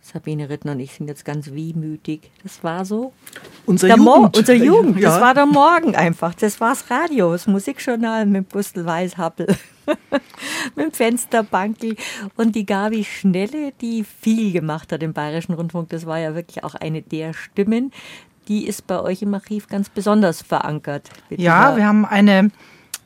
[0.00, 2.30] Sabine Rittner und ich sind jetzt ganz wehmütig.
[2.42, 3.12] Das war so.
[3.66, 4.36] Unser der Jugend.
[4.36, 5.00] Unser Jugend.
[5.00, 5.10] Ja.
[5.10, 6.34] Das war der Morgen einfach.
[6.34, 9.46] Das war das Radio, das Musikjournal mit Bustel Weißhappel.
[10.76, 11.96] mit dem Fensterbankel
[12.36, 15.88] und die Gabi Schnelle, die viel gemacht hat im Bayerischen Rundfunk.
[15.90, 17.92] Das war ja wirklich auch eine der Stimmen,
[18.50, 21.08] die ist bei euch im Archiv ganz besonders verankert.
[21.30, 22.50] Ja, wir haben eine,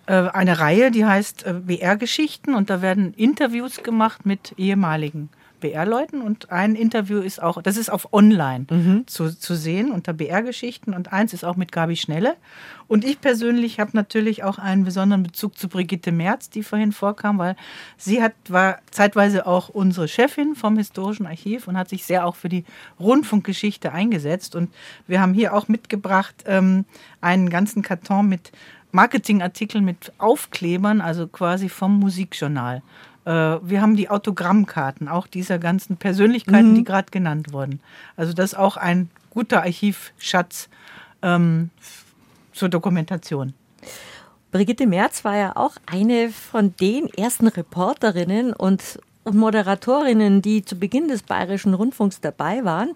[0.07, 5.29] äh, eine Reihe, die heißt äh, BR-Geschichten und da werden Interviews gemacht mit ehemaligen
[5.65, 9.05] BR-Leuten und ein Interview ist auch, das ist auf online mhm.
[9.07, 12.37] zu, zu sehen unter BR-Geschichten und eins ist auch mit Gabi Schnelle.
[12.87, 17.39] Und ich persönlich habe natürlich auch einen besonderen Bezug zu Brigitte Merz, die vorhin vorkam,
[17.39, 17.57] weil
[17.97, 22.37] sie hat, war zeitweise auch unsere Chefin vom Historischen Archiv und hat sich sehr auch
[22.37, 22.67] für die
[23.01, 24.55] Rundfunkgeschichte eingesetzt.
[24.55, 24.71] Und
[25.07, 26.85] wir haben hier auch mitgebracht ähm,
[27.23, 28.53] einen ganzen Karton mit
[28.93, 32.83] Marketingartikeln mit Aufklebern, also quasi vom Musikjournal.
[33.25, 36.75] Äh, wir haben die Autogrammkarten auch dieser ganzen Persönlichkeiten, mhm.
[36.75, 37.81] die gerade genannt wurden.
[38.17, 40.69] Also das ist auch ein guter Archivschatz
[41.23, 41.71] ähm,
[42.53, 43.55] zur Dokumentation.
[44.53, 50.77] Brigitte Merz war ja auch eine von den ersten Reporterinnen und, und Moderatorinnen, die zu
[50.77, 52.95] Beginn des Bayerischen Rundfunks dabei waren.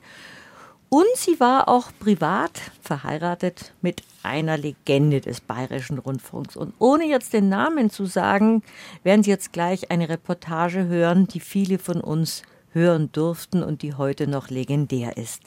[0.91, 6.57] Und sie war auch privat verheiratet mit einer Legende des Bayerischen Rundfunks.
[6.57, 8.63] Und ohne jetzt den Namen zu sagen,
[9.03, 12.43] werden Sie jetzt gleich eine Reportage hören, die viele von uns
[12.73, 15.43] hören durften und die heute noch legendär ist.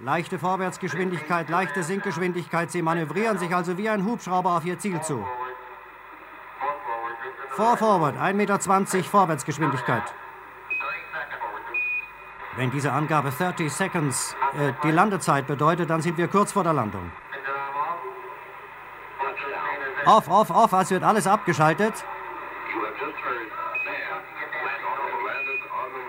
[0.00, 2.72] Leichte Vorwärtsgeschwindigkeit, leichte Sinkgeschwindigkeit.
[2.72, 5.24] Sie manövrieren sich also wie ein Hubschrauber auf Ihr Ziel zu.
[7.50, 10.02] Vor Forward, 1,20 Meter Vorwärtsgeschwindigkeit.
[12.56, 16.74] Wenn diese Angabe 30 Seconds äh, die Landezeit bedeutet, dann sind wir kurz vor der
[16.74, 17.10] Landung.
[20.04, 21.94] Off, off, off, es wird alles abgeschaltet.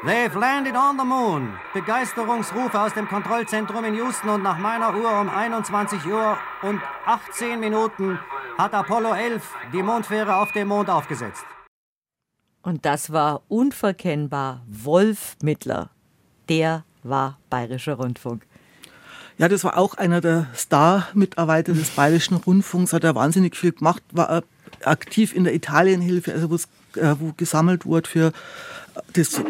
[0.04, 1.54] They've landed on the moon.
[1.74, 7.58] Begeisterungsrufe aus dem Kontrollzentrum in Houston und nach meiner Uhr um 21 Uhr und 18
[7.58, 8.20] Minuten
[8.58, 11.46] hat Apollo 11 die Mondfähre auf dem Mond aufgesetzt.
[12.64, 15.93] Und das war unverkennbar Wolf Mittler
[16.50, 18.44] der war Bayerischer Rundfunk.
[19.38, 24.04] Ja, das war auch einer der Star-Mitarbeiter des Bayerischen Rundfunks, hat er wahnsinnig viel gemacht,
[24.12, 24.44] war
[24.84, 26.56] aktiv in der Italienhilfe, also
[26.96, 28.32] äh, wo gesammelt wurde für
[29.14, 29.42] das,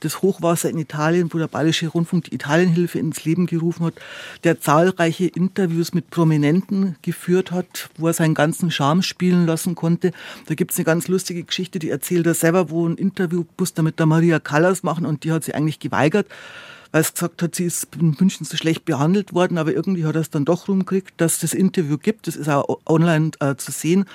[0.00, 3.94] das, Hochwasser in Italien, wo der Bayerische Rundfunk die Italienhilfe ins Leben gerufen hat,
[4.44, 10.12] der zahlreiche Interviews mit Prominenten geführt hat, wo er seinen ganzen Charme spielen lassen konnte.
[10.46, 13.82] Da gibt es eine ganz lustige Geschichte, die erzählt er selber, wo ein Interview musste
[13.82, 16.26] mit der Maria Callas machen und die hat sie eigentlich geweigert
[16.92, 20.14] weil es gesagt hat, sie ist in München so schlecht behandelt worden, aber irgendwie hat
[20.14, 22.26] er es dann doch rumgekriegt, dass das Interview gibt.
[22.26, 24.06] Das ist auch online äh, zu sehen.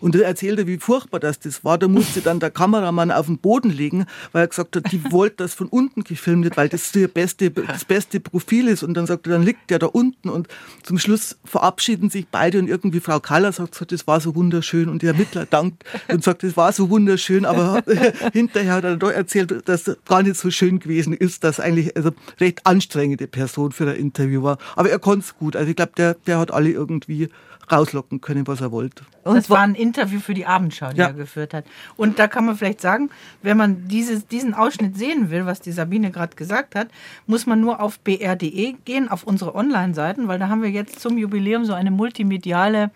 [0.00, 1.78] Und er erzählte, wie furchtbar das, das war.
[1.78, 5.36] Da musste dann der Kameramann auf den Boden legen, weil er gesagt hat, die wollte
[5.38, 8.82] das von unten gefilmt wird, weil das das beste, das beste Profil ist.
[8.82, 10.28] Und dann sagt er, dann liegt der da unten.
[10.28, 10.48] Und
[10.82, 14.88] zum Schluss verabschieden sich beide und irgendwie Frau Kaller sagt, das war so wunderschön.
[14.88, 17.44] Und der Ermittler dankt und sagt, das war so wunderschön.
[17.44, 17.82] Aber
[18.32, 21.96] hinterher hat er doch erzählt, dass das gar nicht so schön gewesen ist, dass eigentlich
[21.96, 22.10] also
[22.40, 24.58] recht anstrengende Person für ein Interview war.
[24.74, 25.56] Aber er konnte es gut.
[25.56, 27.28] Also ich glaube, der, der hat alle irgendwie
[27.70, 29.04] rauslocken können, was er wollte.
[29.24, 31.06] Und das war ein Interview für die Abendschau, die ja.
[31.06, 31.64] er geführt hat.
[31.96, 33.10] Und da kann man vielleicht sagen,
[33.42, 36.88] wenn man dieses, diesen Ausschnitt sehen will, was die Sabine gerade gesagt hat,
[37.26, 41.18] muss man nur auf br.de gehen, auf unsere Online-Seiten, weil da haben wir jetzt zum
[41.18, 42.90] Jubiläum so eine multimediale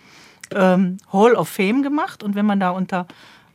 [0.54, 2.22] ähm, Hall of Fame gemacht.
[2.22, 3.06] Und wenn man da unter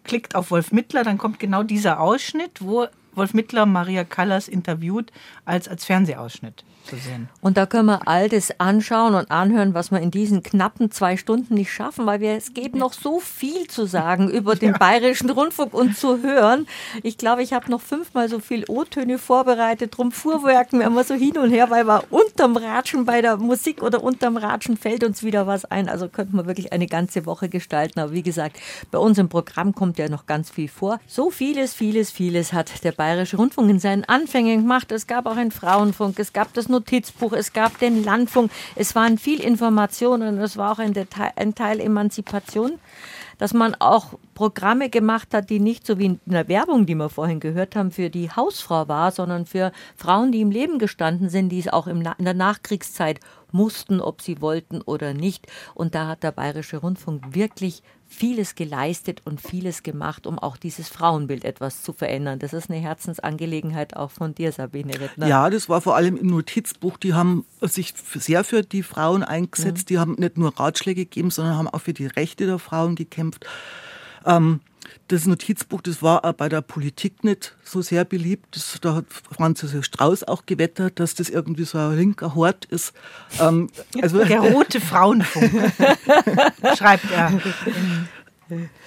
[0.03, 5.11] klickt auf Wolf Mittler, dann kommt genau dieser Ausschnitt, wo Wolf Mittler Maria Callas interviewt,
[5.45, 7.29] als, als Fernsehausschnitt zu sehen.
[7.41, 11.17] Und da können wir all das anschauen und anhören, was wir in diesen knappen zwei
[11.17, 14.77] Stunden nicht schaffen, weil wir, es gibt noch so viel zu sagen über den ja.
[14.77, 16.67] Bayerischen Rundfunk und zu hören.
[17.03, 21.15] Ich glaube, ich habe noch fünfmal so viel O-Töne vorbereitet, drum fuhrwerken wir immer so
[21.15, 25.23] hin und her, weil wir unterm Ratschen bei der Musik oder unterm Ratschen fällt uns
[25.23, 25.89] wieder was ein.
[25.89, 27.99] Also könnten wir wirklich eine ganze Woche gestalten.
[27.99, 28.57] Aber wie gesagt,
[28.91, 30.99] bei uns im Programm kommt ja noch ganz viel vor.
[31.07, 34.91] So vieles, vieles, vieles hat der Bayerische Rundfunk in seinen Anfängen gemacht.
[34.91, 39.17] Es gab auch einen Frauenfunk, es gab das Notizbuch, es gab den Landfunk, es waren
[39.17, 42.73] viel Informationen und es war auch ein, Detail, ein Teil Emanzipation,
[43.37, 47.09] dass man auch Programme gemacht hat, die nicht so wie in der Werbung, die wir
[47.09, 51.49] vorhin gehört haben, für die Hausfrau war, sondern für Frauen, die im Leben gestanden sind,
[51.49, 53.19] die es auch in der Nachkriegszeit
[53.55, 55.47] mussten, ob sie wollten oder nicht.
[55.73, 60.89] Und da hat der Bayerische Rundfunk wirklich vieles geleistet und vieles gemacht, um auch dieses
[60.89, 62.37] Frauenbild etwas zu verändern.
[62.37, 65.27] Das ist eine Herzensangelegenheit auch von dir, Sabine Rittner.
[65.27, 66.97] Ja, das war vor allem im Notizbuch.
[66.97, 69.85] Die haben sich sehr für die Frauen eingesetzt.
[69.85, 69.87] Mhm.
[69.87, 73.45] Die haben nicht nur Ratschläge gegeben, sondern haben auch für die Rechte der Frauen gekämpft.
[74.25, 74.59] Ähm,
[75.07, 78.55] das Notizbuch, das war auch bei der Politik nicht so sehr beliebt.
[78.55, 82.65] Das, da hat Franz Josef Strauß auch gewettert, dass das irgendwie so ein linker Hort
[82.65, 82.93] ist.
[83.39, 83.69] Ähm,
[84.01, 85.51] also der rote Frauenfunk,
[86.77, 87.39] schreibt er.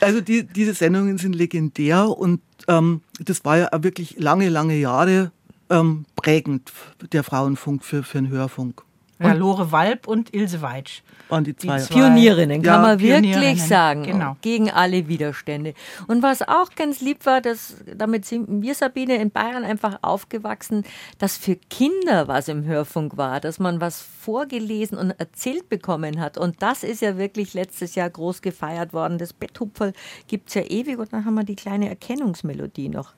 [0.00, 4.76] Also die, diese Sendungen sind legendär und ähm, das war ja auch wirklich lange, lange
[4.76, 5.32] Jahre
[5.70, 6.72] ähm, prägend,
[7.12, 8.82] der Frauenfunk für, für den Hörfunk.
[9.20, 11.02] Ja, Lore Walb und Ilse Weitsch.
[11.28, 11.78] Waren die zwei.
[11.78, 14.04] Die zwei Pionierinnen, kann ja, man wirklich sagen.
[14.04, 14.36] Genau.
[14.40, 15.74] Gegen alle Widerstände.
[16.06, 20.84] Und was auch ganz lieb war, dass, damit sind wir, Sabine, in Bayern einfach aufgewachsen,
[21.18, 26.38] dass für Kinder was im Hörfunk war, dass man was vorgelesen und erzählt bekommen hat.
[26.38, 29.18] Und das ist ja wirklich letztes Jahr groß gefeiert worden.
[29.18, 29.92] Das Betthupferl
[30.28, 33.14] gibt es ja ewig und dann haben wir die kleine Erkennungsmelodie noch.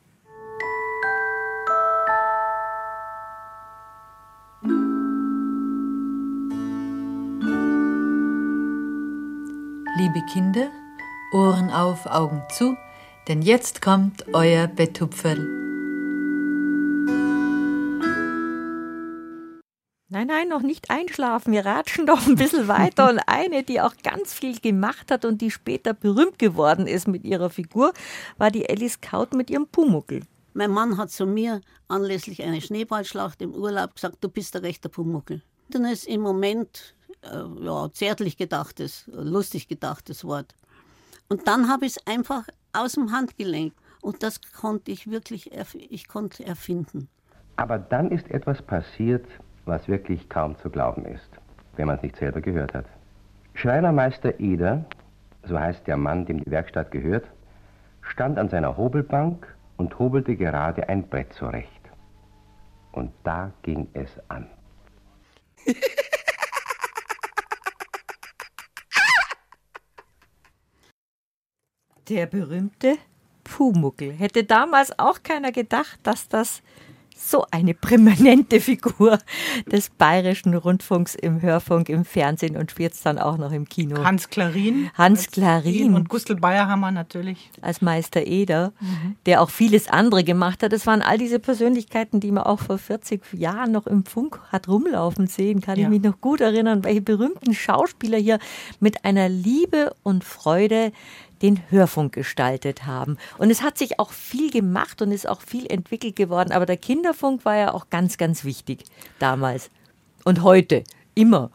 [10.00, 10.70] Liebe Kinder,
[11.30, 12.74] Ohren auf, Augen zu,
[13.28, 15.36] denn jetzt kommt euer Betthupferl.
[20.08, 21.52] Nein, nein, noch nicht einschlafen.
[21.52, 23.10] Wir ratschen doch ein bisschen weiter.
[23.10, 27.24] Und eine, die auch ganz viel gemacht hat und die später berühmt geworden ist mit
[27.24, 27.92] ihrer Figur,
[28.38, 30.22] war die Alice Kaut mit ihrem Pumuckel.
[30.54, 34.88] Mein Mann hat zu mir anlässlich einer Schneeballschlacht im Urlaub gesagt, du bist der rechte
[34.88, 35.42] Pumuckel.
[35.68, 40.54] Dann ist im Moment äh, ja, zärtlich gedachtes, lustig gedachtes Wort.
[41.28, 43.72] Und dann habe ich es einfach aus dem Handgelenk.
[44.02, 47.08] Und das konnte ich wirklich ich konnte erfinden.
[47.56, 49.26] Aber dann ist etwas passiert,
[49.66, 51.28] was wirklich kaum zu glauben ist,
[51.76, 52.86] wenn man es nicht selber gehört hat.
[53.54, 54.86] Schreinermeister Eder,
[55.44, 57.26] so heißt der Mann, dem die Werkstatt gehört,
[58.00, 61.68] stand an seiner Hobelbank und hobelte gerade ein Brett zurecht.
[62.92, 64.48] Und da ging es an.
[72.10, 72.98] Der berühmte
[73.44, 74.10] Pumuckel.
[74.12, 76.60] Hätte damals auch keiner gedacht, dass das
[77.16, 79.18] so eine prämanente Figur
[79.70, 84.02] des bayerischen Rundfunks im Hörfunk, im Fernsehen und jetzt dann auch noch im Kino.
[84.02, 84.90] Hans Klarin.
[84.94, 85.94] Hans Klarin.
[85.94, 87.50] Und Gustl Bayerhammer natürlich.
[87.60, 89.16] Als Meister Eder, mhm.
[89.26, 90.72] der auch vieles andere gemacht hat.
[90.72, 94.66] Das waren all diese Persönlichkeiten, die man auch vor 40 Jahren noch im Funk hat
[94.66, 95.60] rumlaufen sehen.
[95.60, 95.84] Kann ja.
[95.84, 98.40] ich mich noch gut erinnern, welche berühmten Schauspieler hier
[98.80, 100.90] mit einer Liebe und Freude
[101.42, 103.16] den Hörfunk gestaltet haben.
[103.38, 106.52] Und es hat sich auch viel gemacht und ist auch viel entwickelt geworden.
[106.52, 108.84] Aber der Kinderfunk war ja auch ganz, ganz wichtig
[109.18, 109.70] damals.
[110.24, 110.84] Und heute,
[111.14, 111.50] immer.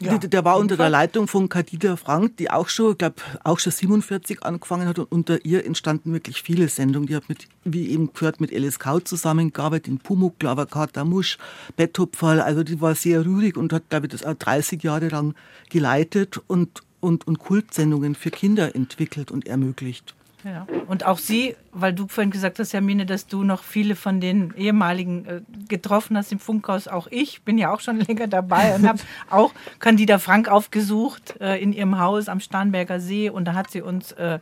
[0.00, 3.60] Ja, der war unter der Leitung von Kadida Frank, die auch schon, ich glaube, auch
[3.60, 7.06] schon 47 angefangen hat und unter ihr entstanden wirklich viele Sendungen.
[7.06, 11.38] Die hat mit, wie eben gehört, mit Alice Kaut zusammengearbeitet, in Pumuckl, aber Katamusch,
[11.76, 15.34] Betthupferl, also die war sehr rührig und hat, glaube ich, das auch 30 Jahre lang
[15.70, 20.14] geleitet und und, und Kultsendungen für Kinder entwickelt und ermöglicht.
[20.44, 20.66] Ja.
[20.88, 24.52] Und auch Sie, weil du vorhin gesagt hast, Hermine, dass du noch viele von den
[24.56, 28.86] ehemaligen äh, getroffen hast im Funkhaus, auch ich bin ja auch schon länger dabei und
[28.86, 28.98] habe
[29.30, 33.80] auch Candida Frank aufgesucht äh, in ihrem Haus am Starnberger See und da hat sie
[33.80, 34.38] uns äh,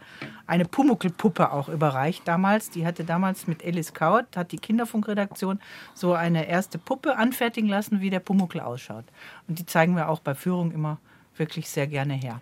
[0.48, 2.70] eine Pumuckelpuppe auch überreicht damals.
[2.70, 5.60] Die hatte damals mit Alice Kaut, hat die Kinderfunkredaktion
[5.94, 9.05] so eine erste Puppe anfertigen lassen, wie der Pumuckel ausschaut.
[9.47, 10.98] Und die zeigen wir auch bei Führung immer
[11.36, 12.40] wirklich sehr gerne her.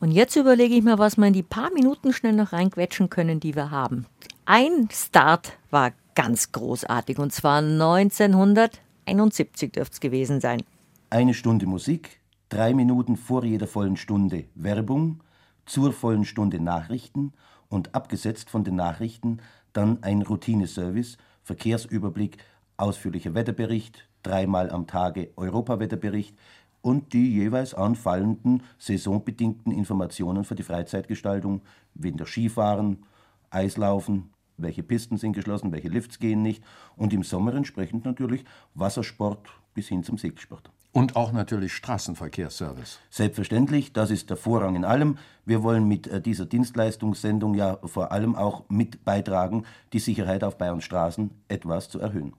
[0.00, 3.40] Und jetzt überlege ich mir, was wir in die paar Minuten schnell noch reinquetschen können,
[3.40, 4.04] die wir haben.
[4.44, 10.62] Ein Start war ganz großartig und zwar 1971 dürfte es gewesen sein.
[11.10, 15.20] Eine Stunde Musik, drei Minuten vor jeder vollen Stunde Werbung,
[15.66, 17.32] zur vollen Stunde Nachrichten
[17.68, 19.38] und abgesetzt von den Nachrichten
[19.72, 22.38] dann ein Routineservice, Verkehrsüberblick,
[22.76, 26.36] ausführlicher Wetterbericht, dreimal am Tage Europawetterbericht,
[26.84, 31.62] und die jeweils anfallenden saisonbedingten Informationen für die Freizeitgestaltung,
[31.94, 33.06] Winter Skifahren,
[33.48, 36.62] Eislaufen, welche Pisten sind geschlossen, welche Lifts gehen nicht
[36.96, 38.44] und im Sommer entsprechend natürlich
[38.74, 40.70] Wassersport bis hin zum Segelsport.
[40.92, 43.00] Und auch natürlich Straßenverkehrsservice.
[43.08, 45.16] Selbstverständlich, das ist der Vorrang in allem.
[45.46, 50.58] Wir wollen mit äh, dieser Dienstleistungssendung ja vor allem auch mit beitragen, die Sicherheit auf
[50.58, 52.34] Bayerns Straßen etwas zu erhöhen.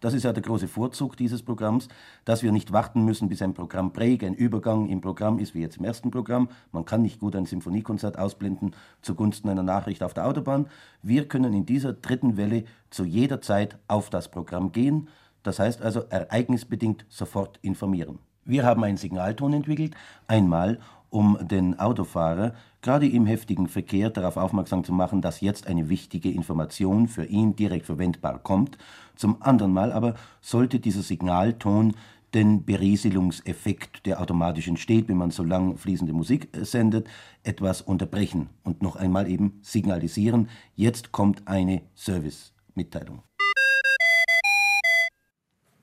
[0.00, 1.88] Das ist ja der große Vorzug dieses Programms,
[2.24, 5.60] dass wir nicht warten müssen, bis ein Programm prägt, ein Übergang im Programm ist, wie
[5.60, 6.48] jetzt im ersten Programm.
[6.72, 10.68] Man kann nicht gut ein Symphoniekonzert ausblenden zugunsten einer Nachricht auf der Autobahn.
[11.02, 15.08] Wir können in dieser dritten Welle zu jeder Zeit auf das Programm gehen,
[15.42, 18.18] das heißt also ereignisbedingt sofort informieren.
[18.44, 19.94] Wir haben einen Signalton entwickelt,
[20.26, 20.78] einmal
[21.10, 26.30] um den Autofahrer gerade im heftigen Verkehr darauf aufmerksam zu machen, dass jetzt eine wichtige
[26.30, 28.78] Information für ihn direkt verwendbar kommt
[29.18, 31.94] zum anderen Mal aber sollte dieser Signalton
[32.34, 37.08] den Berieselungseffekt, der automatisch entsteht, wenn man so lang fließende Musik äh, sendet,
[37.42, 43.22] etwas unterbrechen und noch einmal eben signalisieren, jetzt kommt eine Service-Mitteilung.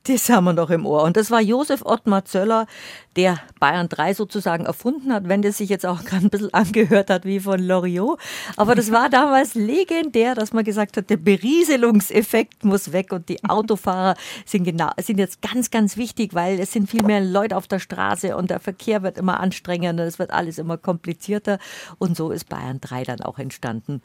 [0.08, 1.02] Das haben wir noch im Ohr.
[1.02, 2.68] Und das war Josef Ottmar Zöller,
[3.16, 7.10] der Bayern 3 sozusagen erfunden hat, wenn das sich jetzt auch gerade ein bisschen angehört
[7.10, 8.20] hat wie von Loriot.
[8.56, 13.44] Aber das war damals legendär, dass man gesagt hat, der Berieselungseffekt muss weg und die
[13.46, 14.16] Autofahrer
[14.46, 17.80] sind, genau, sind jetzt ganz, ganz wichtig, weil es sind viel mehr Leute auf der
[17.80, 21.58] Straße und der Verkehr wird immer anstrengender, es wird alles immer komplizierter.
[21.98, 24.04] Und so ist Bayern 3 dann auch entstanden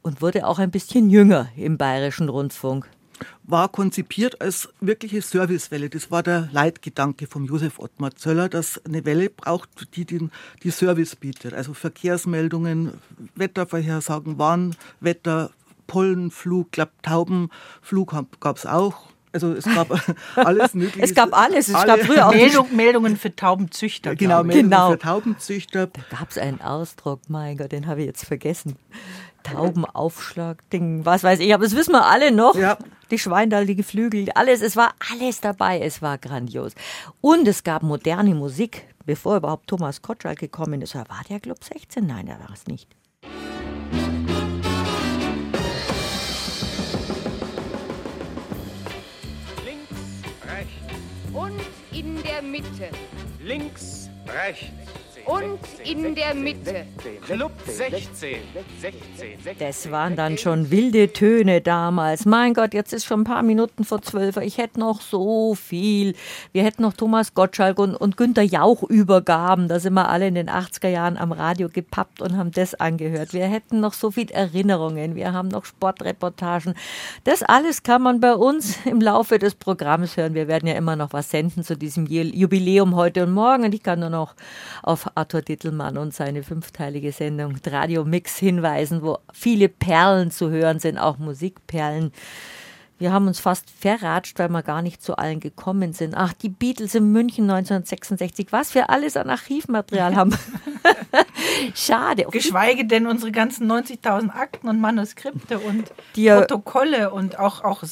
[0.00, 2.88] und wurde auch ein bisschen jünger im bayerischen Rundfunk
[3.44, 5.90] war konzipiert als wirkliche Servicewelle.
[5.90, 10.30] Das war der Leitgedanke von Josef Ottmar Zöller, dass eine Welle braucht, die den,
[10.62, 11.54] die Service bietet.
[11.54, 12.92] Also Verkehrsmeldungen,
[13.34, 15.50] Wettervorhersagen, Warnwetter,
[15.86, 19.12] Pollenflug, glaub, Taubenflug gab es auch.
[19.32, 19.88] Also es gab
[20.36, 21.02] alles Mögliche.
[21.02, 21.68] es gab alles.
[21.68, 24.14] Es Alle gab früher auch Meldung, Meldungen für Taubenzüchter.
[24.14, 24.90] Genau, Meldungen genau.
[24.92, 25.86] für Taubenzüchter.
[25.86, 28.76] Da gab es einen Ausdruck, mein Gott, den habe ich jetzt vergessen.
[29.42, 32.54] Taubenaufschlag-Ding, was weiß ich, aber das wissen wir alle noch.
[32.54, 32.78] Ja.
[33.10, 36.72] Die Schweindal, die Geflügel, alles, es war alles dabei, es war grandios.
[37.20, 40.94] Und es gab moderne Musik, bevor überhaupt Thomas Kotschalk gekommen ist.
[40.94, 42.06] War der Club 16?
[42.06, 42.88] Nein, der war es nicht.
[49.64, 50.00] Links,
[50.46, 51.34] rechts.
[51.34, 51.60] Und
[51.92, 52.90] in der Mitte.
[53.42, 54.72] Links, rechts.
[55.24, 56.86] Und in der Mitte.
[57.24, 58.38] Club 16.
[58.80, 59.56] 16.
[59.58, 62.24] Das waren dann schon wilde Töne damals.
[62.24, 64.36] Mein Gott, jetzt ist schon ein paar Minuten vor zwölf.
[64.38, 66.14] Ich hätte noch so viel.
[66.52, 69.68] Wir hätten noch Thomas Gottschalk und, und Günter Jauch Übergaben.
[69.68, 73.32] Da sind wir alle in den 80er Jahren am Radio gepappt und haben das angehört.
[73.32, 75.14] Wir hätten noch so viel Erinnerungen.
[75.14, 76.74] Wir haben noch Sportreportagen.
[77.24, 80.34] Das alles kann man bei uns im Laufe des Programms hören.
[80.34, 83.64] Wir werden ja immer noch was senden zu diesem Jubiläum heute und morgen.
[83.64, 84.34] Und ich kann nur noch
[84.82, 90.78] auf Arthur Dittelmann und seine fünfteilige Sendung Radio Mix hinweisen, wo viele Perlen zu hören
[90.78, 92.12] sind, auch Musikperlen.
[93.02, 96.14] Wir haben uns fast verratscht, weil wir gar nicht zu allen gekommen sind.
[96.16, 100.38] Ach, die Beatles in München 1966, was wir alles an Archivmaterial haben.
[101.74, 102.26] Schade.
[102.30, 107.82] Geschweige denn unsere ganzen 90.000 Akten und Manuskripte und die, Protokolle und auch, auch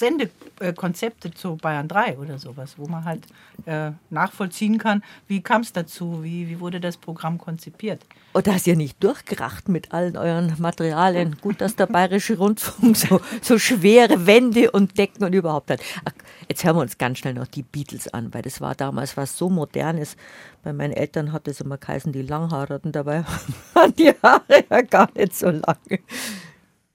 [0.61, 3.27] Sendekonzepte zu Bayern 3 oder sowas, wo man halt
[3.67, 8.05] äh, nachvollziehen kann, wie kam es dazu, wie, wie wurde das Programm konzipiert.
[8.33, 11.37] Und da ist ja nicht durchgeracht mit allen euren Materialien.
[11.41, 15.81] Gut, dass der Bayerische Rundfunk so, so schwere Wände und Decken und überhaupt hat.
[16.05, 16.13] Ach,
[16.49, 19.37] jetzt hören wir uns ganz schnell noch die Beatles an, weil das war damals was
[19.37, 20.17] so Modernes.
[20.63, 23.25] Bei meinen Eltern hat es immer geheißen, die Langhaarigen, dabei
[23.75, 26.01] waren die Haare ja gar nicht so lange.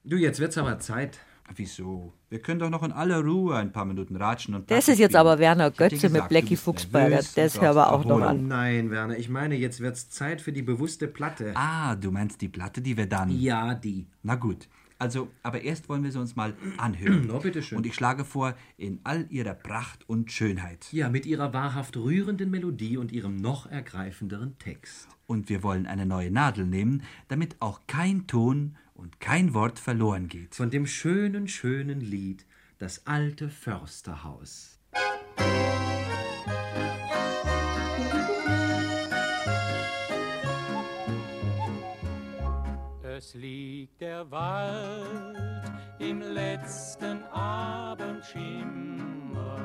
[0.04, 1.18] Du, jetzt wird's aber Zeit.
[1.57, 2.14] Wieso?
[2.30, 5.15] Wir können doch noch in aller Ruhe ein paar Minuten ratschen und Das ist jetzt
[5.15, 7.22] aber Werner Götze mit Blackie Fuchsberger.
[7.36, 8.48] Das hören wir auch noch an.
[8.48, 11.53] nein, Werner, ich meine, jetzt wird's Zeit für die bewusste Platte.
[11.56, 13.30] Ah, du meinst die Platte, die wir dann.
[13.30, 14.07] Ja, die.
[14.23, 14.68] Na gut.
[14.98, 17.26] Also, aber erst wollen wir sie uns mal anhören.
[17.32, 17.77] Na, bitteschön.
[17.77, 20.88] Und ich schlage vor, in all ihrer Pracht und Schönheit.
[20.91, 25.10] Ja, mit ihrer wahrhaft rührenden Melodie und ihrem noch ergreifenderen Text.
[25.27, 30.28] Und wir wollen eine neue Nadel nehmen, damit auch kein Ton und kein Wort verloren
[30.28, 30.56] geht.
[30.56, 32.46] Von dem schönen, schönen Lied
[32.78, 34.76] Das alte Försterhaus.
[43.18, 45.38] Es liegt der Wald
[46.00, 49.58] im letzten Abendschimmer.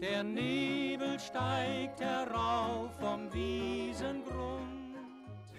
[0.00, 4.67] Der Nebel steigt herauf vom Wiesengrund.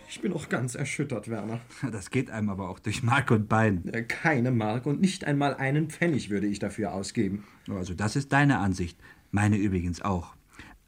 [0.09, 1.59] Ich bin auch ganz erschüttert, Werner.
[1.91, 3.83] Das geht einem aber auch durch Mark und Bein.
[4.07, 7.43] Keine Mark und nicht einmal einen Pfennig würde ich dafür ausgeben.
[7.69, 8.97] Also das ist deine Ansicht.
[9.31, 10.35] Meine übrigens auch.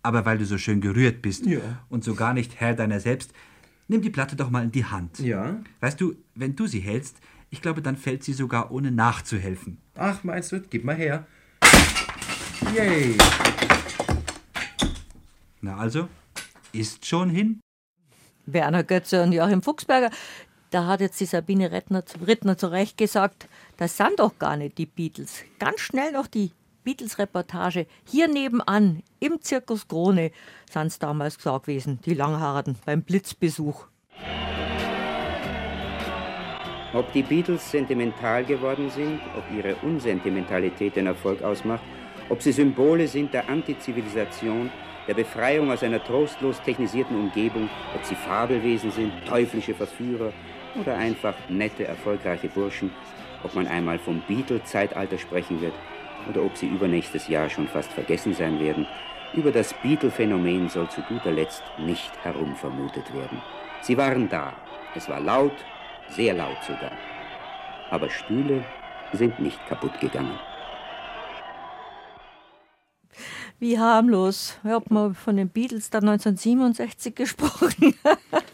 [0.04, 1.60] Aber weil du so schön gerührt bist Ja.
[1.90, 3.34] und so gar nicht Herr deiner selbst,
[3.88, 5.20] nimm die Platte doch mal in die Hand.
[5.20, 5.62] Ja?
[5.80, 7.18] Weißt du, wenn du sie hältst,
[7.52, 9.78] ich glaube, dann fällt sie sogar ohne nachzuhelfen.
[9.96, 11.28] Ach, meinst du, gib mal her.
[12.76, 13.16] Yay!
[15.62, 16.08] Na also,
[16.72, 17.60] ist schon hin?
[18.54, 20.10] Werner Götze und Joachim Fuchsberger.
[20.70, 23.48] Da hat jetzt die Sabine Rittner, Rittner zu Recht gesagt,
[23.78, 25.44] das sind doch gar nicht die Beatles.
[25.60, 26.52] Ganz schnell noch die
[26.84, 27.88] Beatles-Reportage.
[28.08, 30.32] Hier nebenan, im Zirkus Krone,
[30.72, 33.88] sind es damals gesagt gewesen, die Langhaarigen beim Blitzbesuch.
[36.94, 41.84] Ob die Beatles sentimental geworden sind, ob ihre Unsentimentalität den Erfolg ausmacht,
[42.30, 44.70] ob sie Symbole sind der Antizivilisation,
[45.12, 50.32] der Befreiung aus einer trostlos technisierten Umgebung, ob sie Fabelwesen sind, teuflische Verführer
[50.80, 52.92] oder einfach nette, erfolgreiche Burschen,
[53.44, 55.74] ob man einmal vom Beatle-Zeitalter sprechen wird
[56.30, 58.88] oder ob sie übernächstes Jahr schon fast vergessen sein werden,
[59.34, 63.42] über das Beatle-Phänomen soll zu guter Letzt nicht herumvermutet werden.
[63.82, 64.54] Sie waren da.
[64.96, 65.66] Es war laut,
[66.08, 66.94] sehr laut sogar.
[67.90, 68.64] Aber Stühle
[69.12, 70.40] sind nicht kaputt gegangen.
[73.62, 74.58] Wie harmlos.
[74.64, 77.94] Ich habe mal von den Beatles dann 1967 gesprochen.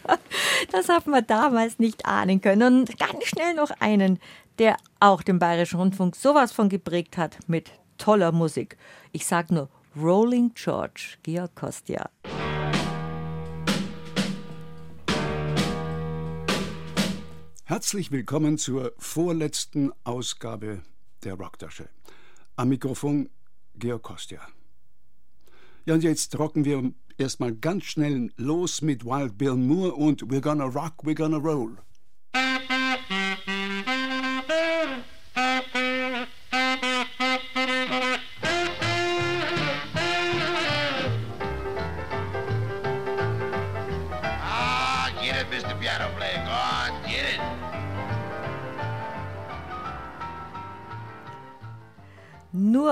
[0.70, 2.80] das hat man damals nicht ahnen können.
[2.80, 4.18] Und ganz schnell noch einen,
[4.58, 8.76] der auch den Bayerischen Rundfunk sowas von geprägt hat mit toller Musik.
[9.10, 12.10] Ich sag nur Rolling George, Georg Kostja.
[17.64, 20.82] Herzlich willkommen zur vorletzten Ausgabe
[21.24, 21.88] der Rocktasche.
[22.56, 23.30] Am Mikrofon
[23.74, 24.46] Georg Kostja.
[25.88, 30.42] Ja, und jetzt rocken wir erstmal ganz schnell los mit Wild Bill Moore und We're
[30.42, 31.78] Gonna Rock, We're Gonna Roll.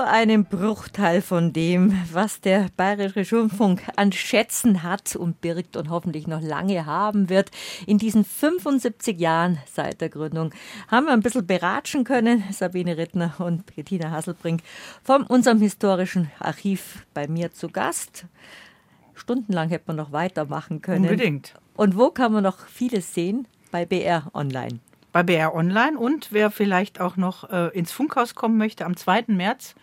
[0.07, 5.89] Nur einen Bruchteil von dem, was der Bayerische Rundfunk an Schätzen hat und birgt und
[5.89, 7.51] hoffentlich noch lange haben wird.
[7.85, 10.53] In diesen 75 Jahren seit der Gründung
[10.87, 14.61] haben wir ein bisschen beratschen können, Sabine Rittner und Bettina Hasselbrink,
[15.03, 18.27] von unserem historischen Archiv bei mir zu Gast.
[19.13, 21.03] Stundenlang hätte man noch weitermachen können.
[21.03, 21.53] Unbedingt.
[21.75, 23.45] Und wo kann man noch vieles sehen?
[23.71, 24.79] Bei BR Online.
[25.11, 29.25] bei BR Online und wer vielleicht auch noch äh, ins Funkhaus kommen möchte, am 2.
[29.27, 29.75] März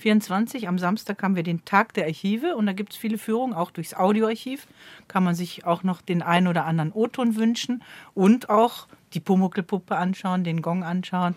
[0.00, 3.54] 24, am Samstag haben wir den Tag der Archive und da gibt es viele Führungen,
[3.54, 4.66] auch durchs Audioarchiv.
[5.08, 7.82] Kann man sich auch noch den einen oder anderen O-Ton wünschen
[8.14, 11.34] und auch die Pumuckelpuppe anschauen, den Gong anschauen,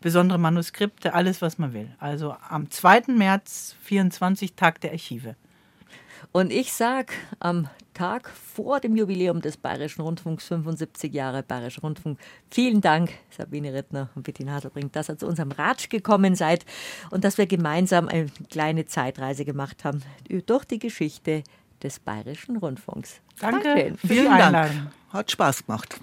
[0.00, 1.88] besondere Manuskripte, alles, was man will.
[1.98, 3.04] Also am 2.
[3.08, 5.36] März 24, Tag der Archive.
[6.30, 12.18] Und ich sag am Tag vor dem Jubiläum des Bayerischen Rundfunks, 75 Jahre Bayerischer Rundfunk,
[12.50, 16.64] vielen Dank, Sabine Rittner und Bettina Haselbrink, dass ihr zu unserem Ratsch gekommen seid
[17.10, 20.02] und dass wir gemeinsam eine kleine Zeitreise gemacht haben
[20.46, 21.42] durch die Geschichte
[21.82, 23.20] des Bayerischen Rundfunks.
[23.40, 24.70] Danke die Vielen Dank.
[25.10, 26.00] Hat Spaß gemacht.